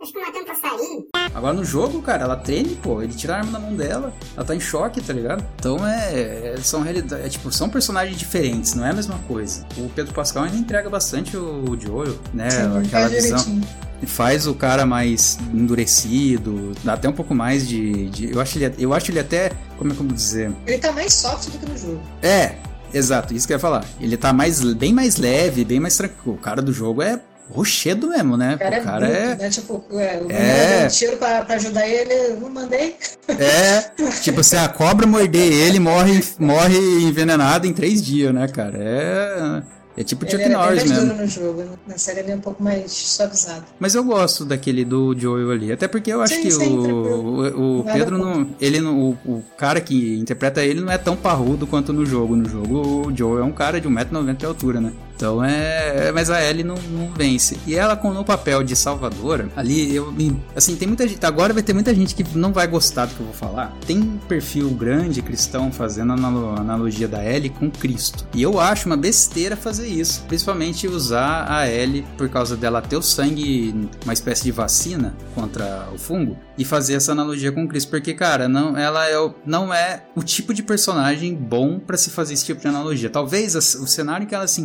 Um 0.00 0.44
passarinho. 0.44 1.06
Agora 1.34 1.54
no 1.54 1.64
jogo, 1.64 2.02
cara, 2.02 2.24
ela 2.24 2.36
treme, 2.36 2.76
pô. 2.76 3.02
Ele 3.02 3.14
tira 3.14 3.34
a 3.34 3.38
arma 3.38 3.52
da 3.52 3.58
mão 3.58 3.74
dela. 3.74 4.12
Ela 4.36 4.44
tá 4.44 4.54
em 4.54 4.60
choque, 4.60 5.00
tá 5.00 5.12
ligado? 5.12 5.44
Então 5.58 5.86
é. 5.86 6.54
é- 6.54 6.56
são 6.62 6.82
realidades. 6.82 7.24
É, 7.24 7.28
tipo, 7.28 7.50
são 7.50 7.68
personagens 7.68 8.16
diferentes, 8.18 8.74
não 8.74 8.86
é 8.86 8.90
a 8.90 8.92
mesma 8.92 9.18
coisa. 9.26 9.64
O 9.78 9.88
Pedro 9.88 10.12
Pascal 10.12 10.44
ainda 10.44 10.56
entrega 10.56 10.90
bastante 10.90 11.36
o 11.36 11.76
Joel, 11.80 12.18
né? 12.34 12.50
Sim, 12.50 12.58
Aquela 12.78 12.84
faz 12.88 13.12
visão. 13.12 13.38
direitinho. 13.38 13.68
Faz 14.06 14.46
o 14.46 14.54
cara 14.54 14.84
mais 14.84 15.38
endurecido. 15.54 16.72
Dá 16.84 16.92
até 16.92 17.08
um 17.08 17.12
pouco 17.14 17.34
mais 17.34 17.66
de. 17.66 18.10
de- 18.10 18.32
eu, 18.32 18.40
acho 18.40 18.58
ele, 18.58 18.74
eu 18.78 18.92
acho 18.92 19.10
ele 19.10 19.18
até. 19.20 19.50
Como 19.78 19.90
é 19.92 19.94
que 19.94 20.00
eu 20.00 20.06
vou 20.06 20.14
dizer? 20.14 20.52
Ele 20.66 20.78
tá 20.78 20.92
mais 20.92 21.14
soft 21.14 21.48
do 21.50 21.58
que 21.58 21.66
no 21.70 21.76
jogo. 21.78 22.00
É, 22.22 22.56
exato, 22.92 23.32
isso 23.32 23.46
que 23.46 23.54
eu 23.54 23.56
ia 23.56 23.60
falar. 23.60 23.84
Ele 23.98 24.16
tá 24.18 24.32
mais, 24.32 24.62
bem 24.74 24.92
mais 24.92 25.16
leve, 25.16 25.64
bem 25.64 25.80
mais 25.80 25.96
tranquilo. 25.96 26.36
O 26.36 26.38
cara 26.38 26.60
do 26.60 26.72
jogo 26.72 27.00
é 27.02 27.18
rochedo 27.50 28.08
mesmo, 28.08 28.36
né? 28.36 28.54
O 28.54 28.58
cara, 28.58 28.80
o 28.80 28.84
cara 28.84 29.08
é, 29.08 29.10
é. 29.12 29.26
bruto, 29.28 29.42
né? 29.42 29.50
Tipo, 29.50 29.84
é, 29.92 30.22
o 30.22 30.30
É. 30.32 30.82
é. 30.82 30.84
um 30.84 30.88
tiro 30.88 31.16
pra, 31.16 31.44
pra 31.44 31.54
ajudar 31.56 31.86
ele, 31.88 32.34
não 32.40 32.50
mandei. 32.50 32.96
É, 33.28 33.80
tipo, 34.22 34.42
se 34.42 34.56
a 34.56 34.68
cobra 34.68 35.06
morder 35.06 35.52
ele, 35.52 35.78
morre, 35.78 36.22
morre 36.38 36.78
envenenado 37.02 37.66
em 37.66 37.72
três 37.72 38.02
dias, 38.02 38.32
né, 38.34 38.46
cara? 38.48 38.76
É. 38.78 39.62
É 39.98 40.04
tipo 40.04 40.26
Ele 40.26 40.30
Chuck 40.32 40.48
Norris 40.50 40.84
mais 40.84 40.90
mesmo. 40.90 41.06
duro 41.06 41.22
no 41.22 41.26
jogo. 41.26 41.62
né? 41.62 41.70
Na 41.86 41.96
série 41.96 42.20
ele 42.20 42.32
é 42.32 42.36
um 42.36 42.40
pouco 42.40 42.62
mais 42.62 42.92
suavizado. 42.92 43.64
Mas 43.80 43.94
eu 43.94 44.04
gosto 44.04 44.44
daquele 44.44 44.84
do 44.84 45.18
Joel 45.18 45.50
ali. 45.50 45.72
Até 45.72 45.88
porque 45.88 46.12
eu 46.12 46.20
acho 46.20 46.34
Sim, 46.34 46.42
que 46.42 46.50
sim, 46.50 46.76
o, 46.76 47.48
o, 47.56 47.80
o 47.80 47.84
Pedro 47.84 48.18
não. 48.18 48.46
Ele 48.60 48.78
não. 48.78 49.00
O, 49.00 49.10
o 49.24 49.44
cara 49.56 49.80
que 49.80 50.18
interpreta 50.18 50.62
ele 50.62 50.82
não 50.82 50.92
é 50.92 50.98
tão 50.98 51.16
parrudo 51.16 51.66
quanto 51.66 51.94
no 51.94 52.04
jogo. 52.04 52.36
No 52.36 52.46
jogo, 52.46 53.08
o 53.08 53.16
Joel 53.16 53.38
é 53.40 53.44
um 53.44 53.52
cara 53.52 53.80
de 53.80 53.88
1,90m 53.88 54.36
de 54.36 54.44
altura, 54.44 54.82
né? 54.82 54.92
Então 55.16 55.42
é. 55.42 56.12
Mas 56.12 56.30
a 56.30 56.42
Ellie 56.44 56.62
não, 56.62 56.76
não 56.90 57.10
vence. 57.10 57.58
E 57.66 57.74
ela, 57.74 57.96
com 57.96 58.12
no 58.12 58.24
papel 58.24 58.62
de 58.62 58.76
salvadora, 58.76 59.48
ali, 59.56 59.94
eu. 59.94 60.12
Assim, 60.54 60.76
tem 60.76 60.86
muita 60.86 61.08
gente. 61.08 61.24
Agora 61.24 61.54
vai 61.54 61.62
ter 61.62 61.72
muita 61.72 61.94
gente 61.94 62.14
que 62.14 62.24
não 62.36 62.52
vai 62.52 62.66
gostar 62.66 63.06
do 63.06 63.14
que 63.14 63.20
eu 63.20 63.26
vou 63.26 63.34
falar. 63.34 63.74
Tem 63.86 63.98
um 63.98 64.18
perfil 64.18 64.68
grande 64.70 65.22
cristão 65.22 65.72
fazendo 65.72 66.12
analo- 66.12 66.54
analogia 66.58 67.08
da 67.08 67.24
Ellie 67.24 67.48
com 67.50 67.70
Cristo. 67.70 68.26
E 68.34 68.42
eu 68.42 68.60
acho 68.60 68.86
uma 68.86 68.96
besteira 68.96 69.56
fazer 69.56 69.86
isso. 69.88 70.22
Principalmente 70.28 70.86
usar 70.86 71.46
a 71.50 71.68
Ellie 71.68 72.04
por 72.18 72.28
causa 72.28 72.56
dela 72.56 72.82
ter 72.82 72.96
o 72.96 73.02
sangue, 73.02 73.88
uma 74.04 74.12
espécie 74.12 74.44
de 74.44 74.52
vacina 74.52 75.14
contra 75.34 75.88
o 75.94 75.98
fungo. 75.98 76.36
E 76.58 76.64
fazer 76.64 76.94
essa 76.94 77.12
analogia 77.12 77.52
com 77.52 77.66
Cristo. 77.68 77.90
Porque, 77.90 78.14
cara, 78.14 78.48
não, 78.48 78.76
ela 78.76 79.06
é, 79.08 79.18
o- 79.18 79.34
não 79.46 79.72
é 79.72 80.02
o 80.14 80.22
tipo 80.22 80.52
de 80.54 80.62
personagem 80.62 81.34
bom 81.34 81.78
pra 81.78 81.96
se 81.96 82.10
fazer 82.10 82.34
esse 82.34 82.44
tipo 82.44 82.60
de 82.60 82.68
analogia. 82.68 83.08
Talvez 83.10 83.54
o 83.54 83.86
cenário 83.86 84.24
em 84.24 84.26
que 84.26 84.34
ela 84.34 84.46
se 84.46 84.60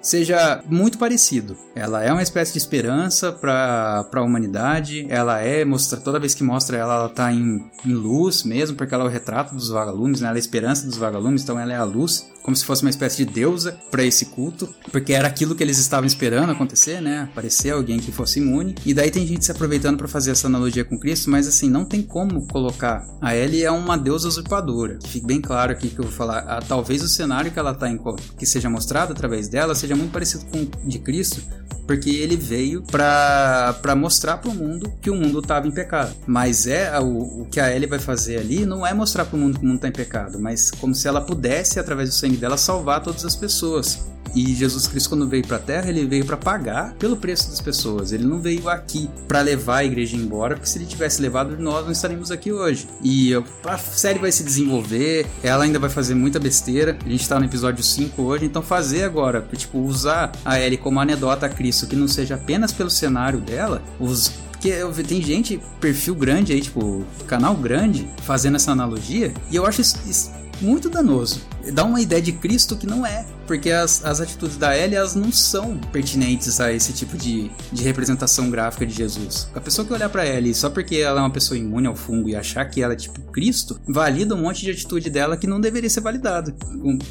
seja 0.00 0.62
muito 0.66 0.98
parecido. 0.98 1.56
Ela 1.74 2.02
é 2.02 2.12
uma 2.12 2.22
espécie 2.22 2.52
de 2.52 2.58
esperança 2.58 3.32
pra, 3.32 4.04
pra 4.10 4.22
humanidade. 4.22 5.06
Ela 5.08 5.40
é, 5.40 5.64
mostra, 5.64 6.00
toda 6.00 6.18
vez 6.18 6.34
que 6.34 6.42
mostra 6.42 6.76
ela, 6.76 6.94
ela 6.94 7.08
tá 7.08 7.32
em, 7.32 7.70
em 7.84 7.92
luz 7.92 8.44
mesmo, 8.44 8.76
porque 8.76 8.94
ela 8.94 9.04
é 9.04 9.06
o 9.06 9.10
retrato 9.10 9.54
dos 9.54 9.68
vagalumes, 9.68 10.20
né? 10.20 10.28
Ela 10.28 10.36
é 10.36 10.38
a 10.38 10.40
esperança 10.40 10.86
dos 10.86 10.96
vagalumes, 10.96 11.42
então 11.42 11.58
ela 11.58 11.72
é 11.72 11.76
a 11.76 11.84
luz. 11.84 12.28
Como 12.50 12.56
se 12.56 12.64
fosse 12.64 12.82
uma 12.82 12.90
espécie 12.90 13.24
de 13.24 13.32
deusa 13.32 13.78
pra 13.92 14.02
esse 14.02 14.26
culto, 14.26 14.74
porque 14.90 15.12
era 15.12 15.28
aquilo 15.28 15.54
que 15.54 15.62
eles 15.62 15.78
estavam 15.78 16.04
esperando 16.04 16.50
acontecer, 16.50 17.00
né? 17.00 17.28
Aparecer 17.30 17.70
alguém 17.70 18.00
que 18.00 18.10
fosse 18.10 18.40
imune. 18.40 18.74
E 18.84 18.92
daí 18.92 19.08
tem 19.08 19.24
gente 19.24 19.44
se 19.44 19.52
aproveitando 19.52 19.96
pra 19.96 20.08
fazer 20.08 20.32
essa 20.32 20.48
analogia 20.48 20.84
com 20.84 20.98
Cristo, 20.98 21.30
mas 21.30 21.46
assim, 21.46 21.70
não 21.70 21.84
tem 21.84 22.02
como 22.02 22.44
colocar. 22.48 23.06
A 23.20 23.36
Ellie 23.36 23.62
é 23.62 23.70
uma 23.70 23.96
deusa 23.96 24.26
usurpadora. 24.26 24.98
Fique 25.06 25.24
bem 25.24 25.40
claro 25.40 25.70
aqui 25.70 25.90
que 25.90 26.00
eu 26.00 26.06
vou 26.06 26.12
falar. 26.12 26.40
Ah, 26.40 26.60
talvez 26.60 27.04
o 27.04 27.08
cenário 27.08 27.52
que 27.52 27.58
ela 27.60 27.72
tá 27.72 27.88
em, 27.88 28.00
que 28.36 28.44
seja 28.44 28.68
mostrado 28.68 29.12
através 29.12 29.46
dela 29.46 29.72
seja 29.76 29.94
muito 29.94 30.10
parecido 30.10 30.44
com 30.46 30.62
o 30.62 30.88
de 30.88 30.98
Cristo, 30.98 31.40
porque 31.86 32.10
ele 32.10 32.36
veio 32.36 32.82
pra 32.82 33.96
mostrar 33.96 34.38
pro 34.38 34.54
mundo 34.54 34.92
que 35.00 35.10
o 35.10 35.14
mundo 35.16 35.42
tava 35.42 35.66
em 35.66 35.72
pecado. 35.72 36.14
Mas 36.26 36.66
é 36.66 36.98
o, 37.00 37.42
o 37.42 37.48
que 37.50 37.58
a 37.58 37.74
Ellie 37.74 37.88
vai 37.88 37.98
fazer 37.98 38.38
ali 38.38 38.64
não 38.64 38.86
é 38.86 38.94
mostrar 38.94 39.24
pro 39.24 39.36
mundo 39.38 39.58
que 39.58 39.64
o 39.64 39.68
mundo 39.68 39.80
tá 39.80 39.88
em 39.88 39.92
pecado, 39.92 40.40
mas 40.40 40.70
como 40.70 40.94
se 40.94 41.06
ela 41.08 41.20
pudesse 41.20 41.80
através 41.80 42.08
do 42.08 42.14
sangue 42.14 42.36
dela 42.40 42.56
salvar 42.56 43.02
todas 43.02 43.24
as 43.24 43.36
pessoas. 43.36 44.10
E 44.34 44.54
Jesus 44.54 44.86
Cristo, 44.86 45.08
quando 45.08 45.28
veio 45.28 45.44
pra 45.44 45.58
Terra, 45.58 45.88
ele 45.88 46.06
veio 46.06 46.24
para 46.24 46.36
pagar 46.36 46.94
pelo 46.94 47.16
preço 47.16 47.50
das 47.50 47.60
pessoas. 47.60 48.12
Ele 48.12 48.24
não 48.24 48.40
veio 48.40 48.68
aqui 48.68 49.10
para 49.26 49.40
levar 49.40 49.78
a 49.78 49.84
igreja 49.84 50.16
embora, 50.16 50.54
porque 50.54 50.68
se 50.68 50.78
ele 50.78 50.86
tivesse 50.86 51.20
levado, 51.20 51.56
nós 51.58 51.84
não 51.84 51.90
estaríamos 51.90 52.30
aqui 52.30 52.52
hoje. 52.52 52.86
E 53.02 53.32
a 53.64 53.78
série 53.78 54.20
vai 54.20 54.30
se 54.30 54.44
desenvolver, 54.44 55.26
ela 55.42 55.64
ainda 55.64 55.78
vai 55.80 55.90
fazer 55.90 56.14
muita 56.14 56.38
besteira. 56.38 56.96
A 57.04 57.08
gente 57.08 57.28
tá 57.28 57.38
no 57.40 57.44
episódio 57.44 57.82
5 57.82 58.22
hoje, 58.22 58.44
então 58.44 58.62
fazer 58.62 59.02
agora, 59.02 59.44
tipo, 59.56 59.78
usar 59.78 60.30
a 60.44 60.60
Ellie 60.60 60.78
como 60.78 61.00
anedota 61.00 61.46
a 61.46 61.48
Cristo, 61.48 61.88
que 61.88 61.96
não 61.96 62.06
seja 62.06 62.36
apenas 62.36 62.72
pelo 62.72 62.90
cenário 62.90 63.40
dela, 63.40 63.82
os 63.98 64.32
porque 64.60 65.02
tem 65.04 65.22
gente, 65.22 65.58
perfil 65.80 66.14
grande 66.14 66.52
aí, 66.52 66.60
tipo, 66.60 67.02
canal 67.26 67.56
grande, 67.56 68.06
fazendo 68.24 68.56
essa 68.56 68.70
analogia, 68.70 69.32
e 69.50 69.56
eu 69.56 69.64
acho 69.64 69.80
isso, 69.80 69.96
isso 70.06 70.30
muito 70.60 70.90
danoso. 70.90 71.40
Dá 71.72 71.84
uma 71.84 72.00
ideia 72.00 72.20
de 72.20 72.32
Cristo 72.32 72.76
que 72.76 72.86
não 72.86 73.06
é, 73.06 73.24
porque 73.46 73.70
as, 73.70 74.04
as 74.04 74.20
atitudes 74.20 74.56
da 74.56 74.76
Ellie 74.76 74.96
elas 74.96 75.14
não 75.14 75.32
são 75.32 75.76
pertinentes 75.92 76.60
a 76.60 76.72
esse 76.72 76.92
tipo 76.92 77.16
de, 77.16 77.50
de 77.72 77.82
representação 77.82 78.50
gráfica 78.50 78.86
de 78.86 78.94
Jesus. 78.94 79.48
A 79.54 79.60
pessoa 79.60 79.86
que 79.86 79.92
olhar 79.92 80.08
para 80.08 80.26
Ellie 80.26 80.54
só 80.54 80.70
porque 80.70 80.96
ela 80.96 81.20
é 81.20 81.22
uma 81.22 81.30
pessoa 81.30 81.58
imune 81.58 81.86
ao 81.86 81.96
fungo 81.96 82.28
e 82.28 82.36
achar 82.36 82.64
que 82.64 82.82
ela 82.82 82.92
é 82.92 82.96
tipo 82.96 83.20
Cristo, 83.32 83.80
valida 83.88 84.34
um 84.34 84.42
monte 84.42 84.64
de 84.64 84.70
atitude 84.70 85.10
dela 85.10 85.36
que 85.36 85.46
não 85.46 85.60
deveria 85.60 85.90
ser 85.90 86.00
validada. 86.00 86.54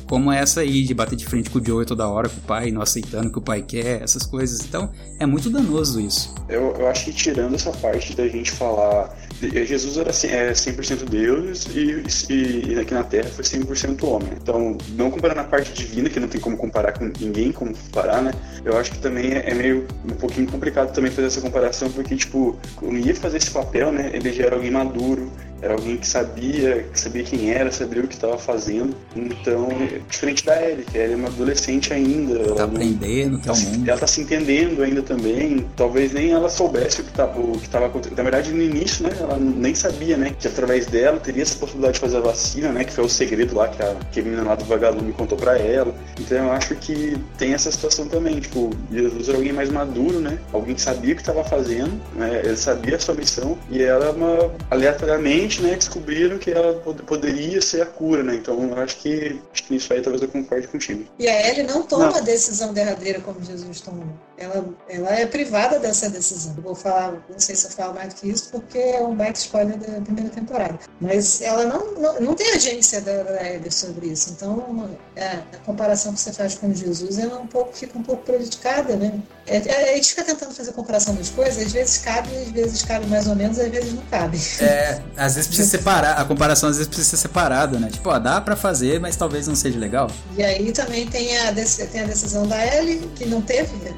Como 0.06 0.32
essa 0.32 0.62
aí 0.62 0.84
de 0.84 0.94
bater 0.94 1.16
de 1.16 1.26
frente 1.26 1.50
com 1.50 1.60
o 1.60 1.66
Joey 1.66 1.86
toda 1.86 2.08
hora 2.08 2.30
com 2.30 2.38
o 2.38 2.42
pai, 2.42 2.72
não 2.72 2.82
aceitando 2.82 3.30
o 3.30 3.32
que 3.32 3.40
o 3.40 3.42
pai 3.42 3.62
quer, 3.62 4.02
essas 4.02 4.26
coisas. 4.26 4.62
Então 4.62 4.92
é 5.20 5.26
muito 5.26 5.50
danoso 5.50 6.00
isso. 6.00 6.34
Eu, 6.48 6.76
eu 6.78 6.88
acho 6.88 7.06
que 7.06 7.14
tirando 7.14 7.56
essa 7.56 7.72
parte 7.72 8.16
da 8.16 8.28
gente 8.28 8.52
falar 8.52 9.16
Jesus 9.42 9.98
era 9.98 10.10
é 10.10 10.52
100% 10.52 11.06
Deus 11.10 11.68
e, 11.74 12.04
e, 12.34 12.80
aqui 12.80 12.94
na 12.94 13.04
Terra 13.04 13.30
foi 13.30 13.44
100% 13.44 14.04
homem. 14.04 14.30
Então, 14.42 14.78
não 14.96 15.10
comparando 15.10 15.42
a 15.42 15.44
parte 15.46 15.72
divina, 15.74 16.10
que 16.10 16.20
não 16.20 16.28
tem 16.28 16.42
como 16.42 16.58
comparar 16.58 16.92
com 16.92 17.12
ninguém, 17.20 17.52
como 17.52 17.74
comparar, 17.74 18.22
né? 18.22 18.32
Eu 18.66 18.78
acho 18.78 18.92
que 18.92 19.00
também 19.00 19.32
é 19.34 19.54
meio 19.54 19.88
um 20.04 20.16
pouquinho 20.16 20.48
complicado 20.48 20.94
também 20.94 21.12
fazer 21.12 21.28
essa 21.28 21.42
comparação, 21.42 21.90
porque, 21.92 22.16
tipo, 22.16 22.60
quando 22.76 22.98
ia 22.98 23.16
fazer 23.16 23.38
esse 23.38 23.52
papel, 23.52 23.92
né? 23.92 24.10
Ele 24.14 24.34
já 24.34 24.46
era 24.46 24.56
alguém 24.56 24.72
maduro, 24.72 25.32
era 25.62 25.74
alguém 25.74 25.98
que 25.98 26.08
sabia, 26.08 26.84
que 26.92 27.00
sabia 27.00 27.24
quem 27.24 27.52
era, 27.52 27.72
sabia 27.72 28.04
o 28.04 28.08
que 28.08 28.16
estava 28.16 28.38
fazendo. 28.38 28.96
Então, 29.16 29.70
diferente 30.10 30.46
da 30.46 30.62
Ellie, 30.62 30.86
que 30.86 30.98
ela 30.98 31.14
é 31.14 31.16
uma 31.16 31.28
adolescente 31.28 31.94
ainda. 31.94 32.56
Tá 32.56 32.64
aprendendo, 32.64 33.40
tá, 33.42 33.54
mundo. 33.54 33.90
Ela 33.90 34.00
tá 34.00 34.08
se 34.08 34.22
entendendo 34.22 34.82
ainda 34.82 35.02
também. 35.02 35.66
Talvez 35.76 36.14
nem 36.14 36.32
ela 36.32 36.50
soubesse 36.50 37.02
o 37.02 37.04
que 37.04 37.12
estava 37.12 37.40
o 37.40 37.60
que 37.60 37.76
acontecendo. 37.76 38.18
Na 38.18 38.24
verdade, 38.24 38.52
no 38.52 38.62
início, 38.62 39.04
né, 39.04 39.16
ela 39.20 39.38
nem 39.38 39.76
sabia, 39.76 40.18
né, 40.18 40.34
que 40.38 40.48
através 40.48 40.86
dela 40.86 41.20
teria 41.20 41.44
essa 41.44 41.56
possibilidade 41.58 41.96
de 41.96 42.00
fazer 42.00 42.18
a 42.18 42.22
vacina, 42.22 42.70
né, 42.70 42.84
que 42.84 42.94
foi 42.94 43.04
o 43.04 43.10
segredo 43.10 43.56
lá 43.56 43.68
que 43.68 43.82
a, 43.82 43.96
que 44.12 44.20
a 44.20 44.24
menina 44.24 44.44
lá 44.44 44.56
do 44.56 44.66
vagalume 44.66 45.12
contou 45.14 45.38
para 45.38 45.58
ela. 45.58 45.94
Então, 46.20 46.38
eu 46.38 46.52
acho 46.52 46.76
que 46.76 47.18
tem 47.38 47.54
essa 47.54 47.72
situação 47.72 48.08
também. 48.08 48.40
Tipo, 48.40 48.70
Jesus 48.92 49.30
era 49.30 49.38
alguém 49.38 49.54
mais 49.54 49.70
maduro, 49.70 50.20
né, 50.20 50.40
alguém 50.54 50.76
que 50.76 50.82
sabia 50.82 51.14
o 51.14 51.16
que 51.16 51.22
estava 51.22 51.44
fazendo, 51.44 52.00
né, 52.16 52.42
ele 52.44 52.58
sabia 52.58 52.96
a 52.96 53.00
sua 53.00 53.16
missão 53.16 53.58
e 53.70 53.82
ela, 53.82 54.12
uma, 54.12 54.52
aleatoriamente, 54.70 55.49
né, 55.58 55.76
descobriram 55.76 56.38
que 56.38 56.52
ela 56.52 56.74
poderia 57.06 57.62
ser 57.62 57.82
a 57.82 57.86
cura, 57.86 58.24
né? 58.24 58.36
Então 58.36 58.74
acho 58.78 58.98
que, 58.98 59.40
acho 59.52 59.64
que 59.64 59.74
nisso 59.74 59.92
aí 59.94 60.02
talvez 60.02 60.22
eu 60.22 60.28
concorde 60.28 60.68
contigo. 60.68 61.06
E 61.18 61.28
a 61.28 61.50
Ellie 61.50 61.64
não 61.64 61.84
toma 61.84 62.08
não. 62.08 62.18
a 62.18 62.22
decisão 62.22 62.74
derradeira 62.74 63.20
como 63.22 63.44
Jesus 63.44 63.82
tomou. 63.82 64.08
Ela, 64.40 64.66
ela 64.88 65.12
é 65.12 65.26
privada 65.26 65.80
dessa 65.80 66.10
decisão. 66.10 66.54
Eu 66.56 66.64
vou 66.64 66.76
falar, 66.76 67.12
não 67.30 67.40
sei 67.40 67.56
se 67.56 67.66
eu 67.66 67.72
falo 67.72 67.94
mais 67.94 68.14
do 68.14 68.22
que 68.22 68.30
isso, 68.30 68.50
porque 68.52 68.78
é 68.78 69.02
um 69.02 69.14
back 69.14 69.38
spoiler 69.38 69.78
da 69.78 70.00
primeira 70.02 70.30
temporada. 70.30 70.80
Mas 71.02 71.42
ela 71.42 71.66
não, 71.66 71.94
não, 71.96 72.22
não 72.22 72.34
tem 72.36 72.50
agência 72.54 73.02
da, 73.02 73.24
da 73.24 73.70
sobre 73.70 74.08
isso. 74.08 74.32
Então 74.32 74.90
é, 75.16 75.28
a 75.28 75.58
comparação 75.66 76.14
que 76.14 76.22
você 76.22 76.32
faz 76.32 76.56
com 76.56 76.74
Jesus 76.74 77.18
ela 77.18 77.38
é 77.38 77.40
um 77.40 77.48
pouco, 77.48 77.76
fica 77.76 77.98
um 77.98 78.04
pouco 78.04 78.24
prejudicada, 78.24 78.96
né? 78.96 79.20
É, 79.46 79.58
é, 79.58 79.94
a 79.94 79.96
gente 79.96 80.10
fica 80.10 80.24
tentando 80.24 80.54
fazer 80.54 80.72
comparação 80.74 81.16
das 81.16 81.30
coisas, 81.30 81.66
às 81.66 81.72
vezes 81.74 81.98
cabe, 81.98 82.30
às 82.36 82.52
vezes 82.52 82.84
cabe 82.84 83.08
mais 83.08 83.28
ou 83.28 83.36
menos, 83.36 83.60
às 83.60 83.70
vezes 83.70 83.94
não 83.94 84.04
cabe. 84.04 84.40
É, 84.62 85.02
às 85.18 85.36
vezes 85.36 85.48
precisa 85.48 85.70
separar, 85.70 86.20
a 86.20 86.24
comparação 86.24 86.70
às 86.70 86.78
vezes 86.78 86.88
precisa 86.88 87.10
ser 87.10 87.18
separada, 87.18 87.80
né? 87.80 87.90
Tipo, 87.92 88.10
ó, 88.10 88.20
dá 88.20 88.40
pra 88.40 88.56
fazer, 88.56 89.00
mas 89.00 89.16
talvez 89.16 89.48
não 89.48 89.56
seja 89.56 89.80
legal. 89.80 90.10
E 90.38 90.44
aí 90.44 90.72
também 90.72 91.08
tem 91.08 91.36
a, 91.38 91.54
tem 91.54 92.02
a 92.02 92.06
decisão 92.06 92.48
da 92.48 92.64
Ellie, 92.78 93.00
que 93.16 93.26
não 93.26 93.42
teve, 93.42 93.76
né? 93.78 93.94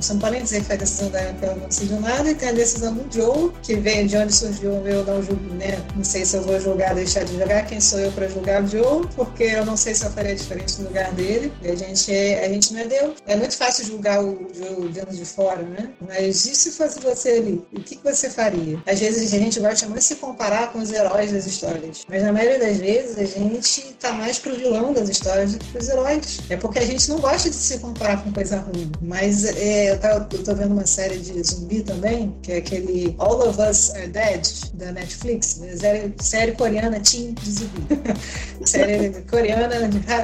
Você 0.00 0.12
não 0.12 0.20
pode 0.20 0.42
dizer 0.42 0.60
que 0.60 0.66
foi 0.66 0.74
a 0.74 0.78
decisão 0.78 1.10
da 1.10 1.20
ela 1.20 1.54
não 1.54 1.68
decidiu 1.68 2.00
nada, 2.00 2.30
e 2.30 2.34
tem 2.34 2.48
a 2.48 2.52
decisão 2.52 2.94
do 2.94 3.14
Joe, 3.14 3.52
que 3.62 3.76
veio 3.76 4.06
de 4.06 4.16
onde 4.16 4.34
surgiu 4.34 4.74
o 4.74 4.82
meu 4.82 5.04
não 5.04 5.22
julgo, 5.22 5.54
né? 5.54 5.78
Não 5.96 6.04
sei 6.04 6.24
se 6.24 6.36
eu 6.36 6.42
vou 6.42 6.60
julgar, 6.60 6.94
deixar 6.94 7.24
de 7.24 7.36
julgar, 7.36 7.66
quem 7.66 7.80
sou 7.80 7.98
eu 7.98 8.12
pra 8.12 8.28
julgar 8.28 8.62
o 8.62 8.66
Joe, 8.66 9.06
porque 9.14 9.44
eu 9.44 9.64
não 9.64 9.76
sei 9.76 9.94
se 9.94 10.04
eu 10.04 10.10
faria 10.10 10.34
diferente 10.34 10.80
no 10.80 10.88
lugar 10.88 11.12
dele. 11.12 11.52
E 11.62 11.68
a 11.68 11.74
gente, 11.74 12.12
a 12.12 12.48
gente 12.48 12.72
não 12.72 12.80
é 12.80 12.84
Deus. 12.86 13.14
É 13.26 13.36
muito 13.36 13.56
fácil 13.56 13.86
julgar 13.86 14.22
o 14.22 14.48
Joe 14.54 14.88
dentro 14.88 15.16
de 15.16 15.24
fora, 15.24 15.62
né? 15.62 15.90
Mas 16.06 16.44
e 16.44 16.54
se 16.54 16.70
fosse 16.72 17.00
você 17.00 17.30
ali? 17.30 17.62
O 17.72 17.80
que, 17.80 17.96
que 17.96 18.04
você 18.04 18.30
faria? 18.30 18.82
Às 18.86 19.00
vezes 19.00 19.32
a 19.32 19.38
gente 19.38 19.60
gosta 19.60 19.86
muito 19.86 20.00
de 20.00 20.04
se 20.04 20.16
comparar 20.16 20.72
com 20.72 20.78
os 20.78 20.92
heróis 20.92 21.32
das 21.32 21.46
histórias. 21.46 22.04
Mas 22.08 22.22
na 22.22 22.32
maioria 22.32 22.58
das 22.58 22.78
vezes 22.78 23.18
a 23.18 23.24
gente 23.24 23.94
tá 23.98 24.12
mais 24.12 24.38
pro 24.38 24.56
vilão 24.56 24.92
das 24.92 25.08
histórias 25.08 25.52
do 25.52 25.58
que 25.58 25.70
pros 25.72 25.88
heróis. 25.88 26.40
É 26.48 26.56
porque 26.56 26.78
a 26.78 26.86
gente 26.86 27.08
não 27.08 27.18
gosta 27.18 27.48
de 27.48 27.56
se 27.56 27.78
comparar 27.78 28.22
com 28.22 28.32
coisa 28.32 28.58
ruim. 28.58 28.90
Mas 29.00 29.44
é, 29.60 29.90
eu, 29.90 29.98
tá, 29.98 30.26
eu 30.32 30.42
tô 30.42 30.54
vendo 30.54 30.72
uma 30.72 30.86
série 30.86 31.18
de 31.18 31.42
zumbi 31.42 31.82
também, 31.82 32.34
que 32.42 32.52
é 32.52 32.56
aquele 32.56 33.14
All 33.18 33.46
of 33.46 33.60
Us 33.60 33.94
Are 33.94 34.08
Dead, 34.08 34.42
da 34.74 34.90
Netflix. 34.92 35.58
Né? 35.58 35.76
Série, 35.76 36.14
série 36.18 36.52
coreana 36.52 36.98
Teen 37.00 37.34
de 37.34 37.50
zumbi. 37.50 37.82
série 38.64 39.10
coreana 39.30 39.68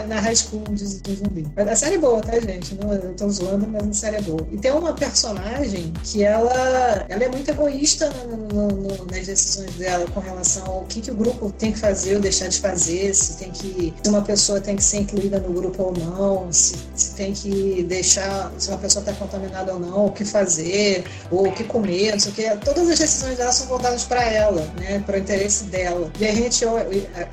na 0.09 0.20
high 0.20 0.34
school 0.34 0.64
de, 0.70 0.87
zumbi. 0.87 1.47
A 1.57 1.76
série 1.76 1.97
é 1.97 1.99
boa, 1.99 2.20
tá, 2.22 2.39
gente? 2.41 2.74
Não, 2.76 2.93
eu 2.93 3.14
tô 3.14 3.28
zoando, 3.28 3.66
mas 3.68 3.87
a 3.87 3.93
série 3.93 4.16
é 4.16 4.22
boa. 4.22 4.47
E 4.51 4.57
tem 4.57 4.72
uma 4.72 4.95
personagem 4.95 5.93
que 6.03 6.24
ela, 6.24 7.05
ela 7.09 7.24
é 7.24 7.28
muito 7.28 7.51
egoísta 7.51 8.09
no, 8.09 8.37
no, 8.37 8.68
no, 8.68 9.07
nas 9.07 9.26
decisões 9.26 9.74
dela 9.74 10.07
com 10.12 10.20
relação 10.20 10.64
ao 10.66 10.84
que, 10.84 11.03
que 11.03 11.11
o 11.11 11.14
grupo 11.14 11.53
tem 11.59 11.72
que 11.72 11.78
fazer 11.78 12.16
ou 12.16 12.22
deixar 12.22 12.49
de 12.49 12.59
fazer, 12.59 13.14
se 13.14 13.37
tem 13.37 13.51
que 13.51 13.93
se 14.03 14.09
uma 14.09 14.22
pessoa 14.22 14.61
tem 14.61 14.76
que 14.76 14.82
ser 14.82 14.99
incluída 14.99 15.39
no 15.39 15.53
grupo 15.53 15.82
ou 15.82 15.93
não, 15.93 16.53
se, 16.53 16.76
se 16.95 17.14
tem 17.14 17.32
que 17.32 17.82
deixar, 17.84 18.51
se 18.59 18.68
uma 18.68 18.78
pessoa 18.78 19.03
está 19.03 19.12
contaminada 19.26 19.72
ou 19.74 19.80
não, 19.80 20.06
o 20.06 20.12
que 20.12 20.24
fazer, 20.24 21.04
ou 21.30 21.48
o 21.48 21.52
que 21.52 21.64
comer, 21.64 22.12
não 22.12 22.20
sei 22.20 22.32
o 22.32 22.34
que. 22.34 22.64
Todas 22.64 22.88
as 22.88 22.98
decisões 22.98 23.36
dela 23.36 23.52
são 23.52 23.66
voltadas 23.66 24.04
para 24.04 24.24
ela, 24.24 24.62
né, 24.80 25.02
para 25.04 25.16
o 25.16 25.18
interesse 25.18 25.64
dela. 25.64 26.10
E 26.18 26.26
a 26.26 26.32
gente, 26.32 26.64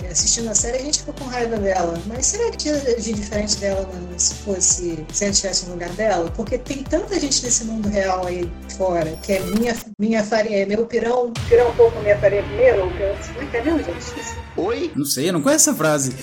assistindo 0.09 0.49
a 0.49 0.55
série, 0.55 0.77
a 0.77 0.81
gente 0.81 0.99
fica 0.99 1.13
com 1.13 1.25
raiva 1.25 1.57
dela. 1.57 1.99
Mas 2.05 2.25
será 2.25 2.49
que 2.51 2.57
tinha 2.57 2.79
de 2.79 3.13
diferente 3.13 3.57
dela 3.57 3.81
né, 3.81 4.17
se 4.17 4.33
fosse, 4.35 5.05
se 5.11 5.23
ela 5.23 5.31
estivesse 5.31 5.65
no 5.65 5.73
lugar 5.73 5.89
dela? 5.91 6.31
Porque 6.35 6.57
tem 6.57 6.83
tanta 6.83 7.19
gente 7.19 7.43
nesse 7.43 7.63
mundo 7.65 7.89
real 7.89 8.25
aí 8.25 8.51
fora, 8.77 9.17
que 9.21 9.33
é 9.33 9.39
minha, 9.39 9.75
minha 9.99 10.23
farinha, 10.23 10.63
é 10.63 10.65
meu 10.65 10.85
pirão, 10.85 11.31
pirão 11.47 11.69
um 11.69 11.75
pouco 11.75 11.99
minha 11.99 12.17
farinha 12.17 12.43
primeiro, 12.43 12.89
que 12.93 13.01
eu, 13.01 13.09
é 13.09 13.45
que 13.45 13.57
é 13.57 13.63
gente? 13.63 14.42
Oi? 14.55 14.91
Não 14.95 15.05
sei, 15.05 15.29
eu 15.29 15.33
não 15.33 15.41
conheço 15.41 15.69
essa 15.69 15.77
frase. 15.77 16.13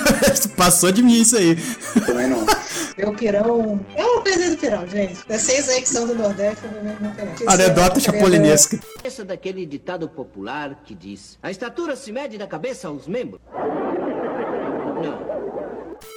Passou 0.56 0.90
de 0.90 1.02
mim 1.02 1.20
isso 1.20 1.36
aí. 1.36 1.56
Também 2.06 2.28
não. 2.28 2.46
Meu 2.96 3.12
pirão. 3.12 3.80
É 3.94 4.04
uma 4.04 4.22
coisa 4.22 4.50
do 4.50 4.56
pirão, 4.56 4.86
gente. 4.86 5.18
Vocês 5.28 5.68
aí 5.68 5.82
que 5.82 5.88
são 5.88 6.06
do 6.06 6.14
Nordeste, 6.14 6.60
provavelmente 6.62 7.02
não 7.02 7.14
conhecem. 7.14 7.46
Anedota 7.46 8.00
chapolinesca. 8.00 8.80
Essa 9.02 9.24
daquele 9.24 9.66
ditado 9.66 10.08
popular 10.08 10.80
que 10.84 10.94
diz: 10.94 11.38
A 11.42 11.50
estatura 11.50 11.94
se 11.94 12.10
mede 12.10 12.38
da 12.38 12.46
cabeça 12.46 12.88
aos 12.88 13.06
membros. 13.06 13.40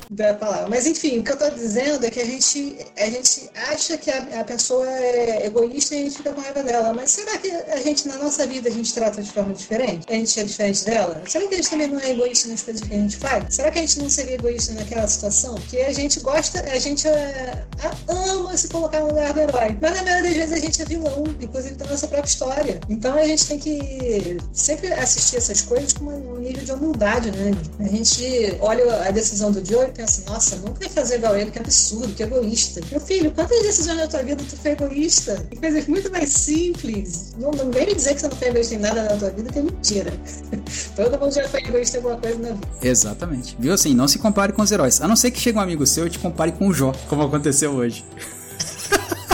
Da 0.10 0.34
palavra. 0.34 0.70
Mas 0.70 0.88
enfim, 0.88 1.20
o 1.20 1.24
que 1.24 1.32
eu 1.32 1.34
estou 1.34 1.52
dizendo 1.52 2.06
é 2.06 2.10
que 2.10 2.22
a 2.22 2.26
gente, 2.26 2.78
a 2.96 3.10
gente 3.10 3.50
acha 3.70 3.98
que 3.98 4.10
a, 4.10 4.40
a, 4.40 4.44
pessoa 4.44 4.88
é 4.88 5.46
egoísta 5.46 5.96
e 5.96 6.00
a 6.00 6.04
gente 6.04 6.18
fica 6.18 6.32
com 6.32 6.40
raiva 6.40 6.64
dela. 6.64 6.94
Mas 6.94 7.12
será 7.12 7.38
que 7.38 7.52
a 7.52 7.78
gente, 7.78 8.08
na 8.08 8.16
nossa 8.18 8.48
vida, 8.48 8.70
a 8.70 8.72
gente 8.72 8.94
trata 8.94 9.22
de 9.22 9.30
forma 9.30 9.54
diferente? 9.54 10.06
A 10.10 10.14
gente 10.14 10.40
é 10.40 10.44
diferente 10.46 10.86
dela? 10.86 11.22
Será 11.28 11.46
que 11.46 11.54
a 11.56 11.58
gente 11.58 11.70
também 11.70 11.88
não 11.88 12.00
é 12.00 12.12
egoísta 12.12 12.48
nas 12.48 12.64
coisas 12.64 12.88
que 12.88 12.94
a 12.94 12.98
gente 12.98 13.18
faz? 13.18 13.54
Será 13.54 13.70
que 13.70 13.80
a 13.80 13.82
gente 13.82 14.00
não 14.00 14.10
seria 14.10 14.36
egoísta 14.36 14.74
naquela 14.74 15.08
situação? 15.08 15.56
Porque 15.56 15.78
a 15.78 15.94
gente 15.94 16.22
gosta, 16.22 16.62
a 16.62 16.80
gente 16.80 17.06
é, 17.06 17.66
ama 18.08 18.56
se 18.56 18.70
colocar 18.70 19.02
no 19.02 19.08
lugar 19.08 19.34
do 19.34 19.42
herói. 19.42 19.78
Mas 19.82 19.96
na 19.96 20.04
maioria 20.04 20.30
das 20.30 20.38
vezes 20.38 20.54
a 20.54 20.60
gente 20.60 20.82
é 20.82 20.86
vilão, 20.86 21.24
inclusive 21.42 21.76
da 21.76 21.86
nossa 21.86 22.08
própria 22.08 22.30
história. 22.30 22.80
Então 22.88 23.14
a 23.14 23.26
gente 23.26 23.46
tem 23.46 23.60
que 23.60 24.38
sempre 24.54 24.94
assistir 24.94 25.36
essas 25.36 25.62
coisas 25.62 25.92
com 25.92 26.06
um 26.06 26.40
nível 26.40 26.64
de 26.64 26.72
humildade, 26.72 27.32
né? 27.32 27.52
A 27.80 27.88
gente 27.90 28.58
olha 28.62 29.08
a 29.08 29.12
decisão 29.12 29.52
do 29.52 29.64
Joe 29.66 29.88
e 29.88 29.92
pensa, 29.98 30.24
nossa, 30.30 30.56
nunca 30.58 30.84
ia 30.84 30.90
fazer 30.92 31.16
igual 31.16 31.36
ele, 31.36 31.50
que 31.50 31.58
absurdo, 31.58 32.14
que 32.14 32.22
egoísta. 32.22 32.80
Meu 32.92 33.02
filho, 33.02 33.32
quantas 33.32 33.62
decisões 33.64 33.98
na 33.98 34.08
tua 34.08 34.22
vida 34.22 34.44
tu 34.48 34.56
foi 34.56 34.72
egoísta? 34.72 35.46
E 35.52 35.56
coisas 35.56 35.88
muito 35.88 36.12
mais 36.12 36.30
simples. 36.30 37.34
Não, 37.40 37.50
não 37.50 37.72
vem 37.72 37.88
me 37.88 37.96
dizer 37.96 38.14
que 38.14 38.22
você 38.22 38.28
não 38.28 38.38
foi 38.38 38.48
egoísta 38.50 38.76
em 38.76 38.78
nada 38.78 39.04
na 39.04 39.18
tua 39.18 39.32
vida, 39.32 39.52
que 39.52 39.58
é 39.58 39.62
mentira. 39.64 40.14
Todo 40.96 41.20
mundo 41.20 41.34
já 41.34 41.50
foi 41.50 41.62
egoísta 41.62 41.98
em 41.98 42.00
alguma 42.00 42.18
coisa 42.22 42.38
na 42.38 42.50
vida. 42.50 42.68
Exatamente. 42.84 43.58
Viu 43.60 43.74
assim, 43.74 43.96
não 43.96 44.08
se 44.08 44.20
compare 44.20 44.54
com 44.54 44.62
os 44.62 44.72
heróis. 44.72 45.02
A 45.02 45.08
não 45.08 45.16
ser 45.16 45.32
que 45.32 45.40
chegue 45.40 45.58
um 45.58 45.62
amigo 45.62 45.86
seu 45.88 46.06
e 46.06 46.10
te 46.12 46.20
compare 46.20 46.52
com 46.52 46.68
o 46.68 46.74
Jó, 46.74 46.94
como 47.10 47.24
aconteceu 47.24 47.72
hoje. 47.72 48.06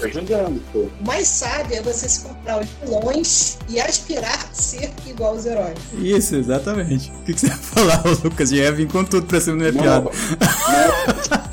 Tá 0.00 0.06
ajudando, 0.06 0.62
pô. 0.72 0.78
O 1.00 1.06
mais 1.06 1.26
sábio 1.26 1.76
é 1.76 1.82
você 1.82 2.08
se 2.08 2.20
comprar 2.20 2.60
os 2.60 2.68
vilões 2.82 3.58
e 3.68 3.80
aspirar 3.80 4.32
a 4.50 4.54
ser 4.54 4.90
igual 5.06 5.32
aos 5.34 5.44
heróis. 5.46 5.76
Isso, 5.94 6.36
exatamente. 6.36 7.10
O 7.20 7.24
que, 7.24 7.34
que 7.34 7.40
você 7.40 7.46
ia 7.48 7.56
falar, 7.56 8.02
Lucas? 8.24 8.50
Já 8.50 8.56
ia 8.56 8.72
vir 8.72 8.88
com 8.88 9.04
tudo 9.04 9.26
pra 9.26 9.40
cima 9.40 9.56
da 9.64 9.72
minha 9.72 9.72
Não, 9.72 9.82
piada. 9.82 10.10
não. 11.30 11.48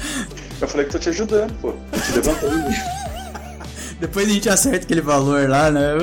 Eu 0.62 0.68
falei 0.68 0.86
que 0.86 0.92
tô 0.94 1.00
te 1.00 1.10
ajudando, 1.10 1.54
pô. 1.62 1.74
Tô 1.92 2.00
te 2.00 2.12
levantando. 2.14 2.76
Depois 4.00 4.28
a 4.28 4.32
gente 4.32 4.50
acerta 4.50 4.86
aquele 4.86 5.02
valor 5.02 5.50
lá, 5.50 5.72
né? 5.72 5.94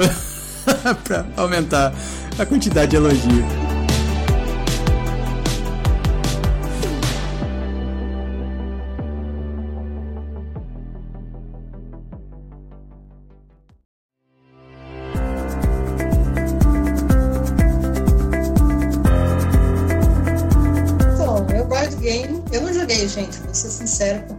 pra 1.04 1.24
aumentar 1.36 1.92
a 2.38 2.46
quantidade 2.46 2.90
de 2.90 2.96
elogio. 2.96 3.61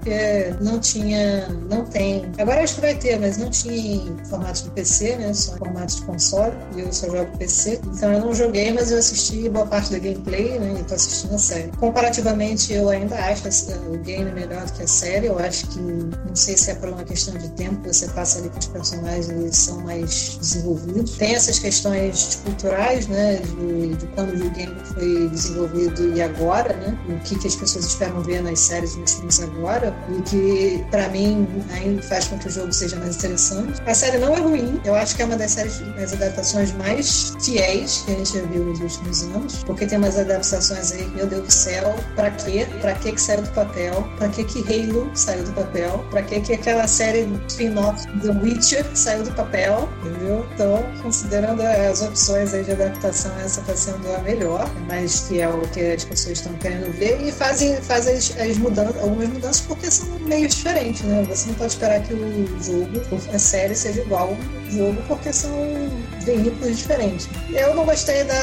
Yeah. 0.05 0.42
Não 0.61 0.79
tinha. 0.79 1.47
Não 1.69 1.85
tem. 1.85 2.31
Agora 2.37 2.63
acho 2.63 2.75
que 2.75 2.81
vai 2.81 2.95
ter, 2.95 3.19
mas 3.19 3.37
não 3.37 3.49
tinha 3.49 3.75
em 3.75 4.17
formato 4.25 4.63
de 4.63 4.69
PC, 4.71 5.15
né? 5.17 5.33
Só 5.33 5.55
em 5.55 5.57
formato 5.57 5.95
de 5.95 6.01
console. 6.03 6.55
E 6.75 6.81
eu 6.81 6.91
só 6.91 7.07
jogo 7.07 7.37
PC. 7.37 7.79
Então 7.85 8.11
eu 8.11 8.19
não 8.19 8.33
joguei, 8.33 8.71
mas 8.71 8.91
eu 8.91 8.97
assisti 8.97 9.49
boa 9.49 9.65
parte 9.65 9.91
da 9.91 9.99
gameplay, 9.99 10.59
né? 10.59 10.77
E 10.79 10.83
tô 10.83 10.95
assistindo 10.95 11.35
a 11.35 11.37
série. 11.37 11.71
Comparativamente, 11.77 12.73
eu 12.73 12.89
ainda 12.89 13.15
acho 13.15 13.43
o 13.89 13.97
game 13.99 14.31
melhor 14.31 14.65
do 14.65 14.73
que 14.73 14.83
a 14.83 14.87
série. 14.87 15.27
Eu 15.27 15.39
acho 15.39 15.67
que. 15.67 15.79
Não 15.79 16.35
sei 16.35 16.57
se 16.57 16.71
é 16.71 16.75
por 16.75 16.89
uma 16.89 17.03
questão 17.03 17.35
de 17.35 17.49
tempo 17.49 17.87
você 17.87 18.07
passa 18.09 18.39
ali 18.39 18.49
com 18.49 18.59
os 18.59 18.67
personagens, 18.67 19.29
eles 19.29 19.57
são 19.57 19.81
mais 19.81 20.37
desenvolvidos. 20.39 21.17
Tem 21.17 21.35
essas 21.35 21.59
questões 21.59 22.41
culturais, 22.43 23.07
né? 23.07 23.37
De, 23.37 23.95
de 23.95 24.07
quando 24.07 24.33
o 24.33 24.49
game 24.51 24.75
foi 24.93 25.29
desenvolvido 25.29 26.15
e 26.15 26.21
agora, 26.21 26.73
né? 26.75 26.97
O 27.09 27.19
que, 27.23 27.37
que 27.37 27.47
as 27.47 27.55
pessoas 27.55 27.85
esperam 27.85 28.21
ver 28.21 28.41
nas 28.41 28.59
séries 28.59 28.95
nos 28.95 29.13
filmes 29.13 29.39
agora. 29.41 29.95
E 30.09 30.21
que, 30.21 30.42
pra 30.89 31.09
mim, 31.09 31.47
ainda 31.73 32.01
faz 32.03 32.27
com 32.27 32.37
que 32.37 32.47
o 32.47 32.51
jogo 32.51 32.71
seja 32.71 32.95
mais 32.97 33.15
interessante. 33.15 33.81
A 33.85 33.93
série 33.93 34.17
não 34.17 34.33
é 34.33 34.39
ruim. 34.39 34.79
Eu 34.83 34.95
acho 34.95 35.15
que 35.15 35.21
é 35.21 35.25
uma 35.25 35.35
das 35.35 35.51
séries, 35.51 35.79
das 35.95 36.13
adaptações 36.13 36.71
mais 36.73 37.33
fiéis 37.43 38.03
que 38.05 38.11
a 38.11 38.15
gente 38.15 38.33
já 38.33 38.45
viu 38.45 38.65
nos 38.65 38.79
últimos 38.79 39.23
anos. 39.23 39.63
Porque 39.63 39.85
tem 39.85 39.97
umas 39.97 40.17
adaptações 40.17 40.91
aí, 40.91 41.07
meu 41.09 41.27
Deus 41.27 41.43
do 41.43 41.51
céu, 41.51 41.95
pra 42.15 42.31
quê? 42.31 42.67
Pra 42.81 42.93
que 42.95 43.11
que 43.11 43.21
saiu 43.21 43.41
do 43.41 43.49
papel? 43.51 44.07
Pra 44.17 44.29
que 44.29 44.43
que 44.43 44.59
Halo 44.59 45.09
saiu 45.13 45.43
do 45.43 45.51
papel? 45.53 46.05
Pra 46.09 46.21
que 46.21 46.41
que 46.41 46.53
aquela 46.53 46.87
série 46.87 47.27
spin-off 47.47 48.05
The 48.21 48.31
Witcher 48.41 48.85
saiu 48.95 49.23
do 49.23 49.31
papel? 49.31 49.89
Entendeu? 50.01 50.45
Então, 50.53 50.83
considerando 51.01 51.61
as 51.61 52.01
opções 52.01 52.53
aí 52.53 52.63
de 52.63 52.71
adaptação, 52.71 53.31
essa 53.39 53.61
tá 53.61 53.75
sendo 53.75 54.11
a 54.13 54.19
melhor, 54.19 54.69
é 54.75 54.79
mais 54.87 55.21
fiel 55.21 55.53
ao 55.53 55.61
que 55.61 55.81
as 55.81 56.03
pessoas 56.03 56.39
estão 56.39 56.53
querendo 56.55 56.91
ver 56.97 57.21
e 57.21 57.31
fazem, 57.31 57.75
fazem 57.81 58.15
as, 58.15 58.35
as 58.37 58.57
mudanças, 58.57 59.01
algumas 59.01 59.29
mudanças 59.29 59.61
porque 59.61 59.89
são 59.89 60.07
meio 60.33 60.47
diferentes, 60.47 61.01
né? 61.03 61.23
Você 61.29 61.47
não 61.47 61.55
pode 61.55 61.73
esperar 61.73 62.01
que 62.01 62.13
o 62.13 62.47
jogo, 62.61 63.21
a 63.33 63.39
série 63.39 63.75
seja 63.75 64.01
igual 64.01 64.29
ao 64.29 64.71
jogo 64.71 65.01
porque 65.07 65.31
são 65.31 65.53
veículos 66.23 66.77
diferentes. 66.77 67.29
Eu 67.51 67.75
não 67.75 67.85
gostei 67.85 68.23
da, 68.23 68.33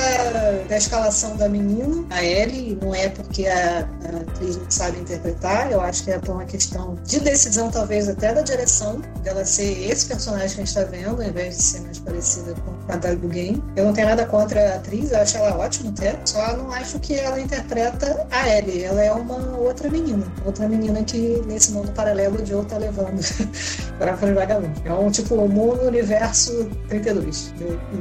da 0.69 0.77
escalação 0.77 1.37
da 1.37 1.49
menina, 1.49 2.05
a 2.11 2.25
Ellie, 2.25 2.79
não 2.81 2.95
é 2.95 3.09
porque 3.09 3.47
a, 3.47 3.81
a 3.81 4.17
atriz 4.21 4.57
não 4.57 4.71
sabe 4.71 4.99
interpretar, 4.99 5.71
eu 5.71 5.81
acho 5.81 6.05
que 6.05 6.11
é 6.11 6.19
por 6.19 6.33
uma 6.33 6.45
questão 6.45 6.97
de 7.05 7.21
decisão, 7.21 7.71
talvez 7.71 8.09
até 8.09 8.33
da 8.33 8.43
direção, 8.43 9.01
dela 9.23 9.45
ser 9.45 9.91
esse 9.91 10.07
personagem 10.07 10.49
que 10.49 10.63
a 10.63 10.65
gente 10.65 10.69
está 10.69 10.85
vendo, 10.85 11.23
ao 11.23 11.29
invés 11.29 11.57
de 11.57 11.63
ser 11.63 11.81
mais 11.81 11.99
parecida 11.99 12.55
com 12.55 12.93
a 12.93 12.97
da 12.97 13.15
do 13.15 13.29
game. 13.29 13.63
Eu 13.77 13.87
não 13.87 13.93
tenho 13.93 14.09
nada 14.09 14.25
contra 14.27 14.73
a 14.73 14.77
atriz, 14.77 15.11
eu 15.11 15.21
acho 15.21 15.37
ela 15.37 15.57
ótima 15.57 15.91
até, 15.91 16.19
só 16.25 16.57
não 16.57 16.71
acho 16.73 16.99
que 17.01 17.15
ela 17.15 17.41
interpreta 17.41 18.27
a 18.31 18.49
Ellie, 18.49 18.85
ela 18.85 19.03
é 19.03 19.13
uma 19.13 19.57
outra 19.59 19.89
menina, 19.89 20.25
outra 20.45 20.69
menina 20.69 21.03
que 21.03 21.43
nesse 21.47 21.73
mundo 21.73 21.91
paralelo 21.93 22.41
o 22.41 22.47
Joe 22.47 22.65
tá 22.65 22.79
levando 22.79 23.21
para 23.99 24.15
os 24.15 24.35
vagabundos. 24.35 24.81
É 24.85 24.93
um 24.93 25.11
tipo, 25.11 25.35
o 25.35 25.49
mundo 25.49 25.83
universo 25.83 26.69
32. 26.89 27.53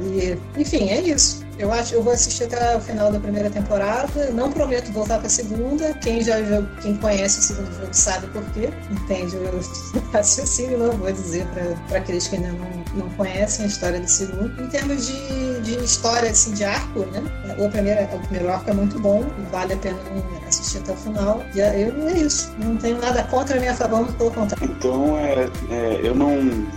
E, 0.02 0.36
enfim, 0.56 0.88
é 0.88 1.00
isso. 1.00 1.44
Eu 1.58 1.70
acho, 1.70 1.94
eu 1.94 2.02
vou 2.02 2.14
assistir 2.14 2.44
até 2.44 2.74
o 2.74 2.80
final 2.80 3.12
da 3.12 3.20
primeira 3.20 3.50
temporada. 3.50 4.30
Não 4.30 4.50
prometo 4.50 4.90
voltar 4.92 5.18
para 5.18 5.26
a 5.26 5.30
segunda. 5.30 5.92
Quem 5.94 6.22
já 6.22 6.36
quem 6.80 6.96
conhece 6.96 7.40
o 7.40 7.42
segundo 7.42 7.72
jogo 7.78 7.92
sabe 7.92 8.26
por 8.28 8.42
quê. 8.52 8.70
Entende 8.90 9.36
o 9.36 9.60
raciocínio, 10.10 10.78
não 10.78 10.92
vou 10.92 11.12
dizer 11.12 11.46
para 11.88 11.98
aqueles 11.98 12.28
que 12.28 12.36
ainda 12.36 12.52
não, 12.52 13.04
não 13.04 13.10
conhecem 13.10 13.66
a 13.66 13.68
história 13.68 14.00
do 14.00 14.08
segundo. 14.08 14.62
Em 14.62 14.68
termos 14.68 15.06
de, 15.06 15.12
de 15.76 15.84
história 15.84 16.30
assim, 16.30 16.52
de 16.52 16.64
arco, 16.64 17.00
né? 17.12 17.22
O 17.58 17.68
primeiro, 17.68 18.02
o 18.14 18.20
primeiro 18.20 18.50
arco 18.50 18.70
é 18.70 18.72
muito 18.72 18.98
bom, 18.98 19.24
vale 19.50 19.74
a 19.74 19.76
pena 19.76 19.98
assistir 20.46 20.78
até 20.78 20.92
o 20.92 20.96
final. 20.96 21.42
E 21.54 21.60
é, 21.60 21.88
eu, 21.88 22.08
é 22.08 22.18
isso. 22.18 22.52
Não 22.58 22.76
tenho 22.76 22.98
nada 23.00 23.22
contra 23.24 23.58
a 23.58 23.74
favor, 23.74 24.02
mas 24.02 24.14
pelo 24.14 24.30
contrário. 24.30 24.64
Então, 24.64 25.16
é, 25.18 25.48
é, 25.70 26.00
eu, 26.02 26.14
não, 26.14 26.32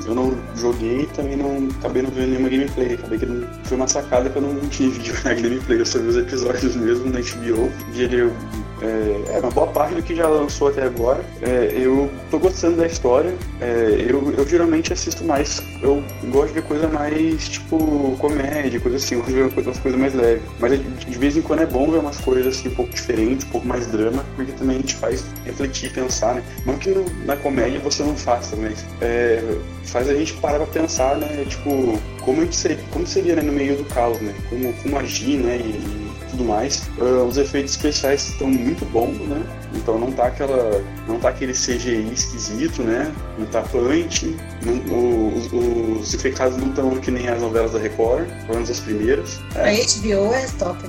eu 0.05 0.15
não 0.15 0.37
joguei 0.55 1.01
e 1.01 1.07
também 1.07 1.37
não 1.37 1.67
acabei 1.79 2.01
não 2.01 2.11
vendo 2.11 2.29
nenhuma 2.29 2.49
gameplay. 2.49 2.93
Acabei 2.93 3.19
que 3.19 3.25
não, 3.25 3.47
foi 3.63 3.77
uma 3.77 3.87
sacada 3.87 4.29
que 4.29 4.35
eu 4.35 4.41
não 4.41 4.59
tinha 4.69 4.89
vídeo 4.89 5.15
na 5.23 5.33
gameplay. 5.33 5.79
Eu 5.79 5.85
só 5.85 5.99
vi 5.99 6.07
os 6.07 6.17
episódios 6.17 6.75
mesmo 6.75 7.05
na 7.05 7.19
HBO. 7.19 7.71
Vi 7.91 8.03
ele, 8.03 8.31
é, 8.83 9.37
é, 9.37 9.39
uma 9.39 9.49
boa 9.49 9.67
parte 9.67 9.95
do 9.95 10.03
que 10.03 10.15
já 10.15 10.27
lançou 10.27 10.67
até 10.67 10.83
agora. 10.83 11.23
É, 11.41 11.73
eu 11.75 12.09
tô 12.29 12.37
gostando 12.37 12.77
da 12.77 12.85
história. 12.85 13.33
É, 13.59 14.05
eu, 14.07 14.33
eu 14.37 14.47
geralmente 14.47 14.93
assisto 14.93 15.23
mais. 15.23 15.61
Eu 15.81 16.03
gosto 16.25 16.53
de 16.53 16.61
coisa 16.61 16.87
mais 16.87 17.47
tipo 17.49 18.15
comédia, 18.17 18.79
coisa 18.79 18.97
assim. 18.97 19.15
Eu 19.15 19.21
gosto 19.21 19.31
de 19.31 19.35
ver 19.35 19.67
umas 19.67 19.79
coisas 19.79 19.99
mais 19.99 20.13
leves. 20.13 20.43
Mas 20.59 20.71
de, 20.71 20.79
de 20.79 21.17
vez 21.17 21.35
em 21.37 21.41
quando 21.41 21.61
é 21.61 21.65
bom 21.65 21.89
ver 21.89 21.99
umas 21.99 22.19
coisas 22.19 22.55
assim 22.55 22.69
um 22.69 22.75
pouco 22.75 22.93
diferentes, 22.93 23.45
um 23.45 23.49
pouco 23.49 23.67
mais 23.67 23.87
drama, 23.87 24.23
porque 24.35 24.51
também 24.51 24.83
gente 24.83 24.95
faz 24.95 25.25
refletir, 25.45 25.91
pensar, 25.91 26.35
né? 26.35 26.43
Não 26.65 26.77
que 26.77 26.93
na 27.25 27.35
comédia 27.35 27.79
você 27.79 28.03
não 28.03 28.15
faça, 28.15 28.55
mas 28.55 28.85
é, 29.01 29.41
faz 29.85 30.09
a 30.09 30.13
gente 30.13 30.33
parar 30.33 30.57
pra 30.57 30.67
pensar, 30.67 31.17
né? 31.17 31.45
Tipo, 31.47 31.99
como, 32.21 32.41
a 32.41 32.43
gente 32.43 32.55
seria, 32.55 32.77
como 32.91 33.07
seria 33.07 33.35
né, 33.35 33.41
no 33.41 33.53
meio 33.53 33.77
do 33.77 33.85
caos, 33.85 34.19
né? 34.19 34.33
Como, 34.49 34.73
como 34.73 34.99
agir, 34.99 35.37
né? 35.37 35.57
E, 35.57 35.69
e 35.69 36.02
tudo 36.33 36.43
mais. 36.45 36.83
Ah, 36.99 37.23
os 37.23 37.37
efeitos 37.37 37.71
especiais 37.73 38.27
estão 38.29 38.47
muito 38.47 38.83
bons, 38.85 39.17
né? 39.27 39.41
Então 39.75 39.97
não 39.99 40.11
tá 40.11 40.25
aquela. 40.27 40.83
não 41.07 41.19
tá 41.19 41.29
aquele 41.29 41.53
CGI 41.53 42.11
esquisito, 42.13 42.81
né? 42.83 43.11
Não 43.37 43.45
tá 43.47 43.61
punch, 43.61 44.35
não, 44.65 44.73
o- 44.95 45.33
os, 45.37 46.01
os 46.01 46.13
efeitos 46.13 46.57
não 46.57 46.69
estão 46.69 46.89
que 46.97 47.09
nem 47.11 47.27
as 47.27 47.41
novelas 47.41 47.71
da 47.71 47.79
Record, 47.79 48.27
pelo 48.41 48.55
menos 48.55 48.69
as 48.69 48.79
primeiras. 48.79 49.39
A 49.55 49.69
HBO 49.71 50.33
é 50.33 50.45
top, 50.59 50.83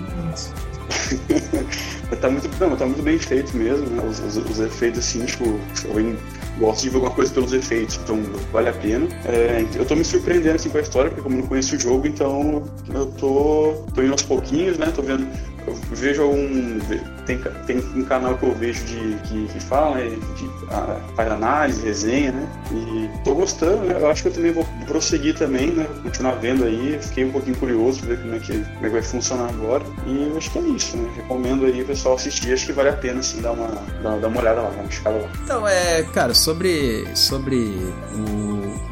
tá 2.21 2.31
muito, 2.31 2.49
não, 2.61 2.77
tá 2.77 2.87
muito 2.87 3.03
bem 3.03 3.19
feito 3.19 3.57
mesmo, 3.57 3.87
né? 3.87 4.03
Os, 4.09 4.19
os- 4.21 4.51
os 4.51 4.61
efeitos 4.61 5.01
assim, 5.01 5.25
tipo, 5.25 5.45
eu 5.85 6.17
gosto 6.59 6.83
de 6.83 6.91
ver 6.91 6.97
alguma 6.97 7.13
coisa 7.15 7.33
pelos 7.33 7.53
efeitos, 7.53 7.99
então 8.03 8.21
vale 8.53 8.69
a 8.69 8.73
pena. 8.73 9.07
É, 9.25 9.65
eu 9.75 9.85
tô 9.85 9.97
me 9.97 10.05
surpreendendo 10.05 10.57
assim 10.57 10.69
com 10.71 10.79
a 10.79 10.81
história, 10.81 11.11
porque 11.11 11.23
como 11.23 11.37
eu 11.37 11.41
não 11.41 11.49
conheço 11.49 11.77
o 11.77 11.81
jogo, 11.81 12.07
então 12.07 12.63
eu 12.95 13.07
tô, 13.07 13.85
tô 13.95 14.03
indo 14.03 14.13
aos 14.13 14.23
pouquinhos, 14.23 14.79
né? 14.79 14.93
Tô 14.95 15.03
vendo. 15.03 15.27
Eu 15.67 15.75
vejo 15.93 16.23
algum. 16.23 16.79
Tem, 17.27 17.39
tem 17.67 17.79
um 17.97 18.05
canal 18.05 18.37
que 18.37 18.45
eu 18.45 18.55
vejo 18.55 18.85
de, 18.85 19.17
que, 19.27 19.47
que 19.51 19.61
fala, 19.61 19.97
né, 19.97 20.11
de, 20.11 20.51
ah, 20.71 21.01
faz 21.17 21.33
análise, 21.33 21.83
resenha, 21.83 22.33
né? 22.33 22.47
E 22.71 23.25
tô 23.25 23.35
gostando, 23.35 23.83
né? 23.85 23.97
Eu 23.99 24.09
acho 24.11 24.23
que 24.23 24.29
eu 24.29 24.33
também 24.33 24.53
vou 24.53 24.67
prosseguir 24.85 25.35
também, 25.37 25.69
né? 25.73 25.87
Continuar 26.03 26.33
vendo 26.37 26.65
aí. 26.65 26.99
Fiquei 27.01 27.25
um 27.25 27.31
pouquinho 27.33 27.57
curioso 27.57 28.01
pra 28.01 28.09
ver 28.15 28.23
como 28.23 28.35
é 28.35 28.39
que, 28.39 28.53
como 28.53 28.79
é 28.87 28.89
que 28.89 28.89
vai 28.89 29.03
funcionar 29.03 29.49
agora. 29.49 29.85
E 30.07 30.29
eu 30.31 30.37
acho 30.37 30.51
que 30.51 30.59
é 30.59 30.63
isso, 30.63 30.97
né? 30.97 31.11
Recomendo 31.17 31.65
aí 31.67 31.83
o 31.83 31.87
pessoal 31.87 32.15
assistir. 32.17 32.53
Acho 32.53 32.67
que 32.67 32.73
vale 32.73 32.89
a 32.91 32.93
pena, 32.95 33.21
assim, 33.21 33.41
dar 33.41 33.53
uma, 33.53 33.69
dar, 34.03 34.19
dar 34.19 34.29
uma 34.29 34.41
olhada 34.41 34.61
lá, 34.63 34.71
dar 34.71 34.81
uma 34.81 34.89
escala 34.89 35.19
lá. 35.19 35.29
Então, 35.43 35.67
é, 35.69 36.03
cara, 36.15 36.35
sobre, 36.35 37.07
sobre 37.15 37.57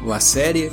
o, 0.05 0.11
a 0.11 0.19
série, 0.19 0.71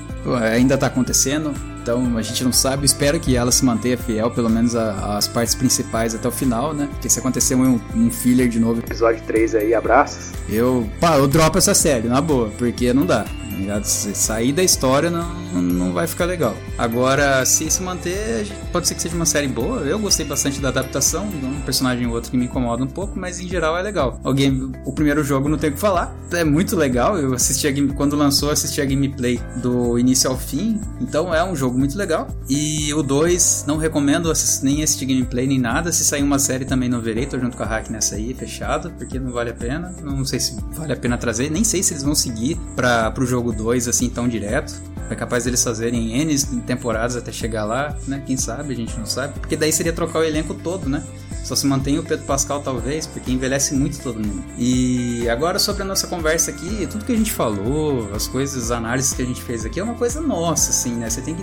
ainda 0.53 0.77
tá 0.77 0.87
acontecendo. 0.87 1.53
Então 1.83 2.19
a 2.19 2.23
gente 2.23 2.45
não 2.45 2.53
sabe, 2.53 2.85
espero 2.85 3.19
que 3.19 3.35
ela 3.35 3.51
se 3.51 3.65
mantenha 3.65 3.97
fiel, 3.97 4.31
pelo 4.31 4.51
menos 4.51 4.77
a- 4.77 5.17
às 5.17 5.27
partes 5.27 5.55
principais 5.55 6.15
até 6.15 6.29
o 6.29 6.31
final, 6.31 6.75
né? 6.75 6.87
Porque 6.93 7.09
se 7.09 7.19
acontecer 7.19 7.55
um, 7.55 7.81
um 7.97 8.11
filler 8.11 8.49
de 8.49 8.61
novo, 8.61 8.81
Episódio 8.81 9.23
3 9.27 9.55
aí, 9.55 9.75
abraços. 9.75 10.31
eu, 10.47 10.87
pá, 11.01 11.17
eu 11.17 11.27
dropo 11.27 11.57
essa 11.57 11.73
série, 11.73 12.07
na 12.07 12.21
boa, 12.21 12.51
porque 12.59 12.93
não 12.93 13.07
dá. 13.07 13.25
Ligado? 13.61 13.85
Se 13.85 14.15
sair 14.15 14.53
da 14.53 14.63
história 14.63 15.11
não, 15.11 15.63
não 15.63 15.93
vai 15.93 16.07
ficar 16.07 16.25
legal. 16.25 16.57
Agora, 16.77 17.45
se 17.45 17.71
se 17.71 17.83
manter, 17.83 18.47
pode 18.73 18.89
ser 18.89 18.95
que 18.95 19.03
seja 19.03 19.15
uma 19.15 19.27
série 19.27 19.49
boa. 19.49 19.81
Eu 19.81 19.99
gostei 19.99 20.27
bastante 20.27 20.61
da 20.61 20.69
adaptação, 20.69 21.27
um 21.27 21.61
personagem 21.63 22.07
ou 22.07 22.15
outro 22.15 22.31
que 22.31 22.37
me 22.37 22.47
incomoda 22.47 22.83
um 22.83 22.87
pouco, 22.87 23.19
mas 23.19 23.41
em 23.41 23.49
geral 23.49 23.77
é 23.77 23.83
legal. 23.83 24.21
O, 24.25 24.33
game, 24.33 24.73
o 24.85 24.93
primeiro 24.93 25.23
jogo 25.23 25.49
não 25.49 25.59
tem 25.59 25.71
o 25.71 25.73
que 25.75 25.81
falar, 25.81 26.15
é 26.33 26.45
muito 26.45 26.77
legal. 26.77 27.19
Eu 27.19 27.35
assisti 27.35 27.67
a 27.67 27.71
game, 27.71 27.93
quando 27.93 28.17
lançou, 28.17 28.51
assisti 28.51 28.81
a 28.81 28.85
gameplay 28.85 29.41
do 29.57 29.99
início 29.99 30.31
ao 30.31 30.37
fim, 30.37 30.81
então 31.01 31.35
é 31.35 31.45
um 31.45 31.55
jogo 31.55 31.79
muito 31.79 31.97
legal. 31.97 32.29
E 32.49 32.93
o 32.95 33.03
2, 33.03 33.65
não 33.67 33.77
recomendo 33.77 34.33
nem 34.63 34.83
assistir 34.83 35.07
gameplay 35.07 35.47
nem 35.47 35.59
nada. 35.59 35.93
Se 35.93 36.05
sair 36.05 36.23
uma 36.23 36.39
série 36.39 36.65
também 36.65 36.89
não 36.89 37.01
verei, 37.01 37.27
tô 37.27 37.39
junto 37.39 37.57
com 37.57 37.63
a 37.63 37.67
Hack 37.67 37.91
nessa 37.91 38.17
aí, 38.17 38.35
fechado, 38.35 38.91
porque 38.99 39.19
não 39.19 39.33
vale 39.33 39.51
a 39.51 39.55
pena. 39.55 39.95
Não 40.03 40.25
sei 40.25 40.41
se 40.41 40.57
vale 40.73 40.93
a 40.93 40.97
pena 40.97 41.17
trazer, 41.19 41.51
nem 41.51 41.65
sei 41.65 41.83
se 41.83 41.93
eles 41.93 42.03
vão 42.03 42.15
seguir 42.15 42.57
para 42.75 43.11
pro 43.11 43.27
jogo 43.27 43.50
jogo 43.51 43.53
2 43.53 43.89
assim 43.89 44.09
tão 44.09 44.29
direto. 44.29 44.73
É 45.11 45.15
capaz 45.17 45.45
deles 45.45 45.63
fazerem 45.63 46.21
N 46.21 46.39
temporadas 46.65 47.17
até 47.17 47.33
chegar 47.33 47.65
lá, 47.65 47.97
né? 48.07 48.23
Quem 48.25 48.37
sabe, 48.37 48.73
a 48.73 48.77
gente 48.77 48.97
não 48.97 49.07
sabe. 49.07 49.41
Porque 49.41 49.57
daí 49.57 49.73
seria 49.73 49.93
trocar 49.93 50.21
o 50.21 50.25
elenco 50.25 50.55
todo, 50.55 50.89
né? 50.89 51.05
Só 51.43 51.57
se 51.57 51.67
mantém 51.67 51.99
o 51.99 52.05
Pedro 52.05 52.25
Pascal, 52.27 52.63
talvez, 52.63 53.09
porque 53.09 53.33
envelhece 53.33 53.75
muito 53.75 54.01
todo 54.01 54.21
mundo. 54.21 54.45
E 54.57 55.29
agora, 55.29 55.59
sobre 55.59 55.83
a 55.83 55.85
nossa 55.85 56.07
conversa 56.07 56.53
aqui, 56.53 56.87
tudo 56.87 57.05
que 57.05 57.13
a 57.13 57.17
gente 57.17 57.33
falou, 57.33 58.09
as 58.15 58.29
coisas, 58.29 58.65
as 58.65 58.71
análises 58.71 59.13
que 59.13 59.23
a 59.23 59.25
gente 59.25 59.43
fez 59.43 59.65
aqui, 59.65 59.81
é 59.81 59.83
uma 59.83 59.95
coisa 59.95 60.21
nossa, 60.21 60.71
assim, 60.71 60.95
né? 60.95 61.11
Você 61.11 61.23
tem 61.23 61.35
que. 61.35 61.43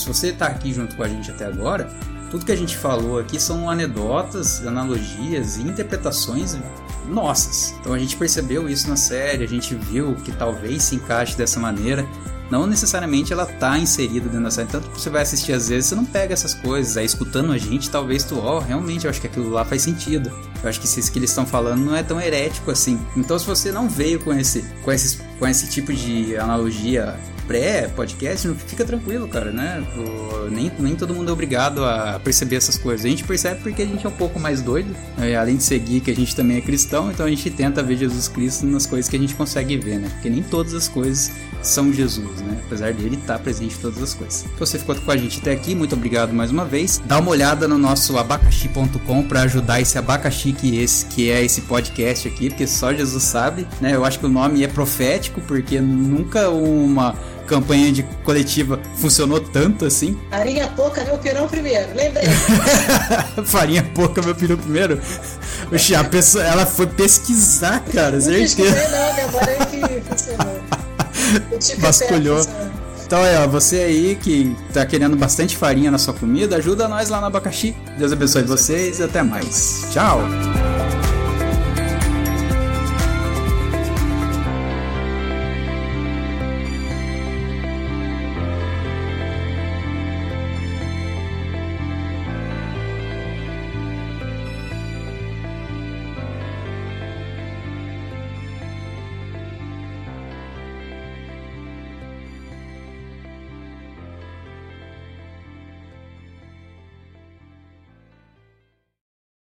Se 0.00 0.06
você 0.06 0.32
tá 0.32 0.46
aqui 0.46 0.72
junto 0.72 0.96
com 0.96 1.02
a 1.02 1.08
gente 1.08 1.30
até 1.30 1.44
agora, 1.44 1.92
tudo 2.32 2.46
que 2.46 2.52
a 2.52 2.56
gente 2.56 2.78
falou 2.78 3.18
aqui 3.18 3.38
são 3.38 3.68
anedotas, 3.68 4.66
analogias 4.66 5.58
e 5.58 5.62
interpretações 5.62 6.56
nossas. 7.06 7.74
Então 7.78 7.92
a 7.92 7.98
gente 7.98 8.16
percebeu 8.16 8.70
isso 8.70 8.88
na 8.88 8.96
série, 8.96 9.44
a 9.44 9.46
gente 9.46 9.74
viu 9.74 10.14
que 10.14 10.32
talvez 10.32 10.82
se 10.82 10.94
encaixe 10.96 11.36
dessa 11.36 11.60
maneira 11.60 12.08
não 12.50 12.66
necessariamente 12.66 13.32
ela 13.32 13.46
tá 13.46 13.78
inserida 13.78 14.28
dentro 14.28 14.44
da 14.44 14.50
série. 14.50 14.68
Tanto 14.68 14.90
que 14.90 15.00
você 15.00 15.08
vai 15.08 15.22
assistir 15.22 15.54
às 15.54 15.70
vezes, 15.70 15.86
você 15.86 15.94
não 15.94 16.04
pega 16.04 16.34
essas 16.34 16.52
coisas. 16.52 16.98
Aí 16.98 17.06
escutando 17.06 17.50
a 17.50 17.56
gente, 17.56 17.88
talvez 17.88 18.24
tu, 18.24 18.38
ó, 18.38 18.58
oh, 18.58 18.60
realmente 18.60 19.06
eu 19.06 19.10
acho 19.10 19.22
que 19.22 19.26
aquilo 19.26 19.48
lá 19.48 19.64
faz 19.64 19.80
sentido. 19.80 20.30
Eu 20.62 20.68
acho 20.68 20.78
que 20.78 20.86
isso 20.86 21.10
que 21.10 21.18
eles 21.18 21.30
estão 21.30 21.46
falando 21.46 21.80
não 21.80 21.96
é 21.96 22.02
tão 22.02 22.20
herético 22.20 22.70
assim. 22.70 23.00
Então 23.16 23.38
se 23.38 23.46
você 23.46 23.72
não 23.72 23.88
veio 23.88 24.20
com 24.20 24.34
esse, 24.34 24.62
com 24.84 24.92
esse, 24.92 25.18
com 25.38 25.48
esse 25.48 25.70
tipo 25.70 25.94
de 25.94 26.36
analogia 26.36 27.18
pré-podcast, 27.52 28.48
fica 28.66 28.82
tranquilo, 28.82 29.28
cara, 29.28 29.52
né? 29.52 29.84
O, 29.94 30.48
nem, 30.50 30.72
nem 30.78 30.96
todo 30.96 31.14
mundo 31.14 31.28
é 31.28 31.32
obrigado 31.32 31.84
a 31.84 32.18
perceber 32.18 32.56
essas 32.56 32.78
coisas. 32.78 33.04
A 33.04 33.08
gente 33.10 33.24
percebe 33.24 33.60
porque 33.62 33.82
a 33.82 33.86
gente 33.86 34.06
é 34.06 34.08
um 34.08 34.12
pouco 34.12 34.40
mais 34.40 34.62
doido, 34.62 34.96
né? 35.18 35.36
além 35.36 35.56
de 35.56 35.62
seguir 35.62 36.00
que 36.00 36.10
a 36.10 36.14
gente 36.14 36.34
também 36.34 36.56
é 36.56 36.60
cristão, 36.62 37.10
então 37.10 37.26
a 37.26 37.28
gente 37.28 37.50
tenta 37.50 37.82
ver 37.82 37.98
Jesus 37.98 38.26
Cristo 38.26 38.64
nas 38.64 38.86
coisas 38.86 39.10
que 39.10 39.16
a 39.16 39.18
gente 39.18 39.34
consegue 39.34 39.76
ver, 39.76 39.98
né? 39.98 40.08
Porque 40.14 40.30
nem 40.30 40.42
todas 40.42 40.72
as 40.72 40.88
coisas 40.88 41.30
são 41.60 41.92
Jesus, 41.92 42.40
né? 42.40 42.58
Apesar 42.66 42.94
dele 42.94 43.16
estar 43.16 43.38
presente 43.38 43.76
em 43.76 43.80
todas 43.80 44.02
as 44.02 44.14
coisas. 44.14 44.34
Se 44.34 44.48
você 44.58 44.78
ficou 44.78 44.94
com 44.94 45.10
a 45.10 45.16
gente 45.16 45.38
até 45.40 45.52
aqui, 45.52 45.74
muito 45.74 45.94
obrigado 45.94 46.32
mais 46.32 46.50
uma 46.50 46.64
vez. 46.64 47.02
Dá 47.04 47.18
uma 47.18 47.30
olhada 47.30 47.68
no 47.68 47.76
nosso 47.76 48.16
abacaxi.com 48.16 49.24
para 49.24 49.42
ajudar 49.42 49.78
esse 49.78 49.98
abacaxi 49.98 50.52
que, 50.52 50.78
esse, 50.78 51.04
que 51.04 51.30
é 51.30 51.44
esse 51.44 51.60
podcast 51.62 52.26
aqui, 52.26 52.48
porque 52.48 52.66
só 52.66 52.94
Jesus 52.94 53.22
sabe, 53.22 53.66
né? 53.78 53.94
Eu 53.94 54.06
acho 54.06 54.18
que 54.18 54.24
o 54.24 54.30
nome 54.30 54.64
é 54.64 54.68
profético, 54.68 55.40
porque 55.42 55.78
nunca 55.80 56.48
uma 56.48 57.14
campanha 57.46 57.92
de 57.92 58.02
coletiva 58.24 58.80
funcionou 58.96 59.40
tanto 59.40 59.84
assim. 59.84 60.18
Farinha 60.30 60.68
pouca, 60.68 61.04
meu 61.04 61.18
pirão 61.18 61.48
primeiro, 61.48 61.88
lembrei. 61.94 62.24
Farinha 63.44 63.82
pouca, 63.94 64.22
meu 64.22 64.34
pirão 64.34 64.56
primeiro. 64.56 65.00
Oxe, 65.72 65.94
a 65.94 66.04
pessoa, 66.04 66.44
ela 66.44 66.66
foi 66.66 66.86
pesquisar, 66.86 67.80
cara, 67.92 68.12
não 68.12 68.20
certeza. 68.20 68.88
Não, 68.88 69.14
minha 69.14 69.28
mãe 69.28 69.56
é 69.58 69.66
que 69.66 70.00
funcionou. 70.08 70.60
Vasculhou. 71.78 72.46
Então 73.12 73.24
é, 73.24 73.44
ó, 73.44 73.46
você 73.46 73.76
aí 73.76 74.16
que 74.16 74.56
tá 74.72 74.86
querendo 74.86 75.16
bastante 75.16 75.54
farinha 75.54 75.90
na 75.90 75.98
sua 75.98 76.14
comida, 76.14 76.56
ajuda 76.56 76.88
nós 76.88 77.10
lá 77.10 77.20
no 77.20 77.26
abacaxi. 77.26 77.76
Deus 77.98 78.10
abençoe 78.10 78.42
vocês 78.42 79.00
e 79.00 79.02
até 79.02 79.22
mais. 79.22 79.86
Tchau! 79.92 80.22